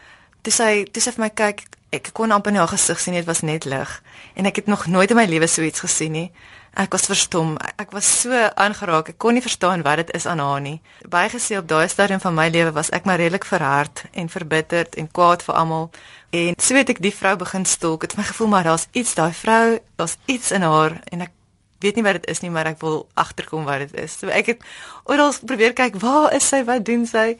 Toe 0.41 0.53
sy 0.53 0.83
toe 0.91 1.01
sy 1.01 1.11
vir 1.11 1.23
my 1.23 1.29
kyk, 1.29 1.63
ek 1.89 2.09
kon 2.13 2.31
amper 2.31 2.51
in 2.51 2.57
haar 2.57 2.73
gesig 2.73 2.99
sien 2.99 3.13
dit 3.13 3.25
was 3.25 3.41
net 3.41 3.65
lig 3.65 4.01
en 4.33 4.45
ek 4.45 4.55
het 4.55 4.67
nog 4.67 4.85
nooit 4.85 5.09
in 5.09 5.15
my 5.15 5.25
lewe 5.25 5.47
so 5.47 5.61
iets 5.61 5.85
gesien 5.85 6.11
nie. 6.11 6.31
Ek 6.75 6.91
was 6.91 7.05
verstom. 7.07 7.53
Ek 7.79 7.93
was 7.95 8.07
so 8.21 8.35
aangeraak. 8.35 9.13
Ek 9.13 9.17
kon 9.17 9.37
nie 9.37 9.43
verstaan 9.43 9.83
wat 9.85 10.01
dit 10.01 10.09
is 10.17 10.25
aan 10.27 10.41
haar 10.43 10.59
nie. 10.59 10.81
Baie 11.07 11.29
gesê 11.31 11.55
op 11.55 11.69
daai 11.71 11.87
stadium 11.87 12.19
van 12.19 12.35
my 12.35 12.49
lewe 12.51 12.73
was 12.75 12.89
ek 12.91 13.07
maar 13.07 13.21
redelik 13.21 13.47
verhard 13.47 14.03
en 14.11 14.27
verbitterd 14.29 14.97
en 14.99 15.07
kwaad 15.07 15.45
vir 15.47 15.55
almal. 15.55 15.87
En 16.35 16.59
so 16.59 16.75
het 16.75 16.91
ek 16.91 16.99
die 16.99 17.13
vrou 17.15 17.37
begin 17.39 17.63
stalk. 17.63 18.03
Dit 18.03 18.11
het 18.11 18.19
my 18.19 18.27
gevoel 18.27 18.51
maar 18.51 18.67
daar's 18.67 18.89
iets 18.91 19.15
daai 19.15 19.31
vrou, 19.31 19.79
daar's 19.95 20.17
iets 20.27 20.51
in 20.51 20.67
haar 20.67 20.99
en 21.15 21.23
ek 21.29 21.31
weet 21.79 21.95
nie 21.95 22.03
wat 22.03 22.19
dit 22.19 22.27
is 22.35 22.43
nie, 22.43 22.51
maar 22.51 22.67
ek 22.67 22.83
wil 22.83 23.05
agterkom 23.15 23.63
wat 23.63 23.87
dit 23.87 23.95
is. 24.03 24.19
So 24.19 24.27
ek 24.27 24.51
het 24.51 24.67
oral 25.07 25.31
probeer 25.47 25.71
kyk, 25.77 25.95
waar 26.03 26.35
is 26.35 26.43
sy? 26.51 26.65
Wat 26.67 26.83
doen 26.83 27.07
sy? 27.07 27.37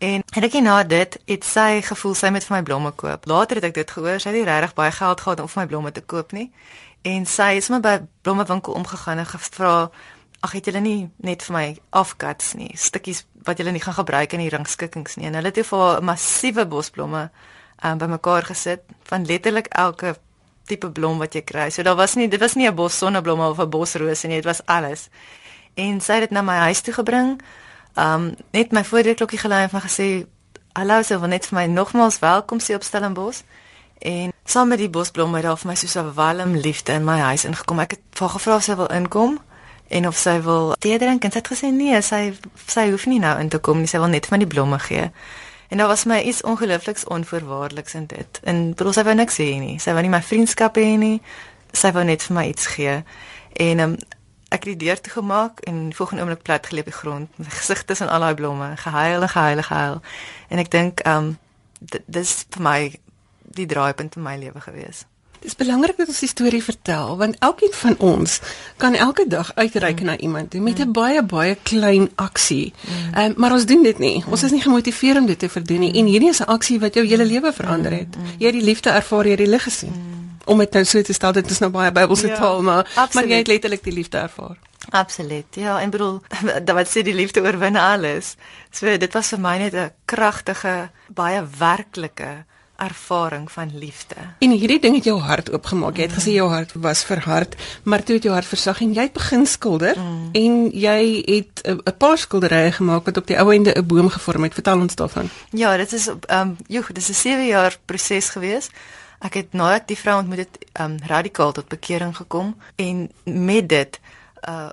En 0.00 0.24
ek 0.24 0.56
na 0.64 0.80
dit 0.88 1.20
het 1.28 1.44
sy 1.44 1.82
gevoel 1.84 2.14
sy 2.16 2.32
moet 2.32 2.48
vir 2.48 2.56
my 2.56 2.64
blomme 2.64 2.96
koop. 2.96 3.28
Later 3.28 3.60
het 3.60 3.74
ek 3.74 3.82
dit 3.82 3.90
gehoor, 3.90 4.16
sy 4.16 4.32
het 4.32 4.38
nie 4.40 4.48
regtig 4.48 4.72
baie 4.72 4.92
geld 4.96 5.20
gehad 5.20 5.40
om 5.44 5.52
vir 5.52 5.60
my 5.60 5.68
blomme 5.68 5.92
te 5.92 6.00
koop 6.00 6.32
nie 6.32 6.48
en 7.02 7.26
sy 7.26 7.54
het 7.54 7.64
sommer 7.64 7.82
by 7.82 8.06
blommewinkel 8.22 8.74
omgegaan 8.74 9.18
en 9.18 9.26
gevra 9.26 9.90
ag 10.40 10.52
het 10.52 10.64
julle 10.64 10.80
nie 10.80 11.10
net 11.16 11.42
vir 11.44 11.54
my 11.54 11.66
afkats 11.90 12.54
nie 12.56 12.70
stukkies 12.76 13.24
wat 13.44 13.60
julle 13.60 13.72
nie 13.72 13.82
gaan 13.84 13.96
gebruik 13.96 14.32
in 14.32 14.44
die 14.44 14.52
ringskikkings 14.52 15.16
nie? 15.16 15.26
En 15.28 15.36
hulle 15.36 15.52
het 15.52 15.54
toe 15.54 15.64
vir 15.64 16.00
'n 16.00 16.04
massiewe 16.04 16.66
bosblomme 16.66 17.30
um, 17.84 17.98
bymekaar 17.98 18.42
gesit 18.42 18.82
van 19.02 19.26
letterlik 19.26 19.66
elke 19.66 20.16
tipe 20.64 20.90
blom 20.90 21.18
wat 21.18 21.34
jy 21.34 21.42
kry. 21.42 21.70
So 21.70 21.82
daar 21.82 21.96
was 21.96 22.14
nie 22.14 22.28
dit 22.28 22.40
was 22.40 22.54
nie 22.54 22.68
'n 22.68 22.74
bos 22.74 22.98
sonneblomme 22.98 23.48
of 23.48 23.58
'n 23.58 23.70
bosrose 23.70 24.26
nie 24.26 24.36
dit 24.36 24.44
was 24.44 24.64
alles. 24.66 25.08
En 25.74 26.00
sy 26.00 26.12
het 26.12 26.20
dit 26.20 26.30
na 26.30 26.42
my 26.42 26.56
huis 26.56 26.80
toe 26.80 26.94
gebring. 26.94 27.40
Um 27.96 28.34
net 28.52 28.72
my 28.72 28.84
voordeurklokkie 28.84 29.38
gelei 29.38 29.62
en 29.62 29.80
gesê 29.80 30.26
hallo 30.72 31.02
sy 31.02 31.18
wil 31.18 31.28
net 31.28 31.46
vir 31.46 31.58
my 31.58 31.66
nogmaals 31.66 32.18
welkom 32.18 32.60
sê 32.60 32.74
op 32.74 32.82
Stellenbosch 32.82 33.42
En 34.00 34.32
saam 34.44 34.68
met 34.68 34.78
die 34.78 34.90
bosblomme 34.90 35.36
het 35.36 35.44
daar 35.44 35.58
vir 35.58 35.68
my 35.68 35.74
so 35.74 36.00
'n 36.00 36.14
warm 36.14 36.56
liefde 36.56 36.92
in 36.92 37.04
my 37.04 37.18
huis 37.18 37.44
ingekom. 37.44 37.78
Ek 37.78 37.90
het 37.90 38.00
vir 38.10 38.28
gevra 38.28 38.54
of 38.56 38.62
sy 38.62 38.76
wil 38.76 38.88
inkom 38.88 39.38
en 39.88 40.06
of 40.06 40.16
sy 40.16 40.40
wil 40.40 40.74
tee 40.78 40.98
drink 40.98 41.24
en 41.24 41.30
sy 41.30 41.38
het 41.38 41.48
gesê 41.48 41.72
nee, 41.72 42.02
sy 42.02 42.34
sy 42.66 42.90
hoef 42.90 43.06
nie 43.06 43.18
nou 43.18 43.38
in 43.40 43.48
te 43.48 43.58
kom 43.58 43.78
nie. 43.78 43.86
Sy 43.86 43.98
wil 43.98 44.08
net 44.08 44.26
van 44.26 44.38
die 44.38 44.46
blomme 44.46 44.78
gee. 44.78 45.10
En 45.68 45.78
daar 45.78 45.88
was 45.88 46.04
my 46.04 46.20
iets 46.20 46.42
ongeloofliks 46.42 47.04
onvoorwaardeliks 47.04 47.94
in 47.94 48.06
dit. 48.06 48.40
En 48.42 48.74
bedoel 48.74 48.92
sy 48.92 49.02
wou 49.02 49.14
niks 49.14 49.36
hê 49.38 49.58
nie. 49.58 49.78
Sy 49.78 49.92
wou 49.92 50.02
nie 50.02 50.10
my 50.10 50.22
vriendskap 50.22 50.76
hê 50.76 50.96
nie. 50.98 51.22
Sy 51.72 51.92
wou 51.92 52.04
net 52.04 52.22
vir 52.22 52.34
my 52.34 52.46
iets 52.46 52.66
gee. 52.66 53.04
En 53.52 53.78
um, 53.78 53.96
ek 54.48 54.64
het 54.64 54.78
die 54.78 54.86
deur 54.86 55.00
toe 55.00 55.12
gemaak 55.12 55.60
en 55.60 55.92
volgende 55.94 56.22
oomblik 56.22 56.42
plat 56.42 56.66
geleep 56.66 56.86
op 56.86 56.92
die 56.92 56.98
grond 56.98 57.38
my 57.38 57.46
gesig 57.50 57.84
tussen 57.84 58.08
al 58.08 58.20
daai 58.20 58.34
blomme, 58.34 58.72
gehuil 58.76 59.22
en 59.22 59.28
gehuil 59.28 59.56
en 59.56 59.64
gehuil. 59.64 60.00
En 60.48 60.58
ek 60.58 60.70
dink 60.70 61.06
um 61.06 61.38
dis 62.06 62.34
vir 62.50 62.62
my 62.62 62.80
die 63.56 63.66
draaipunt 63.66 64.16
in 64.16 64.22
my 64.22 64.36
lewe 64.38 64.60
gewees. 64.60 65.04
Dit 65.40 65.48
is 65.48 65.56
belangrik 65.56 65.96
dat 65.96 66.10
ons 66.12 66.18
die 66.20 66.28
storie 66.28 66.60
vertel 66.60 67.14
want 67.16 67.38
elkeen 67.40 67.72
van 67.72 67.94
ons 67.98 68.40
kan 68.76 68.94
elke 68.94 69.24
dag 69.28 69.54
uitreik 69.54 70.00
mm. 70.00 70.06
na 70.06 70.16
iemand 70.16 70.52
met 70.52 70.78
'n 70.78 70.86
mm. 70.86 70.92
baie 70.92 71.22
baie 71.24 71.56
klein 71.62 72.10
aksie. 72.14 72.74
Mm. 72.88 73.18
Um, 73.18 73.32
maar 73.36 73.52
ons 73.52 73.64
doen 73.66 73.82
dit 73.82 73.98
nie. 73.98 74.16
Mm. 74.24 74.32
Ons 74.32 74.42
is 74.42 74.50
nie 74.50 74.60
gemotiveer 74.60 75.16
om 75.16 75.26
dit 75.26 75.38
te 75.38 75.48
verdoen 75.48 75.80
nie. 75.80 75.90
Mm. 75.90 75.96
En 75.96 76.06
hierdie 76.06 76.28
is 76.28 76.40
'n 76.40 76.52
aksie 76.56 76.80
wat 76.80 76.94
jou 76.94 77.06
hele 77.06 77.24
lewe 77.24 77.52
verander 77.52 77.92
het. 77.92 78.16
Mm. 78.16 78.24
Jy 78.38 78.46
het 78.46 78.54
die 78.54 78.64
liefde 78.64 78.90
ervaar, 78.90 79.24
jy 79.24 79.30
het 79.30 79.38
die 79.38 79.48
lig 79.48 79.62
gesien. 79.62 79.92
Mm. 79.96 80.36
Om 80.44 80.58
dit 80.58 80.72
nou 80.72 80.84
so 80.84 81.02
te 81.02 81.12
stel, 81.12 81.32
dit 81.32 81.50
is 81.50 81.58
nou 81.58 81.70
baie 81.70 81.92
Bybelse 81.92 82.26
ja, 82.26 82.36
taal, 82.36 82.62
maar 82.62 82.84
absoluut. 82.84 83.14
maar 83.14 83.26
jy 83.26 83.36
het 83.36 83.46
letterlik 83.46 83.84
die 83.84 83.92
liefde 83.92 84.18
ervaar. 84.18 84.56
Absoluut. 84.90 85.46
Ja, 85.50 85.80
en 85.80 85.90
bedoel, 85.90 86.20
dat 86.66 86.74
wat 86.74 86.88
sê 86.88 87.02
die 87.02 87.14
liefde 87.14 87.40
oorwin 87.40 87.76
alles. 87.76 88.36
So 88.70 88.96
dit 88.96 89.12
was 89.12 89.28
vir 89.28 89.40
my 89.40 89.58
net 89.58 89.74
'n 89.74 89.90
kragtige, 90.04 90.90
baie 91.08 91.46
werklike 91.58 92.44
ervaring 92.80 93.46
van 93.52 93.70
liefde. 93.78 94.16
En 94.38 94.50
hierdie 94.50 94.80
ding 94.80 94.96
het 94.96 95.04
jou 95.04 95.18
hart 95.20 95.50
oopgemaak. 95.52 95.96
Jy 95.96 96.08
het 96.08 96.16
gesê 96.16 96.34
jou 96.34 96.48
hart 96.50 96.72
was 96.72 97.04
verhard, 97.04 97.56
maar 97.82 98.02
toe 98.02 98.16
het 98.16 98.26
jou 98.28 98.34
hart 98.34 98.48
versag 98.48 98.80
en 98.80 98.94
jy 98.96 99.06
het 99.08 99.16
begin 99.16 99.46
skilder 99.46 99.98
mm. 99.98 100.28
en 100.32 100.56
jy 100.72 101.00
het 101.26 101.62
'n 101.64 101.96
paar 101.98 102.18
skilderye 102.18 102.72
gemaak 102.72 103.04
wat 103.04 103.16
op 103.16 103.26
die 103.26 103.38
ou 103.38 103.54
ende 103.54 103.74
'n 103.76 103.86
boom 103.86 104.08
gevorm 104.08 104.42
het. 104.42 104.54
Vertel 104.54 104.80
ons 104.80 104.94
daarvan. 104.94 105.28
Ja, 105.50 105.76
dit 105.76 105.92
is 105.92 106.08
ehm 106.08 106.48
um, 106.48 106.56
joh, 106.66 106.86
dit 106.86 106.98
is 106.98 107.08
'n 107.08 107.20
7 107.28 107.46
jaar 107.46 107.78
proses 107.84 108.28
gewees. 108.28 108.70
Ek 109.20 109.34
het 109.34 109.52
nadat 109.52 109.86
die 109.86 109.98
vrou 109.98 110.18
ontmoet 110.18 110.38
het, 110.38 110.58
ehm 110.72 110.90
um, 110.90 110.98
radikaal 111.06 111.52
tot 111.52 111.68
bekering 111.68 112.16
gekom 112.16 112.56
en 112.76 113.10
met 113.24 113.68
dit 113.68 114.00
uh 114.48 114.70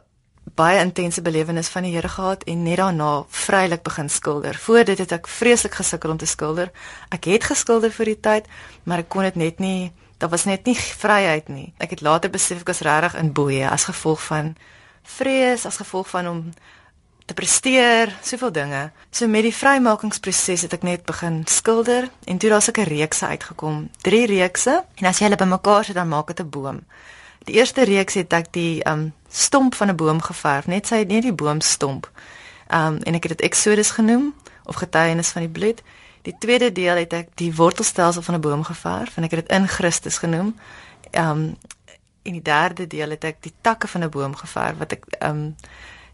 baie 0.57 0.79
intense 0.81 1.21
belewenis 1.21 1.69
van 1.69 1.85
die 1.85 1.93
Here 1.93 2.09
gehad 2.09 2.43
en 2.49 2.63
net 2.65 2.79
daarna 2.81 3.11
vrylik 3.29 3.83
begin 3.85 4.09
skilder. 4.09 4.55
Voor 4.55 4.83
dit 4.83 4.97
het 4.97 5.11
ek 5.13 5.29
vreeslik 5.29 5.77
gesukkel 5.77 6.15
om 6.15 6.17
te 6.17 6.25
skilder. 6.25 6.71
Ek 7.13 7.29
het 7.29 7.45
geskilder 7.51 7.93
vir 7.93 8.11
die 8.11 8.19
tyd, 8.19 8.47
maar 8.83 9.03
ek 9.05 9.09
kon 9.13 9.27
dit 9.27 9.37
net 9.37 9.61
nie, 9.61 9.91
daar 10.17 10.33
was 10.33 10.47
net 10.49 10.65
nie 10.65 10.75
vryheid 10.75 11.51
nie. 11.53 11.73
Ek 11.77 11.93
het 11.93 12.01
later 12.01 12.33
besef 12.33 12.63
ek 12.63 12.73
was 12.73 12.81
regtig 12.85 13.19
in 13.21 13.33
boeye 13.37 13.69
as 13.69 13.85
gevolg 13.89 14.23
van 14.25 14.55
vrees, 15.17 15.65
as 15.69 15.77
gevolg 15.77 16.09
van 16.09 16.27
om 16.27 16.41
te 17.27 17.35
presteer, 17.35 18.13
soveel 18.23 18.51
dinge. 18.55 18.81
So 19.11 19.27
met 19.27 19.43
die 19.43 19.53
vrymakingsproses 19.53 20.63
het 20.65 20.73
ek 20.73 20.87
net 20.87 21.05
begin 21.05 21.43
skilder 21.51 22.07
en 22.25 22.39
toe 22.39 22.49
daar's 22.49 22.69
ek 22.71 22.79
'n 22.79 22.89
reeks 22.89 23.23
uitgekom, 23.23 23.89
drie 24.01 24.25
reekse 24.25 24.83
en 24.95 25.05
as 25.05 25.19
jy 25.19 25.27
hulle 25.27 25.43
bymekaar 25.43 25.83
sit 25.85 25.95
dan 25.95 26.07
maak 26.07 26.27
dit 26.27 26.39
'n 26.39 26.49
boom. 26.49 26.81
Die 27.45 27.55
eerste 27.55 27.83
reeks 27.83 28.13
het 28.13 28.33
ek 28.33 28.51
die 28.51 28.83
um 28.83 29.13
stomp 29.29 29.75
van 29.75 29.89
'n 29.89 29.95
boom 29.95 30.21
geverf, 30.21 30.67
net 30.67 30.87
sy 30.87 31.03
net 31.07 31.21
die 31.21 31.33
boomstomp. 31.33 32.11
Um 32.67 32.97
en 32.97 33.13
ek 33.13 33.23
het 33.23 33.37
dit 33.37 33.41
Exodus 33.41 33.89
genoem 33.89 34.33
of 34.63 34.75
getuienis 34.75 35.29
van 35.29 35.41
die 35.41 35.51
bloed. 35.51 35.81
Die 36.21 36.35
tweede 36.39 36.71
deel 36.71 36.95
het 36.95 37.13
ek 37.13 37.27
die 37.35 37.55
wortelstelsel 37.55 38.21
van 38.21 38.35
'n 38.35 38.41
boom 38.41 38.63
geverf 38.63 39.17
en 39.17 39.23
ek 39.23 39.31
het 39.31 39.47
dit 39.47 39.57
in 39.57 39.67
Christus 39.67 40.17
genoem. 40.17 40.55
Um 41.11 41.57
en 42.21 42.33
die 42.33 42.41
derde 42.41 42.87
deel 42.87 43.09
het 43.09 43.23
ek 43.23 43.35
die 43.39 43.53
takke 43.61 43.87
van 43.87 44.03
'n 44.03 44.09
boom 44.09 44.35
geverf 44.35 44.77
wat 44.77 44.91
ek 44.91 45.05
um 45.19 45.55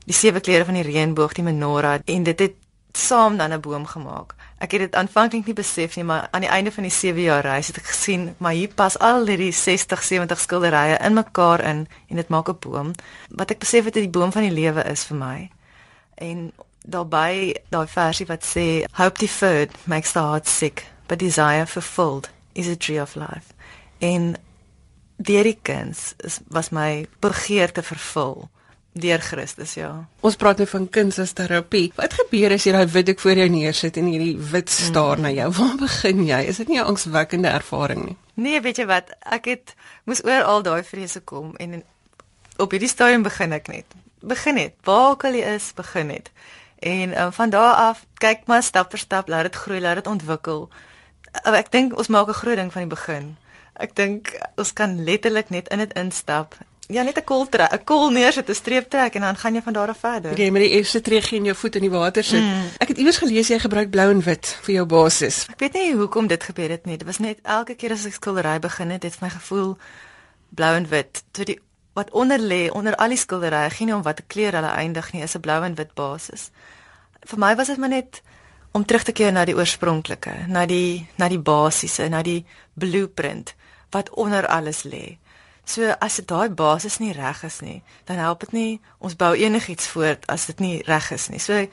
die 0.05 0.15
sewe 0.15 0.39
kleure 0.39 0.65
van 0.65 0.73
die 0.73 0.83
reënboog, 0.83 1.33
die 1.33 1.43
menorah 1.43 1.99
en 2.05 2.23
dit 2.23 2.39
het 2.39 2.53
saam 2.91 3.37
dan 3.37 3.53
'n 3.53 3.61
boom 3.61 3.85
gemaak. 3.85 4.35
Ek 4.63 4.71
het 4.71 4.85
dit 4.85 4.95
aanvanklik 4.95 5.49
nie 5.49 5.55
besef 5.57 5.97
nie, 5.99 6.05
maar 6.07 6.27
aan 6.31 6.45
die 6.45 6.49
einde 6.49 6.71
van 6.71 6.85
die 6.87 6.91
7 6.91 7.21
jaar 7.21 7.43
reis 7.43 7.67
het 7.67 7.81
ek 7.81 7.89
gesien, 7.91 8.29
maar 8.37 8.55
hier 8.55 8.71
pas 8.71 8.95
al 9.03 9.27
hierdie 9.27 9.51
60, 9.51 10.03
70 10.07 10.39
skilderye 10.39 10.95
in 11.03 11.17
mekaar 11.17 11.59
in 11.67 11.81
en 12.07 12.21
dit 12.21 12.29
maak 12.31 12.49
'n 12.49 12.59
boom. 12.59 12.93
Wat 13.29 13.51
ek 13.51 13.59
besef 13.59 13.83
het 13.85 13.93
dit 13.93 14.07
die 14.07 14.19
boom 14.19 14.31
van 14.31 14.47
die 14.47 14.55
lewe 14.55 14.83
is 14.83 15.03
vir 15.03 15.17
my. 15.17 15.49
En 16.15 16.53
daarbey 16.85 17.57
daai 17.69 17.87
versie 17.87 18.25
wat 18.25 18.43
sê 18.43 18.85
hope 18.93 19.19
deferred 19.19 19.71
makes 19.83 20.11
the 20.11 20.19
heart 20.19 20.47
sick, 20.47 20.87
but 21.07 21.19
desire 21.19 21.65
fulfilled 21.65 22.29
is 22.53 22.67
a 22.67 22.75
tree 22.75 23.01
of 23.01 23.15
life. 23.15 23.53
En 23.99 24.35
die 25.17 25.57
kuns 25.61 26.13
was 26.47 26.69
my 26.69 27.07
begeerte 27.19 27.83
vervul 27.83 28.49
deur 28.93 29.21
Christus 29.21 29.73
ja. 29.73 29.89
Ons 30.21 30.37
praat 30.39 30.61
nou 30.61 30.67
van 30.69 30.85
kuns 30.89 31.17
as 31.19 31.33
terapie. 31.33 31.91
Wat 31.97 32.13
gebeur 32.13 32.53
as 32.53 32.65
jy 32.67 32.73
daai 32.75 32.89
wit 32.93 33.07
doek 33.09 33.23
voor 33.23 33.41
jou 33.41 33.47
neersit 33.49 33.97
en 33.97 34.09
hierdie 34.11 34.35
wit 34.51 34.69
staar 34.69 35.17
mm. 35.17 35.25
na 35.25 35.31
jou? 35.33 35.49
Waar 35.59 35.75
begin 35.81 36.23
jy? 36.27 36.41
Is 36.51 36.61
dit 36.61 36.69
nie 36.73 36.79
'n 36.79 36.89
angswekkende 36.93 37.49
ervaring 37.49 38.05
nie? 38.05 38.17
Nee, 38.33 38.61
weet 38.61 38.77
jy 38.77 38.85
wat? 38.85 39.09
Ek 39.21 39.45
het 39.45 39.75
moes 40.05 40.23
oor 40.25 40.43
al 40.43 40.63
daai 40.63 40.83
vrese 40.83 41.21
kom 41.21 41.55
en 41.57 41.83
op 42.57 42.71
hierdie 42.71 42.89
stadium 42.89 43.23
begin 43.23 43.53
ek 43.53 43.67
net. 43.67 43.85
Begin 44.21 44.55
net. 44.55 44.73
Waar 44.83 45.09
ook 45.09 45.25
al 45.25 45.33
jy 45.33 45.55
is, 45.55 45.73
begin 45.75 46.07
net. 46.07 46.31
En 46.79 47.21
um, 47.21 47.31
van 47.31 47.49
daar 47.49 47.73
af 47.73 48.05
kyk 48.17 48.45
maar 48.45 48.63
stap 48.63 48.91
vir 48.91 48.99
stap, 48.99 49.27
laat 49.27 49.43
dit 49.43 49.55
groei, 49.55 49.79
laat 49.81 49.95
dit 49.95 50.07
ontwikkel. 50.07 50.69
Ek 51.43 51.71
dink 51.71 51.97
ons 51.97 52.07
maak 52.07 52.27
'n 52.27 52.41
groot 52.41 52.55
ding 52.55 52.71
van 52.71 52.81
die 52.81 52.95
begin. 52.95 53.37
Ek 53.73 53.95
dink 53.95 54.37
ons 54.55 54.73
kan 54.73 55.03
letterlik 55.03 55.49
net 55.49 55.67
in 55.67 55.77
dit 55.77 55.93
instap 55.93 56.55
Ja, 56.87 57.01
net 57.01 57.17
'n 57.17 57.23
kol 57.23 57.47
trek, 57.49 57.71
'n 57.73 57.83
kol 57.83 58.09
neersit, 58.11 58.49
'n 58.49 58.55
streep 58.55 58.89
trek 58.89 59.15
en 59.15 59.21
dan 59.21 59.35
gaan 59.35 59.55
jy 59.55 59.61
van 59.61 59.73
daar 59.73 59.89
af 59.89 59.97
verder. 59.97 60.39
Jy 60.39 60.49
met 60.51 60.61
die 60.61 60.71
eerste 60.71 61.01
tree 61.01 61.21
in 61.31 61.43
jou 61.43 61.55
voet 61.55 61.75
in 61.75 61.81
die 61.81 61.89
water 61.89 62.23
sit. 62.23 62.41
Mm. 62.41 62.69
Ek 62.77 62.87
het 62.87 62.97
iewers 62.97 63.17
gelees 63.17 63.47
jy 63.47 63.59
gebruik 63.59 63.89
blou 63.89 64.09
en 64.09 64.21
wit 64.21 64.57
vir 64.61 64.73
jou 64.75 64.85
basis. 64.85 65.45
Ek 65.49 65.59
weet 65.59 65.73
nie 65.73 65.93
hoekom 65.93 66.27
dit 66.27 66.43
gebeur 66.43 66.69
het 66.69 66.85
nie. 66.85 66.97
Dit 66.97 67.07
was 67.07 67.17
net 67.19 67.39
elke 67.43 67.75
keer 67.75 67.91
as 67.91 68.05
ek 68.05 68.13
skildery 68.13 68.59
begin 68.59 68.89
het, 68.89 69.03
het 69.03 69.21
my 69.21 69.29
gevoel 69.29 69.77
blou 70.49 70.75
en 70.75 70.87
wit. 70.89 71.23
Toe 71.31 71.45
die 71.45 71.59
wat 71.93 72.11
onder 72.11 72.39
lê, 72.39 72.71
onder 72.71 72.95
al 72.95 73.13
die 73.13 73.17
skilderye, 73.17 73.69
geen 73.69 73.93
om 73.93 74.01
watter 74.01 74.25
kleur 74.27 74.53
hulle 74.53 74.69
eindig 74.69 75.11
nie, 75.13 75.21
is 75.21 75.35
'n 75.35 75.39
blou 75.39 75.63
en 75.63 75.75
wit 75.75 75.93
basis. 75.93 76.49
Vir 77.25 77.39
my 77.39 77.55
was 77.55 77.67
dit 77.67 77.77
maar 77.77 77.89
net 77.89 78.21
om 78.71 78.85
terug 78.85 79.03
te 79.03 79.11
keer 79.11 79.31
na 79.31 79.45
die 79.45 79.55
oorspronklike, 79.55 80.47
na 80.47 80.65
die 80.65 81.07
na 81.17 81.29
die 81.29 81.39
basiese, 81.39 82.09
na 82.09 82.21
die 82.21 82.45
blueprint 82.73 83.53
wat 83.91 84.09
onder 84.09 84.47
alles 84.47 84.83
lê. 84.83 85.17
So 85.65 85.93
as 85.99 86.15
dit 86.15 86.27
daai 86.27 86.49
basis 86.49 86.99
nie 86.99 87.13
reg 87.15 87.43
is 87.43 87.59
nie, 87.59 87.81
dan 88.05 88.17
help 88.17 88.39
dit 88.39 88.51
nie 88.51 88.81
ons 88.99 89.15
bou 89.15 89.33
enigiets 89.35 89.87
voort 89.87 90.25
as 90.27 90.45
dit 90.45 90.59
nie 90.59 90.81
reg 90.87 91.11
is 91.11 91.29
nie. 91.29 91.39
So 91.39 91.67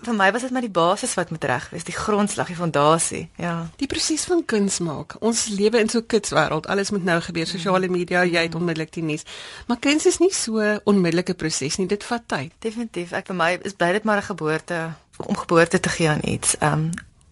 vir 0.00 0.16
my 0.16 0.30
was 0.32 0.46
dit 0.46 0.52
maar 0.54 0.64
die 0.64 0.72
basis 0.72 1.14
wat 1.18 1.30
moet 1.30 1.44
reg 1.44 1.66
wees, 1.74 1.84
die 1.84 1.96
grondslag, 1.96 2.48
die 2.48 2.56
fondasie. 2.56 3.26
Ja. 3.36 3.68
Die 3.76 3.88
proses 3.90 4.24
van 4.28 4.44
kuns 4.48 4.78
maak. 4.84 5.18
Ons 5.20 5.48
lewe 5.52 5.78
in 5.78 5.88
so 5.88 5.98
'n 5.98 6.06
kitswêreld. 6.06 6.66
Alles 6.66 6.90
moet 6.90 7.04
nou 7.04 7.20
gebeur. 7.20 7.46
Sosiale 7.46 7.88
media, 7.88 8.24
jy 8.24 8.42
het 8.42 8.54
onmiddellik 8.54 8.92
die 8.92 9.02
nuus. 9.02 9.24
Maar 9.66 9.78
kuns 9.78 10.06
is 10.06 10.18
nie 10.18 10.32
so 10.32 10.58
'n 10.58 10.80
onmiddellike 10.84 11.34
proses 11.34 11.76
nie. 11.76 11.86
Dit 11.86 12.04
vat 12.04 12.22
tyd. 12.26 12.52
Definitief. 12.58 13.12
Ek 13.12 13.26
vir 13.26 13.36
my 13.36 13.58
is 13.62 13.72
bly 13.72 13.92
dit 13.92 14.04
maar 14.04 14.16
'n 14.16 14.22
geboorte 14.22 14.92
om 15.16 15.36
geboorte 15.36 15.80
te 15.80 15.88
gee 15.88 16.08
aan 16.08 16.20
iets. 16.24 16.58
Ehm 16.58 16.72
um, 16.72 16.90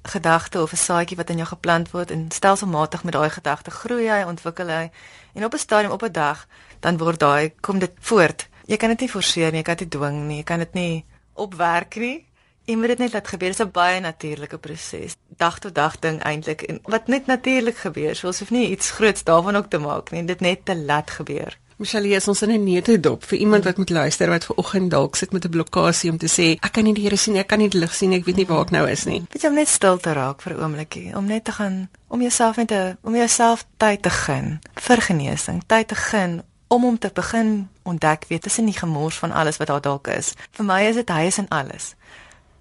gedagte 0.09 0.63
of 0.63 0.73
'n 0.73 0.77
saadjie 0.77 1.17
wat 1.17 1.31
in 1.31 1.37
jou 1.37 1.49
geplant 1.49 1.91
word 1.91 2.11
en 2.11 2.31
stelselmatig 2.31 3.05
met 3.05 3.13
daai 3.13 3.31
gedagte 3.31 3.71
groei 3.71 4.09
hy, 4.09 4.23
ontwikkel 4.23 4.69
hy 4.69 4.91
en 5.35 5.45
op 5.45 5.55
'n 5.55 5.59
stadium 5.59 5.93
op 5.93 6.03
'n 6.03 6.13
dag 6.13 6.47
dan 6.81 6.99
word 6.99 7.21
daai 7.21 7.53
kom 7.61 7.79
dit 7.79 7.93
voort. 8.01 8.49
Jy 8.67 8.77
kan 8.77 8.89
dit 8.89 9.01
nie 9.01 9.09
forceer 9.09 9.51
nie, 9.51 9.59
jy 9.59 9.63
kan 9.65 9.77
dit 9.77 9.91
dwing 9.91 10.27
nie, 10.27 10.37
jy 10.37 10.45
kan 10.45 10.59
dit 10.59 10.75
nie 10.75 11.05
opwerk 11.35 11.97
nie. 11.97 12.27
Jy 12.69 12.77
moet 12.77 12.93
dit 12.93 12.99
net 12.99 13.13
laat 13.13 13.29
gebeur. 13.29 13.49
Dit 13.49 13.59
is 13.59 13.67
'n 13.67 13.71
baie 13.71 14.01
natuurlike 14.01 14.59
proses. 14.59 15.17
Dag 15.37 15.59
tot 15.59 15.75
dag 15.75 15.99
ding 15.99 16.23
eintlik 16.23 16.63
en 16.63 16.81
wat 16.83 17.07
net 17.07 17.27
natuurlik 17.27 17.77
gebeur. 17.77 18.17
So 18.17 18.27
ons 18.27 18.39
hoef 18.39 18.51
nie 18.51 18.71
iets 18.71 18.91
groots 18.91 19.25
daarvan 19.25 19.57
ook 19.57 19.71
te 19.71 19.79
maak 19.79 20.11
nie, 20.11 20.25
dit 20.25 20.41
net 20.41 20.65
te 20.65 20.77
laat 20.77 21.11
gebeur. 21.11 21.59
Michelle, 21.79 22.09
is 22.17 22.27
ons 22.27 22.41
in 22.43 22.51
'n 22.51 22.65
neete 22.65 23.01
dop 23.01 23.25
vir 23.25 23.39
iemand 23.39 23.65
wat 23.65 23.77
moet 23.77 23.91
luister 23.91 24.29
wat 24.29 24.45
ver 24.45 24.57
oggend 24.57 24.91
dalk 24.91 25.17
sit 25.17 25.33
met 25.33 25.45
'n 25.45 25.51
blokkade 25.51 26.11
om 26.11 26.19
te 26.19 26.27
sê 26.27 26.59
ek 26.61 26.73
kan 26.73 26.85
nie 26.85 26.95
die 26.95 27.03
Here 27.03 27.17
sien 27.17 27.33
nie, 27.33 27.41
ek 27.41 27.47
kan 27.47 27.59
nie 27.59 27.69
die 27.69 27.79
lig 27.79 27.95
sien 27.95 28.11
nie, 28.11 28.19
ek 28.19 28.25
weet 28.25 28.37
nie 28.37 28.47
waar 28.47 28.63
ek 28.63 28.71
nou 28.71 28.89
is 28.89 29.05
nie. 29.05 29.23
Weet 29.31 29.43
jy 29.43 29.49
om 29.49 29.55
net 29.55 29.69
stil 29.69 29.99
te 29.99 30.13
raak 30.13 30.43
vir 30.43 30.53
'n 30.53 30.63
oombliekie, 30.63 31.17
om 31.17 31.27
net 31.27 31.45
te 31.45 31.53
gaan 31.53 31.89
om 32.09 32.21
jouself 32.21 32.57
net 32.57 32.69
te 32.69 32.97
om 33.03 33.15
jouself 33.15 33.65
tyd 33.77 34.03
te 34.03 34.11
gun 34.11 34.61
vir 34.75 34.97
genesing, 35.01 35.63
tyd 35.67 35.89
te 35.89 35.95
gun 35.95 36.43
om 36.69 36.85
om 36.85 36.99
te 36.99 37.11
begin 37.15 37.69
ontdek 37.83 38.25
weet 38.29 38.43
tussen 38.43 38.65
die 38.65 38.79
gemors 38.79 39.19
van 39.19 39.33
alles 39.33 39.57
wat 39.57 39.67
daar 39.67 39.81
dalk 39.81 40.07
is. 40.07 40.35
Vir 40.51 40.65
my 40.65 40.83
is 40.83 40.95
dit 40.95 41.09
hy 41.09 41.27
is 41.27 41.39
in 41.39 41.49
alles. 41.49 41.95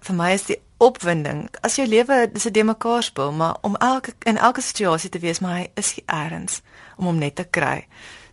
Vir 0.00 0.14
my 0.14 0.32
is 0.32 0.42
die 0.42 0.60
opwinding. 0.76 1.48
As 1.60 1.76
jou 1.76 1.88
lewe 1.88 2.30
dis 2.32 2.46
'n 2.46 2.52
demekaar 2.52 3.02
speel, 3.02 3.32
maar 3.32 3.56
om 3.60 3.76
elke 3.76 4.12
in 4.22 4.36
elke 4.36 4.60
situasie 4.60 5.10
te 5.10 5.18
wees, 5.18 5.40
maar 5.40 5.56
hy 5.56 5.70
is 5.74 5.92
hier 5.92 6.04
eers 6.06 6.60
om 6.96 7.04
hom 7.04 7.18
net 7.18 7.34
te 7.34 7.44
kry. 7.44 7.86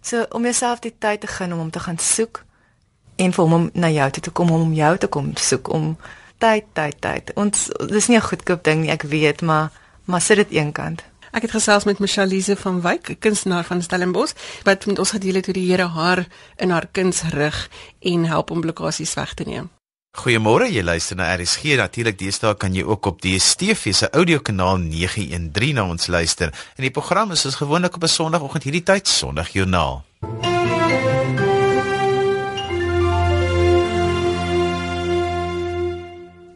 So 0.06 0.26
om 0.30 0.44
jouself 0.44 0.84
die 0.86 0.94
tyd 0.98 1.24
te 1.24 1.28
gun 1.28 1.54
om 1.54 1.60
hom 1.64 1.72
te 1.74 1.82
gaan 1.82 1.98
soek 1.98 2.44
en 3.16 3.32
vir 3.34 3.44
hom 3.44 3.54
om 3.58 3.70
na 3.74 3.90
jou 3.90 4.10
toe 4.12 4.24
te 4.28 4.34
kom 4.38 4.52
om 4.54 4.74
jou 4.78 4.98
te 5.02 5.08
kom 5.10 5.32
soek 5.34 5.72
om 5.74 5.96
tyd 6.38 6.68
tyd 6.78 7.00
tyd. 7.02 7.32
Ons 7.34 7.72
dis 7.90 8.08
nie 8.08 8.18
'n 8.18 8.28
goedkoop 8.30 8.64
ding 8.64 8.82
nie, 8.82 8.92
ek 8.92 9.02
weet, 9.02 9.42
maar 9.42 9.72
maar 10.06 10.22
sit 10.22 10.38
dit 10.38 10.52
eenkant. 10.62 11.02
Ek 11.32 11.42
het 11.42 11.52
gesels 11.52 11.84
met 11.84 12.00
Michelle 12.00 12.28
Lise 12.28 12.56
van 12.56 12.82
Wyk, 12.82 13.10
'n 13.10 13.20
kunstenaar 13.20 13.64
van 13.64 13.82
Stellenbosch, 13.82 14.34
wat 14.64 14.86
met 14.86 15.00
ons 15.00 15.12
gedeel 15.12 15.34
het 15.34 15.46
hoe 15.46 15.54
die 15.54 15.72
Here 15.72 15.88
haar 15.88 16.28
in 16.58 16.70
haar 16.70 16.88
kuns 16.92 17.22
rig 17.22 17.70
en 18.00 18.26
help 18.26 18.52
om 18.52 18.62
blokkades 18.62 19.14
weg 19.14 19.34
te 19.34 19.44
neem. 19.44 19.75
Goeiemôre, 20.16 20.70
jy 20.72 20.80
luister 20.80 21.18
na 21.20 21.28
RSG. 21.36 21.76
Natuurlik, 21.76 22.16
deesdae 22.16 22.56
kan 22.56 22.74
jy 22.74 22.86
ook 22.88 23.10
op 23.10 23.18
DStv 23.20 23.92
se 23.92 24.08
audiokanaal 24.16 24.80
913 24.80 25.76
na 25.76 25.84
ons 25.92 26.08
luister. 26.08 26.54
En 26.80 26.86
die 26.88 26.92
program 26.96 27.36
is 27.36 27.44
soos 27.44 27.60
gewoonlik 27.60 27.98
op 28.00 28.04
'n 28.04 28.08
Sondagoggend 28.08 28.64
hierdie 28.64 28.84
tyd, 28.84 29.08
Sondagjoernaal. 29.08 30.04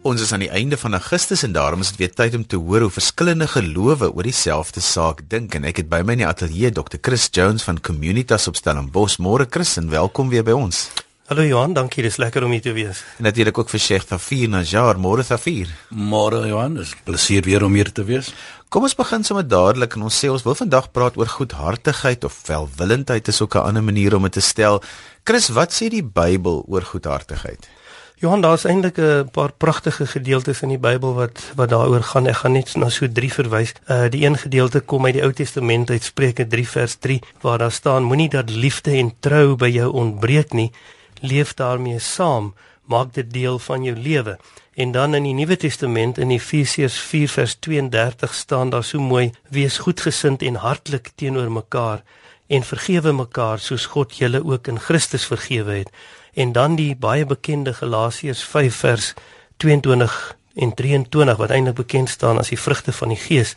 Ons 0.01 0.21
is 0.21 0.31
aan 0.31 0.39
die 0.39 0.49
einde 0.49 0.77
van 0.77 0.93
Augustus 0.93 1.43
en 1.43 1.51
daarom 1.51 1.81
is 1.81 1.89
dit 1.89 1.97
weer 1.97 2.13
tyd 2.13 2.35
om 2.35 2.47
te 2.47 2.55
hoor 2.55 2.81
hoe 2.81 2.89
verskillende 2.89 3.47
gelowe 3.47 4.13
oor 4.13 4.23
dieselfde 4.23 4.79
saak 4.79 5.29
dink 5.29 5.55
en 5.55 5.63
ek 5.63 5.77
het 5.77 5.89
by 5.89 6.01
my 6.01 6.11
in 6.11 6.17
die 6.23 6.27
ateljee 6.27 6.71
Dr. 6.71 6.97
Chris 7.01 7.27
Jones 7.31 7.63
van 7.63 7.81
Communitas 7.81 8.47
op 8.47 8.55
Stellenbosch. 8.55 9.19
Môre 9.19 9.45
Chris 9.49 9.77
en 9.77 9.89
welkom 9.89 10.29
weer 10.29 10.43
by 10.43 10.51
ons. 10.51 11.08
Hallo 11.29 11.43
Johan, 11.45 11.75
dankie, 11.77 12.01
dis 12.01 12.15
lekker 12.17 12.41
om 12.41 12.55
hier 12.55 12.63
te 12.65 12.71
wees. 12.73 13.03
En 13.19 13.27
natuurlik 13.27 13.59
ook 13.61 13.69
vir 13.69 13.79
Sheikh 13.79 14.07
Tafir 14.09 14.49
Najjar, 14.49 14.97
môre 14.97 15.21
Tafir. 15.21 15.69
Môre 15.93 16.39
Johan, 16.49 16.79
dis 16.79 16.95
plesier 17.05 17.45
weer 17.45 17.61
om 17.67 17.75
hier 17.77 17.91
te 17.93 18.01
wees. 18.07 18.31
Kom 18.73 18.87
ons 18.87 18.97
begin 18.97 19.21
sommer 19.27 19.45
dadelik 19.45 19.93
en 19.93 20.07
ons 20.07 20.17
sê 20.23 20.31
ons 20.33 20.41
wil 20.47 20.57
vandag 20.57 20.87
praat 20.89 21.19
oor 21.21 21.29
goedhartigheid 21.29 22.25
of 22.25 22.39
welwillendheid 22.47 23.29
is 23.29 23.43
ook 23.45 23.59
'n 23.61 23.69
ander 23.69 23.85
manier 23.85 24.15
om 24.15 24.25
dit 24.25 24.31
te 24.31 24.41
stel. 24.41 24.81
Chris, 25.23 25.51
wat 25.53 25.69
sê 25.69 25.91
die 25.93 26.01
Bybel 26.01 26.65
oor 26.67 26.81
goedhartigheid? 26.81 27.69
Johan, 28.17 28.41
daar's 28.41 28.65
eintlik 28.65 28.97
'n 28.97 29.29
paar 29.31 29.51
pragtige 29.53 30.07
gedeeltes 30.07 30.61
in 30.61 30.69
die 30.69 30.81
Bybel 30.81 31.13
wat 31.13 31.39
wat 31.55 31.69
daaroor 31.69 32.03
gaan. 32.03 32.27
Ek 32.27 32.37
gaan 32.37 32.53
net 32.53 32.75
na 32.75 32.89
so 32.89 33.05
3 33.07 33.33
verwys. 33.33 33.73
Uh 33.87 34.09
die 34.09 34.25
een 34.25 34.37
gedeelte 34.37 34.79
kom 34.79 35.05
uit 35.05 35.13
die 35.13 35.23
Ou 35.23 35.33
Testament 35.33 35.89
uit 35.89 36.03
Spreuke 36.03 36.47
3 36.47 36.69
vers 36.69 36.95
3 36.95 37.21
waar 37.41 37.57
daar 37.57 37.71
staan: 37.71 38.03
Moenie 38.03 38.29
dat 38.29 38.49
liefde 38.49 38.91
en 38.91 39.13
trou 39.19 39.55
by 39.55 39.69
jou 39.69 39.91
ontbreek 39.91 40.53
nie. 40.53 40.71
Leef 41.19 41.53
daarmee 41.53 41.99
saam, 41.99 42.53
maak 42.83 43.13
dit 43.13 43.31
deel 43.31 43.59
van 43.59 43.83
jou 43.83 43.97
lewe. 43.97 44.37
En 44.73 44.91
dan 44.91 45.15
in 45.15 45.23
die 45.23 45.33
Nuwe 45.33 45.57
Testament 45.57 46.17
in 46.17 46.31
Efesiërs 46.31 46.99
4 46.99 47.29
vers 47.29 47.55
32 47.59 48.33
staan 48.33 48.69
daar 48.69 48.83
so 48.83 48.99
mooi: 48.99 49.31
Wees 49.49 49.77
goedgesind 49.77 50.41
en 50.41 50.55
hartlik 50.55 51.11
teenoor 51.15 51.51
mekaar 51.51 52.03
en 52.47 52.63
vergewe 52.63 53.11
mekaar 53.13 53.59
soos 53.59 53.85
God 53.85 54.15
julle 54.17 54.41
ook 54.45 54.67
in 54.67 54.79
Christus 54.79 55.25
vergewe 55.29 55.71
het 55.83 55.89
en 56.33 56.51
dan 56.51 56.75
die 56.75 56.95
baie 56.95 57.25
bekende 57.25 57.73
Galasiërs 57.73 58.41
5 58.43 58.75
vers 58.75 59.13
22 59.57 60.15
en 60.55 60.73
23 60.73 61.37
wat 61.37 61.53
eintlik 61.53 61.77
bekend 61.77 62.09
staan 62.09 62.41
as 62.41 62.49
die 62.49 62.59
vrugte 62.59 62.93
van 62.95 63.13
die 63.13 63.21
Gees 63.21 63.53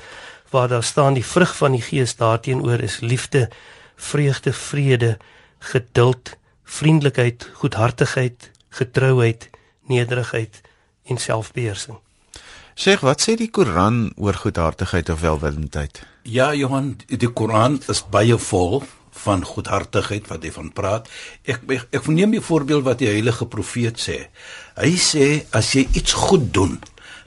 waar 0.52 0.68
daar 0.68 0.84
staan 0.84 1.16
die 1.16 1.24
vrug 1.24 1.56
van 1.56 1.72
die 1.72 1.82
Gees 1.82 2.16
daarteenoor 2.16 2.84
is 2.84 3.00
liefde, 3.00 3.48
vreugde, 3.96 4.52
vrede, 4.52 5.16
geduld, 5.58 6.36
vriendelikheid, 6.72 7.48
goedhartigheid, 7.60 8.50
getrouheid, 8.72 9.50
nederigheid 9.90 10.60
en 11.10 11.20
selfbeheersing. 11.20 11.98
Sê 12.72 12.96
wat 13.04 13.20
sê 13.20 13.36
die 13.36 13.50
Koran 13.52 14.06
oor 14.16 14.38
goedhartigheid 14.40 15.10
of 15.12 15.20
welwillendheid? 15.20 16.00
Ja, 16.24 16.52
Johan, 16.56 16.94
die 17.06 17.28
Koran 17.28 17.80
is 17.92 18.00
baie 18.08 18.38
vol 18.40 18.80
van 19.22 19.44
goedhartigheid 19.44 20.30
wat 20.30 20.46
hy 20.46 20.52
van 20.54 20.70
praat. 20.72 21.10
Ek 21.44 21.66
ek, 21.68 21.84
ek 21.92 22.08
neem 22.08 22.34
'n 22.34 22.40
voorbeeld 22.40 22.84
wat 22.84 22.98
die 22.98 23.12
heilige 23.12 23.46
profeet 23.46 24.00
sê. 24.00 24.32
Hy 24.76 24.96
sê 24.96 25.44
as 25.52 25.74
jy 25.74 25.86
iets 25.92 26.12
goed 26.12 26.52
doen, 26.54 26.80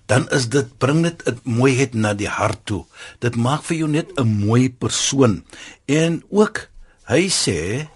dan 0.08 0.26
is 0.32 0.50
dit 0.50 0.66
bring 0.78 1.04
dit 1.04 1.22
'n 1.28 1.40
mooiheid 1.44 1.94
na 1.94 2.14
die 2.14 2.28
hart 2.30 2.66
toe. 2.66 2.86
Dit 3.20 3.36
maak 3.36 3.64
vir 3.64 3.78
jou 3.78 3.88
net 3.88 4.10
'n 4.18 4.46
mooi 4.46 4.70
persoon. 4.70 5.44
En 5.86 6.24
ook 6.30 6.70
hy 7.06 7.30
sê 7.30 7.88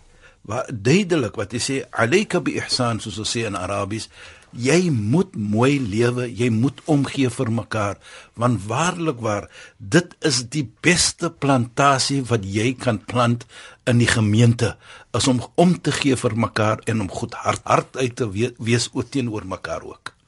wat 0.49 0.69
duidelik 0.71 1.37
wat 1.37 1.53
hy 1.53 1.61
sê 1.61 1.79
alayka 1.91 2.41
bi 2.41 2.57
ihsan 2.57 3.01
soos 3.03 3.21
ons 3.21 3.33
sê 3.35 3.45
in 3.47 3.57
Arabies 3.59 4.09
jy 4.55 4.89
moet 4.89 5.35
mooi 5.37 5.77
lewe, 5.79 6.25
jy 6.25 6.49
moet 6.49 6.79
omgee 6.89 7.29
vir 7.29 7.51
mekaar, 7.53 7.99
want 8.39 8.63
waarlik 8.69 9.21
waar, 9.21 9.49
dit 9.77 10.15
is 10.25 10.41
die 10.49 10.65
beste 10.81 11.29
plantasie 11.29 12.21
wat 12.29 12.45
jy 12.45 12.73
kan 12.73 12.97
plant 12.99 13.45
in 13.89 14.01
die 14.01 14.09
gemeente, 14.09 14.75
is 15.13 15.27
om 15.29 15.43
om 15.55 15.75
te 15.77 15.93
gee 15.93 16.17
vir 16.17 16.37
mekaar 16.37 16.81
en 16.89 17.05
om 17.05 17.11
goed 17.11 17.37
hart 17.45 17.65
hart 17.65 17.97
uit 17.97 18.15
te 18.15 18.29
we 18.29 18.53
wees 18.57 18.89
oor 18.93 19.05
teenoor 19.05 19.45
mekaar 19.45 19.85
ook. 19.85 20.18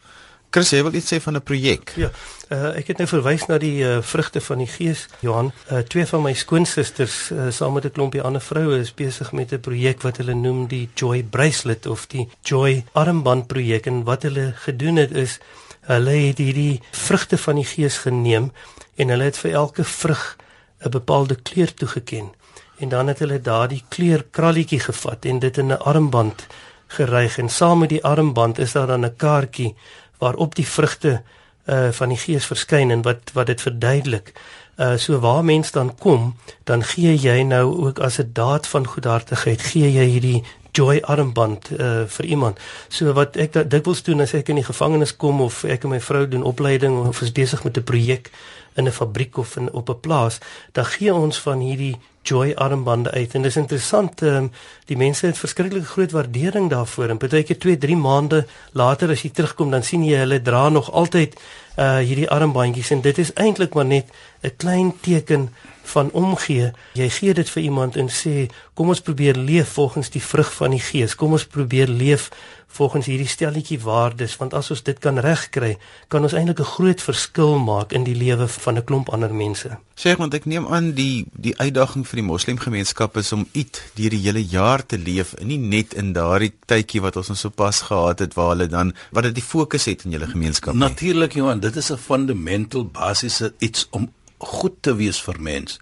Chris, 0.52 0.74
jy 0.76 0.82
wil 0.84 0.96
iets 1.00 1.08
sê 1.14 1.18
van 1.24 1.38
'n 1.38 1.42
projek? 1.48 1.94
Ja, 1.96 2.10
uh, 2.52 2.76
ek 2.76 2.88
het 2.92 2.98
nou 2.98 3.08
verwys 3.08 3.46
na 3.48 3.58
die 3.58 3.84
uh, 3.88 4.02
vrugte 4.04 4.42
van 4.42 4.58
die 4.58 4.68
Gees, 4.68 5.06
Johan. 5.24 5.54
Uh, 5.72 5.80
twee 5.80 6.04
van 6.06 6.22
my 6.22 6.34
skoonsusters 6.34 7.32
uh, 7.32 7.48
saam 7.52 7.74
met 7.74 7.86
'n 7.86 7.92
klompie 7.96 8.22
ander 8.22 8.42
vroue 8.42 8.80
is 8.80 8.92
besig 8.94 9.32
met 9.32 9.54
'n 9.54 9.60
projek 9.60 10.02
wat 10.02 10.18
hulle 10.18 10.34
noem 10.34 10.68
die 10.68 10.90
Joy 10.96 11.24
Bracelet 11.24 11.88
of 11.88 12.06
die 12.08 12.28
Joy 12.44 12.84
Armband 12.92 13.48
projek 13.48 13.88
en 13.88 14.04
wat 14.04 14.24
hulle 14.24 14.52
gedoen 14.56 14.96
het 14.96 15.12
is 15.12 15.40
hulle 15.88 16.12
het 16.28 16.38
hierdie 16.38 16.82
vrugte 16.92 17.38
van 17.38 17.56
die 17.56 17.66
Gees 17.66 17.98
geneem 17.98 18.52
en 18.96 19.08
hulle 19.08 19.24
het 19.24 19.38
vir 19.38 19.52
elke 19.52 19.84
vrug 19.84 20.38
'n 20.84 20.90
bepaalde 20.90 21.36
kleur 21.36 21.74
toegeken. 21.74 22.32
En 22.78 22.90
dan 22.90 23.08
het 23.08 23.20
hulle 23.20 23.42
daardie 23.42 23.84
kleur 23.88 24.26
kralletjie 24.32 24.80
gevat 24.80 25.26
en 25.26 25.40
dit 25.40 25.58
in 25.58 25.72
'n 25.72 25.80
armband 25.80 26.48
geryg 26.92 27.38
en 27.38 27.50
saam 27.50 27.80
met 27.80 27.90
die 27.90 28.04
armband 28.04 28.60
is 28.60 28.72
daar 28.72 28.88
dan 28.88 29.06
'n 29.06 29.16
kaartjie 29.16 29.76
waarop 30.22 30.56
die 30.56 30.68
vrugte 30.68 31.22
uh 31.66 31.90
van 31.92 32.10
die 32.10 32.18
gees 32.18 32.46
verskyn 32.50 32.92
en 32.92 33.02
wat 33.06 33.34
wat 33.34 33.50
dit 33.52 33.62
verduidelik. 33.62 34.34
Uh 34.78 34.98
so 34.98 35.20
waar 35.20 35.44
mens 35.46 35.72
dan 35.72 35.94
kom, 35.98 36.36
dan 36.64 36.84
gee 36.84 37.14
jy 37.18 37.42
nou 37.44 37.66
ook 37.86 38.00
as 38.00 38.18
'n 38.20 38.30
daad 38.34 38.68
van 38.68 38.88
goedhartigheid, 38.88 39.62
gee 39.62 39.92
jy 39.92 40.06
hierdie 40.06 40.44
joy 40.72 41.02
armband 41.02 41.72
uh 41.80 42.04
vir 42.08 42.26
iemand. 42.26 42.60
So 42.88 43.14
wat 43.14 43.36
ek 43.36 43.70
dikwels 43.70 44.04
doen 44.04 44.22
as 44.22 44.34
ek 44.34 44.50
in 44.50 44.62
die 44.62 44.70
gevangenis 44.70 45.16
kom 45.16 45.42
of 45.42 45.64
ek 45.64 45.84
en 45.84 45.90
my 45.90 46.00
vrou 46.00 46.28
doen 46.28 46.44
opleiding 46.44 47.08
of 47.08 47.22
is 47.22 47.32
besig 47.32 47.64
met 47.64 47.78
'n 47.78 47.84
projek 47.84 48.32
in 48.76 48.88
'n 48.88 48.92
fabriek 48.92 49.38
of 49.38 49.58
in 49.58 49.72
op 49.72 49.90
'n 49.90 50.00
plaas, 50.00 50.40
dan 50.72 50.86
gee 50.86 51.14
ons 51.14 51.40
van 51.40 51.60
hierdie 51.60 51.98
joy 52.24 52.54
armbande 52.56 53.12
uit 53.12 53.34
en 53.36 53.42
dis 53.42 53.58
interessant 53.58 54.22
um, 54.22 54.52
die 54.86 54.98
mense 54.98 55.26
het 55.26 55.38
verskriklik 55.38 55.86
groot 55.86 56.12
waardering 56.12 56.70
daarvoor 56.70 57.10
en 57.10 57.22
baie 57.22 57.44
keer 57.44 57.60
2 57.60 57.78
3 57.78 57.98
maande 57.98 58.46
later 58.78 59.10
as 59.10 59.24
jy 59.26 59.32
terugkom 59.34 59.72
dan 59.72 59.84
sien 59.84 60.06
jy 60.06 60.22
hulle 60.22 60.42
dra 60.42 60.70
nog 60.70 60.92
altyd 60.92 61.38
uh 61.80 62.02
hierdie 62.04 62.30
armbandjies 62.30 62.92
en 62.92 63.02
dit 63.02 63.18
is 63.24 63.34
eintlik 63.40 63.74
maar 63.74 63.88
net 63.88 64.08
'n 64.44 64.56
klein 64.58 64.94
teken 65.02 65.50
van 65.84 66.12
omgee. 66.12 66.72
Jy 66.94 67.10
gee 67.10 67.34
dit 67.34 67.50
vir 67.50 67.64
iemand 67.64 67.96
en 67.96 68.10
sê, 68.10 68.52
"Kom 68.74 68.88
ons 68.88 69.02
probeer 69.02 69.36
leef 69.36 69.70
volgens 69.70 70.10
die 70.10 70.22
vrug 70.22 70.54
van 70.54 70.70
die 70.70 70.80
Gees. 70.80 71.16
Kom 71.16 71.32
ons 71.32 71.46
probeer 71.46 71.88
leef 71.88 72.30
volgens 72.72 73.06
hierdie 73.06 73.28
stelletjie 73.28 73.80
waardes, 73.84 74.38
want 74.40 74.54
as 74.54 74.72
ons 74.72 74.84
dit 74.84 75.00
kan 75.00 75.20
regkry, 75.20 75.78
kan 76.08 76.24
ons 76.24 76.34
eintlik 76.34 76.60
'n 76.60 76.74
groot 76.76 77.02
verskil 77.02 77.60
maak 77.60 77.92
in 77.92 78.04
die 78.04 78.16
lewe 78.16 78.48
van 78.48 78.78
'n 78.78 78.84
klomp 78.84 79.10
ander 79.10 79.34
mense." 79.34 79.78
Sê 79.96 80.16
want 80.18 80.34
ek 80.34 80.46
neem 80.46 80.68
aan 80.68 80.94
die 80.94 81.26
die 81.34 81.58
uitdaging 81.58 82.08
vir 82.08 82.16
die 82.16 82.30
moslemgemeenskap 82.32 83.18
is 83.18 83.32
om 83.32 83.48
uit 83.56 83.82
deur 83.96 84.10
die 84.10 84.24
hele 84.24 84.44
jaar 84.44 84.86
te 84.86 84.98
leef, 84.98 85.36
nie 85.44 85.58
net 85.58 85.94
in 85.94 86.14
daardie 86.14 86.54
tydjie 86.66 87.02
wat 87.02 87.16
ons 87.16 87.30
ons 87.30 87.40
sopas 87.40 87.82
gehad 87.82 88.20
het 88.20 88.34
waar 88.34 88.50
hulle 88.56 88.68
dan 88.68 88.94
wat 89.12 89.24
dit 89.24 89.36
die 89.36 89.44
fokus 89.44 89.86
het 89.86 90.06
in 90.06 90.12
julle 90.12 90.28
gemeenskap. 90.28 90.74
Natuurlik, 90.74 91.34
Johan, 91.34 91.60
dit 91.60 91.76
is 91.76 91.92
'n 91.92 91.98
fundamental 91.98 92.86
basiese 92.86 93.54
iets 93.60 93.88
om 93.92 94.12
goed 94.38 94.82
te 94.82 94.96
wees 94.96 95.22
vir 95.22 95.40
mens. 95.40 95.80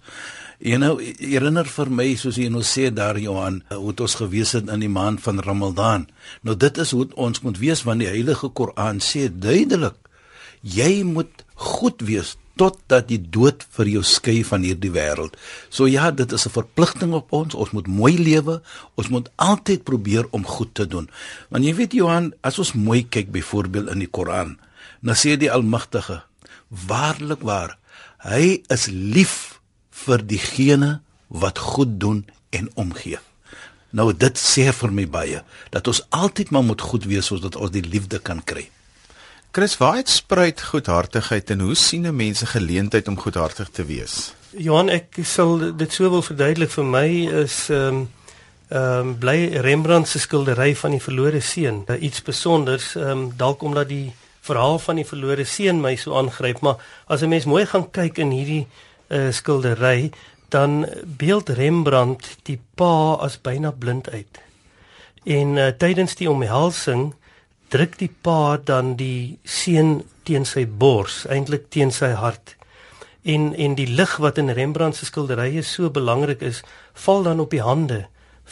Jy 0.59 0.75
nou 0.75 0.97
herinner 0.99 1.67
vir 1.71 1.89
my 1.95 2.05
soos 2.19 2.35
jy 2.35 2.49
nou 2.51 2.65
sê 2.67 2.89
daar 2.91 3.15
Johan, 3.15 3.61
hoe 3.71 3.93
dit 3.93 4.01
ons 4.03 4.15
gewees 4.19 4.51
het 4.57 4.67
in 4.67 4.83
die 4.83 4.91
maand 4.91 5.21
van 5.23 5.39
Ramadan. 5.39 6.09
Nou 6.43 6.55
dit 6.59 6.77
is 6.83 6.91
hoe 6.91 7.07
ons 7.15 7.39
moet 7.45 7.59
wees 7.61 7.85
want 7.87 8.03
die 8.03 8.09
Heilige 8.11 8.49
Koran 8.51 8.99
sê 8.99 9.29
duidelik 9.31 9.95
jy 10.59 11.05
moet 11.07 11.45
goed 11.55 12.03
wees 12.03 12.35
totdat 12.59 13.07
die 13.07 13.21
dood 13.23 13.63
vir 13.77 13.87
jou 13.87 14.03
skei 14.03 14.41
van 14.43 14.65
hierdie 14.67 14.91
wêreld. 14.91 15.37
So 15.71 15.87
ja, 15.87 16.11
dit 16.11 16.31
is 16.31 16.45
'n 16.45 16.51
verpligting 16.51 17.13
op 17.13 17.31
ons. 17.31 17.55
Ons 17.55 17.71
moet 17.71 17.87
mooi 17.87 18.17
lewe. 18.19 18.61
Ons 18.95 19.07
moet 19.07 19.29
altyd 19.37 19.83
probeer 19.83 20.27
om 20.31 20.43
goed 20.43 20.73
te 20.75 20.87
doen. 20.87 21.09
Want 21.49 21.63
jy 21.63 21.75
weet 21.75 21.93
Johan, 21.93 22.33
as 22.41 22.59
ons 22.59 22.73
mooi 22.73 23.07
kyk 23.07 23.31
byvoorbeeld 23.31 23.89
in 23.89 23.99
die 23.99 24.11
Koran, 24.11 24.59
dan 25.01 25.15
sê 25.15 25.37
die 25.37 25.51
Almagtige, 25.51 26.23
waarlik 26.67 27.41
waar, 27.41 27.79
Hy 28.19 28.59
is 28.67 28.89
lief 28.91 29.58
vir 30.05 30.25
diegene 30.25 30.99
wat 31.27 31.57
goed 31.57 31.99
doen 31.99 32.25
en 32.49 32.69
omgee. 32.73 33.19
Nou 33.89 34.11
dit 34.13 34.37
sê 34.37 34.69
vir 34.73 34.91
my 34.93 35.05
baie 35.09 35.43
dat 35.73 35.87
ons 35.87 36.03
altyd 36.09 36.51
maar 36.53 36.65
moet 36.65 36.81
goed 36.81 37.07
wees 37.09 37.29
sodat 37.31 37.55
ons 37.55 37.73
die 37.73 37.85
liefde 37.85 38.19
kan 38.19 38.43
kry. 38.43 38.69
Chris, 39.51 39.77
waar 39.81 39.95
het 39.97 40.09
spruit 40.09 40.61
goedhartigheid 40.61 41.49
en 41.49 41.59
hoe 41.65 41.75
sien 41.75 42.05
'n 42.05 42.15
mens 42.15 42.41
'n 42.41 42.53
geleentheid 42.53 43.07
om 43.07 43.17
goedhartig 43.19 43.69
te 43.69 43.85
wees? 43.85 44.33
Johan, 44.57 44.89
ek 44.89 45.17
sal 45.23 45.75
dit 45.75 45.93
sou 45.93 46.09
wil 46.09 46.21
verduidelik 46.21 46.69
vir 46.69 46.85
my 46.85 47.09
is 47.43 47.69
ehm 47.69 47.87
um, 47.87 48.09
ehm 48.69 48.99
um, 48.99 49.17
bly 49.17 49.47
Rembrandt 49.61 50.07
se 50.07 50.19
skildery 50.19 50.75
van 50.75 50.91
die 50.91 51.01
verlore 51.01 51.41
seun, 51.41 51.85
iets 51.99 52.17
spesonders, 52.17 52.95
ehm 52.95 53.09
um, 53.09 53.31
dalk 53.37 53.61
omdat 53.61 53.87
die 53.89 54.13
verhaal 54.41 54.79
van 54.79 54.95
die 54.95 55.05
verlore 55.05 55.45
seun 55.45 55.81
my 55.81 55.95
so 55.95 56.17
aangryp, 56.17 56.59
maar 56.61 56.77
as 57.07 57.21
'n 57.21 57.29
mens 57.29 57.45
mooi 57.45 57.65
gaan 57.65 57.91
kyk 57.91 58.17
in 58.17 58.31
hierdie 58.31 58.67
uh, 59.09 59.31
skildery, 59.31 60.11
dan 60.49 60.85
beeld 61.03 61.49
Rembrandt 61.49 62.37
die 62.43 62.59
pa 62.75 63.13
as 63.21 63.37
byna 63.41 63.71
blind 63.71 64.09
uit. 64.09 64.39
En 65.23 65.57
uh, 65.57 65.67
tydens 65.77 66.15
die 66.15 66.29
omhelsing 66.29 67.13
druk 67.69 67.97
die 67.99 68.11
pa 68.21 68.57
dan 68.57 68.95
die 68.97 69.37
seun 69.43 69.99
teen 70.25 70.45
sy 70.45 70.65
bors, 70.65 71.25
eintlik 71.29 71.69
teen 71.69 71.91
sy 71.93 72.13
hart. 72.17 72.55
En 73.21 73.51
en 73.53 73.75
die 73.77 73.87
lig 73.87 74.15
wat 74.17 74.39
in 74.41 74.49
Rembrandt 74.49 74.97
se 74.97 75.05
skilderye 75.05 75.61
so 75.61 75.89
belangrik 75.93 76.41
is, 76.41 76.63
val 76.93 77.23
dan 77.23 77.39
op 77.39 77.53
die 77.53 77.61
hande 77.61 78.05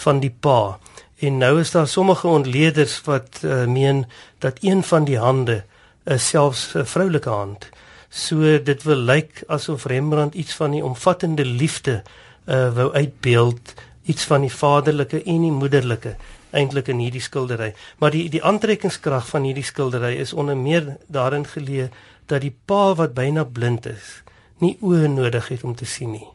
van 0.05 0.21
die 0.21 0.33
pa. 0.33 0.77
En 1.17 1.37
nou 1.41 1.59
is 1.59 1.71
daar 1.73 1.87
sommige 1.87 2.27
ontleeders 2.27 3.01
wat 3.09 3.41
uh, 3.41 3.65
meen 3.65 4.05
dat 4.39 4.61
een 4.61 4.83
van 4.83 5.05
die 5.05 5.17
hande 5.17 5.63
is 6.05 6.27
selfs 6.29 6.75
'n 6.75 6.85
vroulike 6.85 7.29
hand. 7.29 7.69
So 8.09 8.57
dit 8.63 8.83
wil 8.83 9.03
lyk 9.07 9.43
asof 9.47 9.85
Rembrandt 9.85 10.35
iets 10.35 10.55
van 10.55 10.71
die 10.71 10.83
omvattende 10.83 11.45
liefde 11.45 12.03
uh 12.47 12.71
wou 12.73 12.93
uitbeeld, 12.93 13.73
iets 14.07 14.23
van 14.23 14.41
die 14.41 14.53
vaderlike 14.53 15.23
en 15.23 15.41
die 15.41 15.51
moederlike 15.51 16.15
eintlik 16.55 16.87
in 16.87 17.01
hierdie 17.03 17.21
skildery. 17.21 17.73
Maar 17.99 18.15
die 18.15 18.29
die 18.31 18.43
aantrekkingskrag 18.43 19.27
van 19.27 19.43
hierdie 19.43 19.65
skildery 19.67 20.15
is 20.21 20.33
onder 20.33 20.57
meer 20.57 20.95
daarin 21.07 21.45
geleë 21.45 21.89
dat 22.27 22.41
die 22.43 22.55
pa 22.65 22.93
wat 22.95 23.13
byna 23.15 23.43
blind 23.43 23.85
is, 23.85 24.21
nie 24.63 24.77
oë 24.81 25.07
nodig 25.11 25.51
het 25.51 25.63
om 25.63 25.75
te 25.75 25.85
sien 25.85 26.11
nie. 26.15 26.27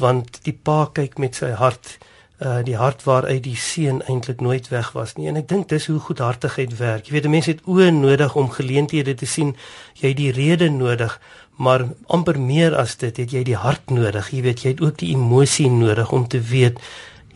Want 0.00 0.40
die 0.46 0.56
pa 0.56 0.86
kyk 0.92 1.18
met 1.20 1.36
sy 1.36 1.52
hart 1.56 1.98
uh 2.42 2.62
die 2.64 2.76
hart 2.76 3.04
waaruit 3.06 3.42
die 3.42 3.56
seun 3.56 4.02
eintlik 4.08 4.40
nooit 4.40 4.68
weg 4.68 4.92
was 4.92 5.14
nie. 5.16 5.28
En 5.28 5.36
ek 5.36 5.48
dink 5.48 5.68
dis 5.68 5.86
hoe 5.86 5.98
goedhartigheid 5.98 6.76
werk. 6.78 7.06
Jy 7.06 7.12
weet, 7.12 7.26
'n 7.26 7.30
mens 7.30 7.46
het 7.46 7.60
oë 7.66 7.90
nodig 7.90 8.34
om 8.34 8.50
geleenthede 8.50 9.14
te 9.14 9.26
sien. 9.26 9.56
Jy 9.94 10.08
het 10.08 10.16
die 10.16 10.32
rede 10.32 10.70
nodig, 10.70 11.20
maar 11.56 11.86
amper 12.06 12.40
meer 12.40 12.76
as 12.76 12.96
dit 12.96 13.16
het 13.16 13.30
jy 13.30 13.42
die 13.42 13.56
hart 13.56 13.90
nodig. 13.90 14.30
Jy 14.30 14.42
weet, 14.42 14.62
jy 14.62 14.70
het 14.70 14.80
ook 14.80 14.98
die 14.98 15.14
emosie 15.14 15.70
nodig 15.70 16.12
om 16.12 16.28
te 16.28 16.40
weet 16.40 16.78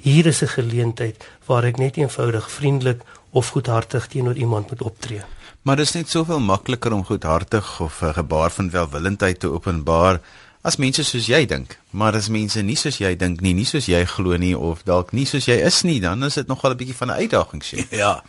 hier 0.06 0.26
is 0.26 0.42
'n 0.42 0.54
geleentheid 0.58 1.16
waar 1.46 1.64
ek 1.64 1.78
net 1.78 1.96
eenvoudig 1.96 2.50
vriendelik 2.50 3.00
of 3.30 3.48
goedhartig 3.48 4.06
teenoor 4.06 4.34
iemand 4.34 4.70
moet 4.70 4.82
optree. 4.82 5.22
Maar 5.62 5.76
dit 5.76 5.86
is 5.86 5.92
net 5.92 6.08
soveel 6.08 6.40
makliker 6.40 6.92
om 6.92 7.04
goedhartig 7.04 7.80
of 7.80 8.02
'n 8.02 8.12
gebaar 8.12 8.50
van 8.50 8.70
welwillendheid 8.70 9.40
te 9.40 9.50
openbaar 9.50 10.20
as 10.66 10.78
mense 10.82 11.04
soos 11.06 11.28
jy 11.30 11.44
dink. 11.46 11.76
Maar 11.94 12.16
as 12.18 12.26
mense 12.32 12.62
nie 12.66 12.76
soos 12.78 12.98
jy 12.98 13.12
dink 13.18 13.42
nie, 13.44 13.54
nie 13.54 13.66
soos 13.68 13.86
jy 13.86 14.00
glo 14.10 14.34
nie 14.40 14.54
of 14.58 14.82
dalk 14.88 15.12
nie 15.14 15.26
soos 15.28 15.46
jy 15.46 15.60
is 15.62 15.82
nie, 15.86 16.00
dan 16.02 16.26
is 16.26 16.38
dit 16.40 16.48
nogal 16.50 16.74
'n 16.74 16.78
bietjie 16.80 16.98
van 16.98 17.10
'n 17.10 17.20
uitdaging 17.22 17.62
sien. 17.62 17.86
Ja. 18.02 18.22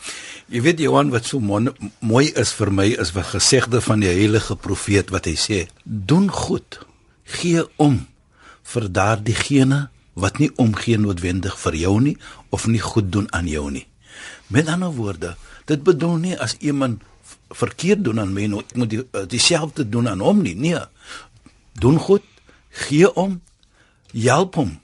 Jy 0.48 0.62
weet 0.62 0.80
Johan 0.80 1.10
wat 1.10 1.26
so 1.26 1.40
mooi 1.40 2.26
is 2.36 2.52
vir 2.54 2.72
my 2.72 2.88
is 3.00 3.12
wat 3.12 3.34
gesegde 3.34 3.82
van 3.82 4.00
die 4.00 4.14
heilige 4.14 4.56
profeet 4.56 5.10
wat 5.10 5.26
hy 5.26 5.36
sê: 5.36 5.68
"Doen 5.84 6.30
goed. 6.32 6.80
Gee 7.24 7.66
om 7.76 8.08
vir 8.64 8.92
daardie 8.92 9.88
wat 10.14 10.38
nie 10.40 10.52
omgee 10.56 10.98
noodwendig 10.98 11.58
vir 11.60 11.76
jou 11.76 12.02
nie 12.02 12.18
of 12.50 12.68
nie 12.68 12.82
goed 12.82 13.12
doen 13.12 13.28
aan 13.34 13.48
jou 13.48 13.72
nie." 13.72 13.88
Met 14.48 14.68
ander 14.68 14.92
woorde, 14.92 15.36
dit 15.66 15.84
bedoel 15.84 16.18
nie 16.18 16.38
as 16.40 16.56
iemand 16.60 17.02
verkeerd 17.50 18.04
doen 18.04 18.20
aan 18.20 18.34
my 18.34 18.46
nou 18.48 18.62
ek 18.64 18.76
moet 18.76 18.92
die, 18.92 19.02
uh, 19.02 19.24
dieselfde 19.28 19.90
doen 19.90 20.10
aan 20.10 20.24
hom 20.24 20.42
nie. 20.44 20.56
Nee. 20.56 20.80
Doen 21.78 22.00
goed, 22.02 22.26
gee 22.88 23.10
om, 23.14 23.42
help 24.14 24.56
hom. 24.56 24.78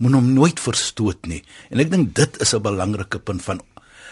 Moet 0.00 0.16
hom 0.16 0.32
nooit 0.32 0.60
verstoot 0.60 1.26
nie. 1.28 1.42
En 1.70 1.82
ek 1.82 1.90
dink 1.92 2.14
dit 2.16 2.40
is 2.40 2.54
'n 2.54 2.62
belangrike 2.62 3.18
punt 3.18 3.42
van 3.42 3.60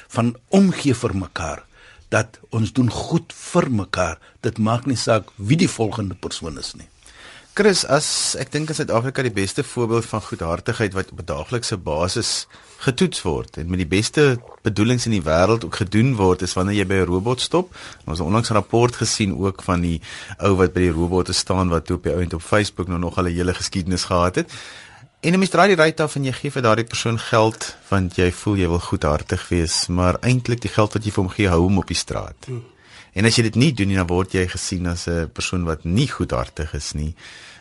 van 0.08 0.36
omgee 0.48 0.94
vir 0.94 1.14
mekaar 1.16 1.64
dat 2.08 2.38
ons 2.50 2.72
doen 2.72 2.90
goed 2.90 3.32
vir 3.32 3.70
mekaar. 3.70 4.18
Dit 4.40 4.58
maak 4.58 4.86
nie 4.86 4.96
saak 4.96 5.28
wie 5.36 5.56
die 5.56 5.68
volgende 5.68 6.14
persoon 6.14 6.58
is 6.58 6.74
nie. 6.74 6.88
Chris, 7.58 7.80
as 7.90 8.36
ek 8.38 8.52
dink 8.54 8.68
in 8.70 8.76
Suid-Afrika 8.78 9.24
die 9.26 9.34
beste 9.34 9.64
voorbeeld 9.66 10.06
van 10.06 10.20
goedhartigheid 10.22 10.92
wat 10.94 11.08
op 11.10 11.18
'n 11.18 11.26
daaglikse 11.26 11.76
basis 11.76 12.46
getoets 12.86 13.22
word 13.26 13.56
en 13.58 13.66
met 13.66 13.82
die 13.82 13.92
beste 13.98 14.38
bedoelings 14.62 15.06
in 15.10 15.16
die 15.16 15.26
wêreld 15.26 15.64
ook 15.66 15.74
gedoen 15.74 16.14
word 16.14 16.42
is 16.46 16.54
wanneer 16.54 16.78
jy 16.78 16.86
by 16.86 16.98
'n 17.02 17.10
robot 17.10 17.40
stop. 17.40 17.74
Ons 18.06 18.18
het 18.18 18.26
onlangs 18.26 18.50
'n 18.50 18.54
rapport 18.54 18.94
gesien 18.96 19.34
ook 19.34 19.62
van 19.62 19.80
die 19.80 20.00
ou 20.38 20.54
wat 20.54 20.72
by 20.72 20.80
die 20.86 20.94
robotte 20.94 21.32
staan 21.32 21.68
wat 21.68 21.90
op 21.90 22.02
die 22.02 22.14
ount 22.14 22.34
op 22.34 22.42
Facebook 22.42 22.86
nou 22.86 22.98
nog 22.98 23.18
al 23.18 23.26
'n 23.26 23.34
hele 23.34 23.54
geskiedenis 23.54 24.04
gehad 24.04 24.34
het. 24.34 24.52
En 25.20 25.32
'n 25.32 25.38
mens 25.38 25.50
draai 25.50 25.74
die 25.74 25.82
ryte 25.84 26.02
af 26.02 26.14
en 26.14 26.24
jy 26.24 26.32
gee 26.32 26.50
vir 26.50 26.62
daardie 26.62 26.86
persoon 26.86 27.18
geld 27.18 27.76
want 27.88 28.16
jy 28.16 28.32
voel 28.32 28.56
jy 28.56 28.68
wil 28.68 28.80
goedhartig 28.80 29.48
wees, 29.48 29.86
maar 29.86 30.16
eintlik 30.20 30.60
die 30.60 30.70
geld 30.70 30.92
wat 30.92 31.04
jy 31.04 31.10
vir 31.10 31.22
hom 31.24 31.32
gee 31.32 31.48
hou 31.48 31.60
hom 31.60 31.78
op 31.78 31.86
die 31.86 31.96
straat. 31.96 32.36
Hmm. 32.46 32.62
En 33.12 33.24
as 33.24 33.36
jy 33.36 33.42
dit 33.42 33.54
nie 33.54 33.72
doen 33.72 33.88
nie, 33.88 33.96
dan 33.96 34.06
word 34.06 34.32
jy 34.32 34.46
gesien 34.48 34.86
as 34.86 35.08
'n 35.08 35.30
persoon 35.32 35.64
wat 35.64 35.84
nie 35.84 36.08
goedhartig 36.08 36.74
is 36.74 36.92
nie. 36.94 37.14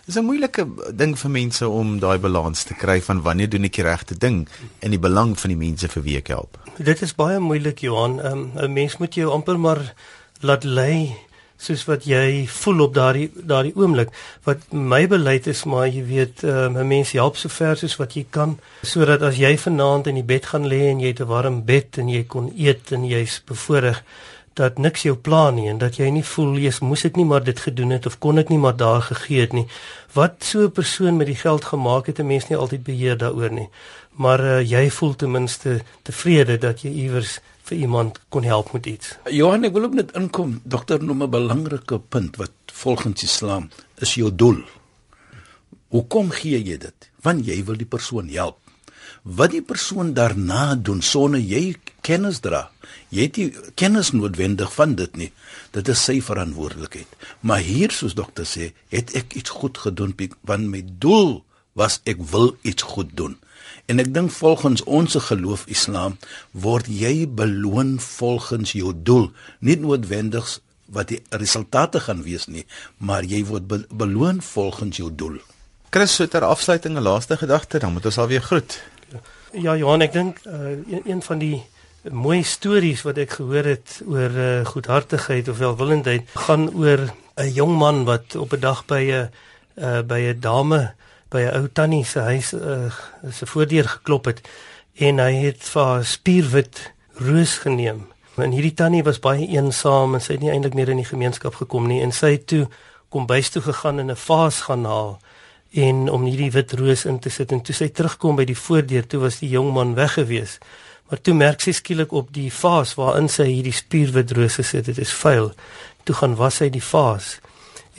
Dis 0.05 0.15
'n 0.15 0.23
moeilike 0.23 0.67
ding 0.95 1.17
vir 1.19 1.31
mense 1.31 1.67
om 1.67 1.99
daai 1.99 2.17
balans 2.17 2.63
te 2.63 2.73
kry 2.73 3.01
van 3.01 3.21
wanneer 3.21 3.49
doen 3.49 3.63
ek 3.63 3.73
die 3.73 3.83
regte 3.83 4.17
ding 4.17 4.47
in 4.79 4.91
die 4.91 4.99
belang 4.99 5.39
van 5.39 5.49
die 5.49 5.57
mense 5.57 5.87
vir 5.87 6.03
wie 6.03 6.17
ek 6.17 6.27
help. 6.27 6.57
Dit 6.77 7.01
is 7.01 7.15
baie 7.15 7.39
moeilik 7.39 7.79
Johan. 7.79 8.25
Um, 8.25 8.51
'n 8.55 8.73
Mens 8.73 8.97
moet 8.97 9.13
jou 9.15 9.31
amper 9.31 9.59
maar 9.59 9.93
laat 10.39 10.63
lei 10.63 11.15
soos 11.57 11.83
wat 11.89 12.05
jy 12.05 12.45
voel 12.47 12.85
op 12.85 12.93
daardie 12.93 13.31
daardie 13.33 13.73
oomblik. 13.75 14.13
Wat 14.45 14.71
my 14.71 15.07
beleid 15.07 15.47
is 15.47 15.65
maar 15.65 15.87
jy 15.87 16.05
weet 16.05 16.43
um, 16.43 16.73
'n 16.73 16.77
um, 16.77 16.87
mens 16.87 17.11
help 17.11 17.35
so 17.37 17.49
ver 17.49 17.75
soos 17.75 17.97
wat 17.97 18.13
jy 18.13 18.25
kan 18.29 18.59
sodat 18.81 19.21
as 19.21 19.37
jy 19.37 19.57
vanaand 19.57 20.07
in 20.07 20.15
die 20.15 20.23
bed 20.33 20.45
gaan 20.45 20.67
lê 20.67 20.87
en 20.89 20.99
jy 20.99 21.07
het 21.07 21.19
'n 21.21 21.27
warm 21.27 21.65
bed 21.65 21.97
en 21.97 22.09
jy 22.09 22.23
kon 22.23 22.53
eet 22.55 22.91
en 22.91 23.05
jy's 23.05 23.41
bevoorreg 23.45 24.03
dat 24.57 24.77
niks 24.81 25.03
jou 25.05 25.15
pla 25.15 25.49
nie 25.53 25.67
en 25.69 25.77
dat 25.81 25.99
jy 26.01 26.09
nie 26.13 26.25
voel 26.25 26.57
jy's 26.61 26.79
moes 26.81 27.05
ek 27.07 27.17
nie 27.19 27.25
maar 27.29 27.43
dit 27.45 27.59
gedoen 27.61 27.93
het 27.93 28.07
of 28.09 28.17
kon 28.23 28.41
ek 28.41 28.49
nie 28.49 28.59
maar 28.61 28.75
daar 28.77 29.03
gegee 29.05 29.45
het 29.45 29.53
nie. 29.53 29.67
Wat 30.13 30.43
so 30.43 30.65
'n 30.65 30.71
persoon 30.71 31.17
met 31.17 31.27
die 31.27 31.41
geld 31.45 31.65
gemaak 31.65 32.07
het, 32.07 32.19
'n 32.19 32.27
mens 32.27 32.47
nie 32.49 32.57
altyd 32.57 32.83
beheer 32.83 33.17
daaroor 33.17 33.51
nie. 33.51 33.69
Maar 34.17 34.39
uh, 34.39 34.61
jy 34.61 34.89
voel 34.89 35.15
ten 35.15 35.31
minste 35.31 35.81
tevrede 36.03 36.57
dat 36.57 36.81
jy 36.81 36.89
iewers 36.89 37.39
vir 37.63 37.77
iemand 37.77 38.19
kon 38.29 38.43
help 38.43 38.71
met 38.73 38.85
iets. 38.85 39.17
Johan, 39.29 39.63
ek 39.63 39.73
wil 39.73 39.83
ook 39.83 39.93
net 39.93 40.11
inkom. 40.11 40.61
Dokter 40.63 41.03
noem 41.03 41.23
'n 41.23 41.29
belangrike 41.29 41.99
punt 41.99 42.35
wat 42.35 42.51
volgens 42.65 43.23
Islam 43.23 43.69
is 43.97 44.13
jou 44.13 44.35
doel. 44.35 44.63
Hoekom 45.87 46.29
gee 46.29 46.63
jy 46.63 46.77
dit? 46.77 47.11
Want 47.21 47.45
jy 47.45 47.63
wil 47.63 47.77
die 47.77 47.85
persoon 47.85 48.29
help 48.29 48.66
wat 49.27 49.51
die 49.51 49.61
persoon 49.61 50.13
daarna 50.15 50.75
doen 50.75 51.01
sonder 51.03 51.41
jy 51.43 51.75
kennis 52.05 52.39
dra. 52.39 52.69
Jy 53.11 53.25
het 53.27 53.39
nie 53.39 53.47
kennis 53.75 54.13
noodwendig 54.15 54.71
van 54.73 54.95
dit 54.95 55.17
nie. 55.19 55.31
Dit 55.75 55.89
is 55.91 56.03
sy 56.03 56.21
verantwoordelikheid. 56.23 57.09
Maar 57.41 57.59
hier 57.65 57.91
soos 57.91 58.15
dokter 58.15 58.47
sê, 58.47 58.71
het 58.93 59.11
ek 59.19 59.35
iets 59.35 59.51
goed 59.51 59.77
gedoen 59.83 60.15
want 60.47 60.71
my 60.71 60.83
doel 60.99 61.43
was 61.75 61.99
ek 62.05 62.23
wil 62.31 62.55
iets 62.63 62.87
goed 62.87 63.11
doen. 63.19 63.35
En 63.87 63.99
ek 63.99 64.13
dink 64.13 64.31
volgens 64.31 64.83
ons 64.83 65.15
geloof 65.27 65.67
Islam 65.71 66.17
word 66.51 66.87
jy 66.87 67.27
beloon 67.27 67.97
volgens 68.03 68.73
jou 68.75 68.93
doel, 68.95 69.29
nie 69.59 69.77
noodwendig 69.79 70.57
wat 70.91 71.11
die 71.11 71.21
resultate 71.35 71.99
gaan 71.99 72.23
wees 72.23 72.47
nie, 72.47 72.65
maar 72.97 73.27
jy 73.27 73.43
word 73.47 73.67
be 73.67 73.83
beloon 73.91 74.41
volgens 74.41 74.99
jou 74.99 75.11
doel. 75.11 75.39
Chris, 75.91 76.15
so 76.15 76.27
ter 76.27 76.43
afsluiting 76.43 76.97
'n 76.97 77.03
laaste 77.03 77.37
gedagte, 77.37 77.79
dan 77.79 77.93
moet 77.93 78.05
ons 78.05 78.17
alweer 78.17 78.41
groet. 78.41 78.81
Ja 79.55 79.77
Johan, 79.79 80.03
ek 80.03 80.11
dink 80.11 80.39
uh, 80.43 80.73
een, 80.91 81.05
een 81.07 81.21
van 81.23 81.39
die 81.39 81.61
mooi 82.11 82.41
stories 82.43 83.05
wat 83.07 83.19
ek 83.21 83.37
gehoor 83.37 83.69
het 83.69 84.01
oor 84.03 84.33
uh, 84.35 84.65
goedhartigheid 84.67 85.47
of 85.47 85.61
welwillendheid 85.63 86.27
gaan 86.35 86.67
oor 86.75 87.07
'n 87.39 87.53
jong 87.55 87.77
man 87.79 88.03
wat 88.03 88.35
op 88.35 88.51
'n 88.53 88.59
dag 88.59 88.83
by 88.85 88.99
'n 89.07 89.29
uh, 89.79 90.01
by 90.03 90.19
'n 90.19 90.39
dame 90.39 90.91
by 91.31 91.47
'n 91.47 91.55
ou 91.55 91.69
tannie 91.71 92.03
se 92.03 92.19
huis 92.19 92.53
uh, 92.53 92.91
se 93.31 93.45
voordeur 93.45 93.87
geklop 93.87 94.25
het 94.25 94.43
en 94.99 95.19
hy 95.19 95.33
het 95.47 95.63
vir 95.63 95.83
haar 95.83 96.05
spierwit 96.05 96.91
roos 97.15 97.57
geneem. 97.63 98.07
En 98.35 98.51
hierdie 98.51 98.73
tannie 98.73 99.03
was 99.03 99.19
baie 99.19 99.47
eensaam 99.47 100.13
en 100.13 100.21
sy 100.21 100.33
het 100.33 100.41
nie 100.41 100.51
eintlik 100.51 100.73
meer 100.73 100.89
in 100.89 100.99
die 100.99 101.11
gemeenskap 101.13 101.55
gekom 101.55 101.87
nie 101.87 102.01
en 102.03 102.11
sy 102.11 102.35
het 102.35 102.47
toe 102.47 102.67
kom 103.09 103.25
bys 103.25 103.49
toe 103.49 103.61
gegaan 103.61 103.99
en 103.99 104.11
'n 104.11 104.15
vaas 104.15 104.61
gaan 104.67 104.85
haal 104.85 105.19
en 105.77 106.09
om 106.09 106.23
hierdie 106.25 106.51
wit 106.51 106.73
roos 106.79 107.05
in 107.05 107.19
te 107.19 107.29
sit. 107.29 107.51
En 107.53 107.61
toe 107.61 107.75
sy 107.75 107.89
terugkom 107.93 108.37
by 108.39 108.45
die 108.49 108.57
voordeur 108.57 109.05
toe 109.05 109.21
was 109.27 109.41
die 109.43 109.49
jong 109.51 109.69
man 109.75 109.93
weg 109.97 110.15
gewees. 110.17 110.57
Maar 111.09 111.21
toe 111.21 111.33
merk 111.37 111.61
sy 111.63 111.71
skielik 111.77 112.11
op 112.17 112.31
die 112.35 112.49
vaas 112.51 112.95
waarin 112.97 113.29
sy 113.31 113.45
hierdie 113.51 113.75
spierwit 113.75 114.33
roos 114.35 114.57
gesit 114.59 114.89
het 114.89 114.95
dit 114.97 115.03
is 115.05 115.13
vuil. 115.21 115.51
Toe 116.03 116.15
gaan 116.17 116.35
was 116.39 116.59
hy 116.63 116.71
die 116.73 116.83
vaas. 116.83 117.37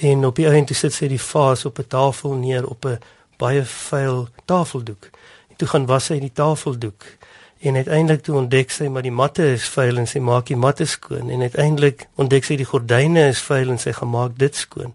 En 0.03 0.27
op 0.27 0.37
die 0.37 0.49
einde 0.51 0.75
sit 0.75 0.95
sy 0.95 1.09
die 1.09 1.23
vaas 1.23 1.65
op 1.65 1.79
'n 1.79 1.89
tafel 1.89 2.35
neer 2.35 2.67
op 2.67 2.85
'n 2.87 2.99
baie 3.39 3.65
vuil 3.65 4.29
tafeldoek. 4.45 5.11
En 5.51 5.57
toe 5.57 5.69
gaan 5.69 5.87
was 5.87 6.09
hy 6.09 6.19
die 6.19 6.33
tafeldoek. 6.33 7.05
En 7.59 7.75
uiteindelik 7.75 8.23
toe 8.23 8.37
ontdek 8.37 8.71
sy 8.71 8.87
maar 8.87 9.03
die 9.03 9.11
matte 9.11 9.53
is 9.53 9.69
vuil 9.69 9.97
en 9.97 10.07
sy 10.07 10.19
maak 10.19 10.47
die 10.47 10.57
matte 10.57 10.85
skoon. 10.85 11.31
En 11.31 11.41
uiteindelik 11.41 12.07
ontdek 12.15 12.45
sy 12.45 12.57
die 12.57 12.69
gordyne 12.69 13.29
is 13.29 13.41
vuil 13.43 13.71
en 13.71 13.79
sy 13.79 13.93
gemaak 13.93 14.39
dit 14.39 14.57
skoon. 14.57 14.95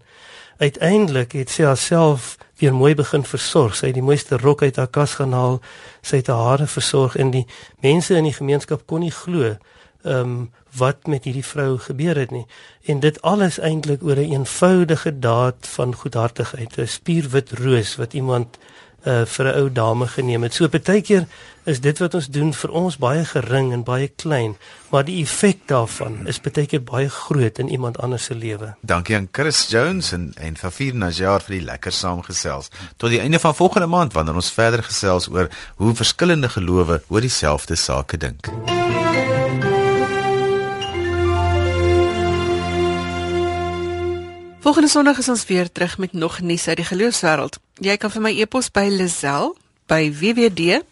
Uiteindelik 0.56 1.32
het 1.32 1.50
sy 1.50 1.62
haarself 1.62 2.36
weer 2.58 2.74
mooi 2.74 2.94
begin 2.94 3.24
versorg. 3.24 3.76
Sy 3.76 3.86
het 3.86 3.94
die 3.94 4.02
mooiste 4.02 4.36
rok 4.36 4.62
uit 4.62 4.76
haar 4.76 4.90
kas 4.90 5.14
gaan 5.14 5.32
haal. 5.32 5.60
Sy 6.02 6.16
het 6.16 6.26
haar 6.26 6.44
hare 6.48 6.66
versorg 6.66 7.16
en 7.16 7.30
die 7.30 7.46
mense 7.82 8.14
in 8.14 8.24
die 8.24 8.36
gemeenskap 8.36 8.86
kon 8.86 9.00
nie 9.00 9.14
glo 9.14 9.56
ehm 10.04 10.20
um, 10.20 10.52
wat 10.74 11.06
met 11.06 11.24
hierdie 11.24 11.44
vrou 11.46 11.78
gebeur 11.78 12.18
het 12.18 12.30
nie. 12.34 12.46
En 12.90 13.00
dit 13.00 13.20
alles 13.22 13.58
eintlik 13.58 14.02
oor 14.02 14.16
'n 14.16 14.32
eenvoudige 14.32 15.18
daad 15.18 15.66
van 15.76 15.94
goedhartigheid, 15.94 16.78
'n 16.78 16.86
spierwit 16.86 17.52
roos 17.52 17.96
wat 17.96 18.12
iemand 18.12 18.58
uh, 19.04 19.24
vir 19.24 19.46
'n 19.46 19.58
ou 19.60 19.72
dame 19.72 20.06
geneem 20.06 20.42
het. 20.42 20.54
So 20.54 20.68
partykeer 20.68 21.26
is 21.64 21.80
dit 21.80 21.98
wat 21.98 22.14
ons 22.14 22.26
doen 22.28 22.52
vir 22.52 22.70
ons 22.70 22.96
baie 22.96 23.24
gering 23.24 23.72
en 23.72 23.82
baie 23.82 24.08
klein, 24.08 24.56
maar 24.90 25.04
die 25.04 25.22
effek 25.22 25.58
daarvan 25.66 26.26
is 26.26 26.40
baie 26.40 26.66
keer 26.66 26.82
baie 26.82 27.08
groot 27.08 27.58
in 27.58 27.68
iemand 27.68 27.98
anders 27.98 28.24
se 28.24 28.34
lewe. 28.34 28.74
Dankie 28.80 29.16
aan 29.16 29.28
Chris 29.32 29.68
Jones 29.68 30.12
en 30.12 30.32
en 30.36 30.56
Fafir 30.56 30.94
Najar 30.94 31.40
vir 31.40 31.58
die 31.58 31.64
lekker 31.64 31.92
saamgesels. 31.92 32.70
Tot 32.96 33.10
die 33.10 33.20
einde 33.20 33.38
van 33.38 33.54
volgende 33.54 33.86
maand 33.86 34.12
wanneer 34.12 34.34
ons 34.34 34.52
verder 34.52 34.82
gesels 34.82 35.28
oor 35.28 35.48
hoe 35.76 35.94
verskillende 35.94 36.48
gelowe 36.48 37.02
oor 37.08 37.20
dieselfde 37.20 37.74
sake 37.74 38.16
dink. 38.16 38.50
Volgende 44.64 44.88
Sondag 44.88 45.18
is 45.18 45.28
ons 45.28 45.46
weer 45.46 45.72
terug 45.72 45.98
met 45.98 46.12
nog 46.12 46.40
nuus 46.40 46.68
uit 46.68 46.76
die 46.76 46.86
geloofswêreld. 46.88 47.58
Jy 47.84 47.96
kan 48.00 48.08
vir 48.14 48.22
my 48.24 48.30
e-pos 48.32 48.70
by 48.72 48.88
Lazel 48.88 49.52
by 49.92 50.08
www.co.za 50.08 50.88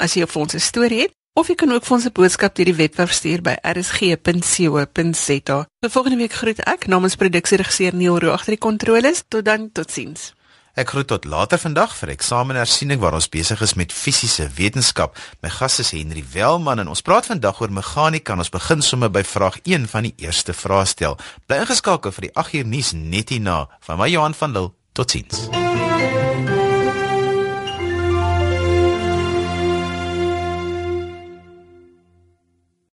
as 0.00 0.14
jy 0.16 0.24
vir 0.24 0.40
ons 0.40 0.54
'n 0.56 0.64
storie 0.64 1.00
het 1.02 1.12
of 1.36 1.48
jy 1.52 1.56
kan 1.60 1.72
ook 1.72 1.84
vir 1.84 1.96
ons 1.96 2.06
'n 2.08 2.16
boodskap 2.16 2.54
deur 2.56 2.72
die 2.72 2.80
webwerf 2.80 3.12
stuur 3.12 3.42
by 3.42 3.56
rsg.co.za. 3.60 5.58
Vir 5.84 5.90
volgende 5.90 6.16
week 6.16 6.32
groet 6.32 6.60
ek 6.64 6.86
namens 6.86 7.16
produksieregisseur 7.20 7.94
Neil 7.94 8.18
Roo 8.18 8.32
agter 8.32 8.56
die 8.56 8.64
kontroles. 8.64 9.22
Tot 9.28 9.44
dan, 9.44 9.72
totsiens. 9.72 10.32
Ek 10.76 10.90
groet 10.92 11.06
tot 11.08 11.24
later 11.24 11.56
vandag 11.56 11.94
vir 11.96 12.10
eksamenersiening 12.12 13.00
waar 13.00 13.14
ons 13.16 13.30
besig 13.32 13.62
is 13.64 13.72
met 13.80 13.94
fisiese 13.96 14.44
wetenskap. 14.58 15.16
My 15.40 15.48
gas 15.48 15.78
is 15.80 15.94
Henry 15.96 16.20
Welman 16.34 16.82
en 16.82 16.90
ons 16.92 17.00
praat 17.00 17.30
vandag 17.30 17.62
oor 17.64 17.72
meganika. 17.72 18.36
Ons 18.36 18.52
begin 18.52 18.84
sommer 18.84 19.08
by 19.08 19.24
vraag 19.24 19.56
1 19.64 19.88
van 19.88 20.04
die 20.04 20.12
eerste 20.20 20.52
vraestel. 20.52 21.16
Bly 21.48 21.62
ingeskakel 21.64 22.12
vir 22.12 22.28
die 22.28 22.34
8 22.44 22.60
uur 22.60 22.68
nuus 22.74 22.92
net 22.92 23.32
hierna. 23.32 23.62
Van 23.88 23.96
my 24.02 24.10
Johan 24.12 24.36
van 24.36 24.52
Lille. 24.52 24.74
Totsiens. 24.92 25.48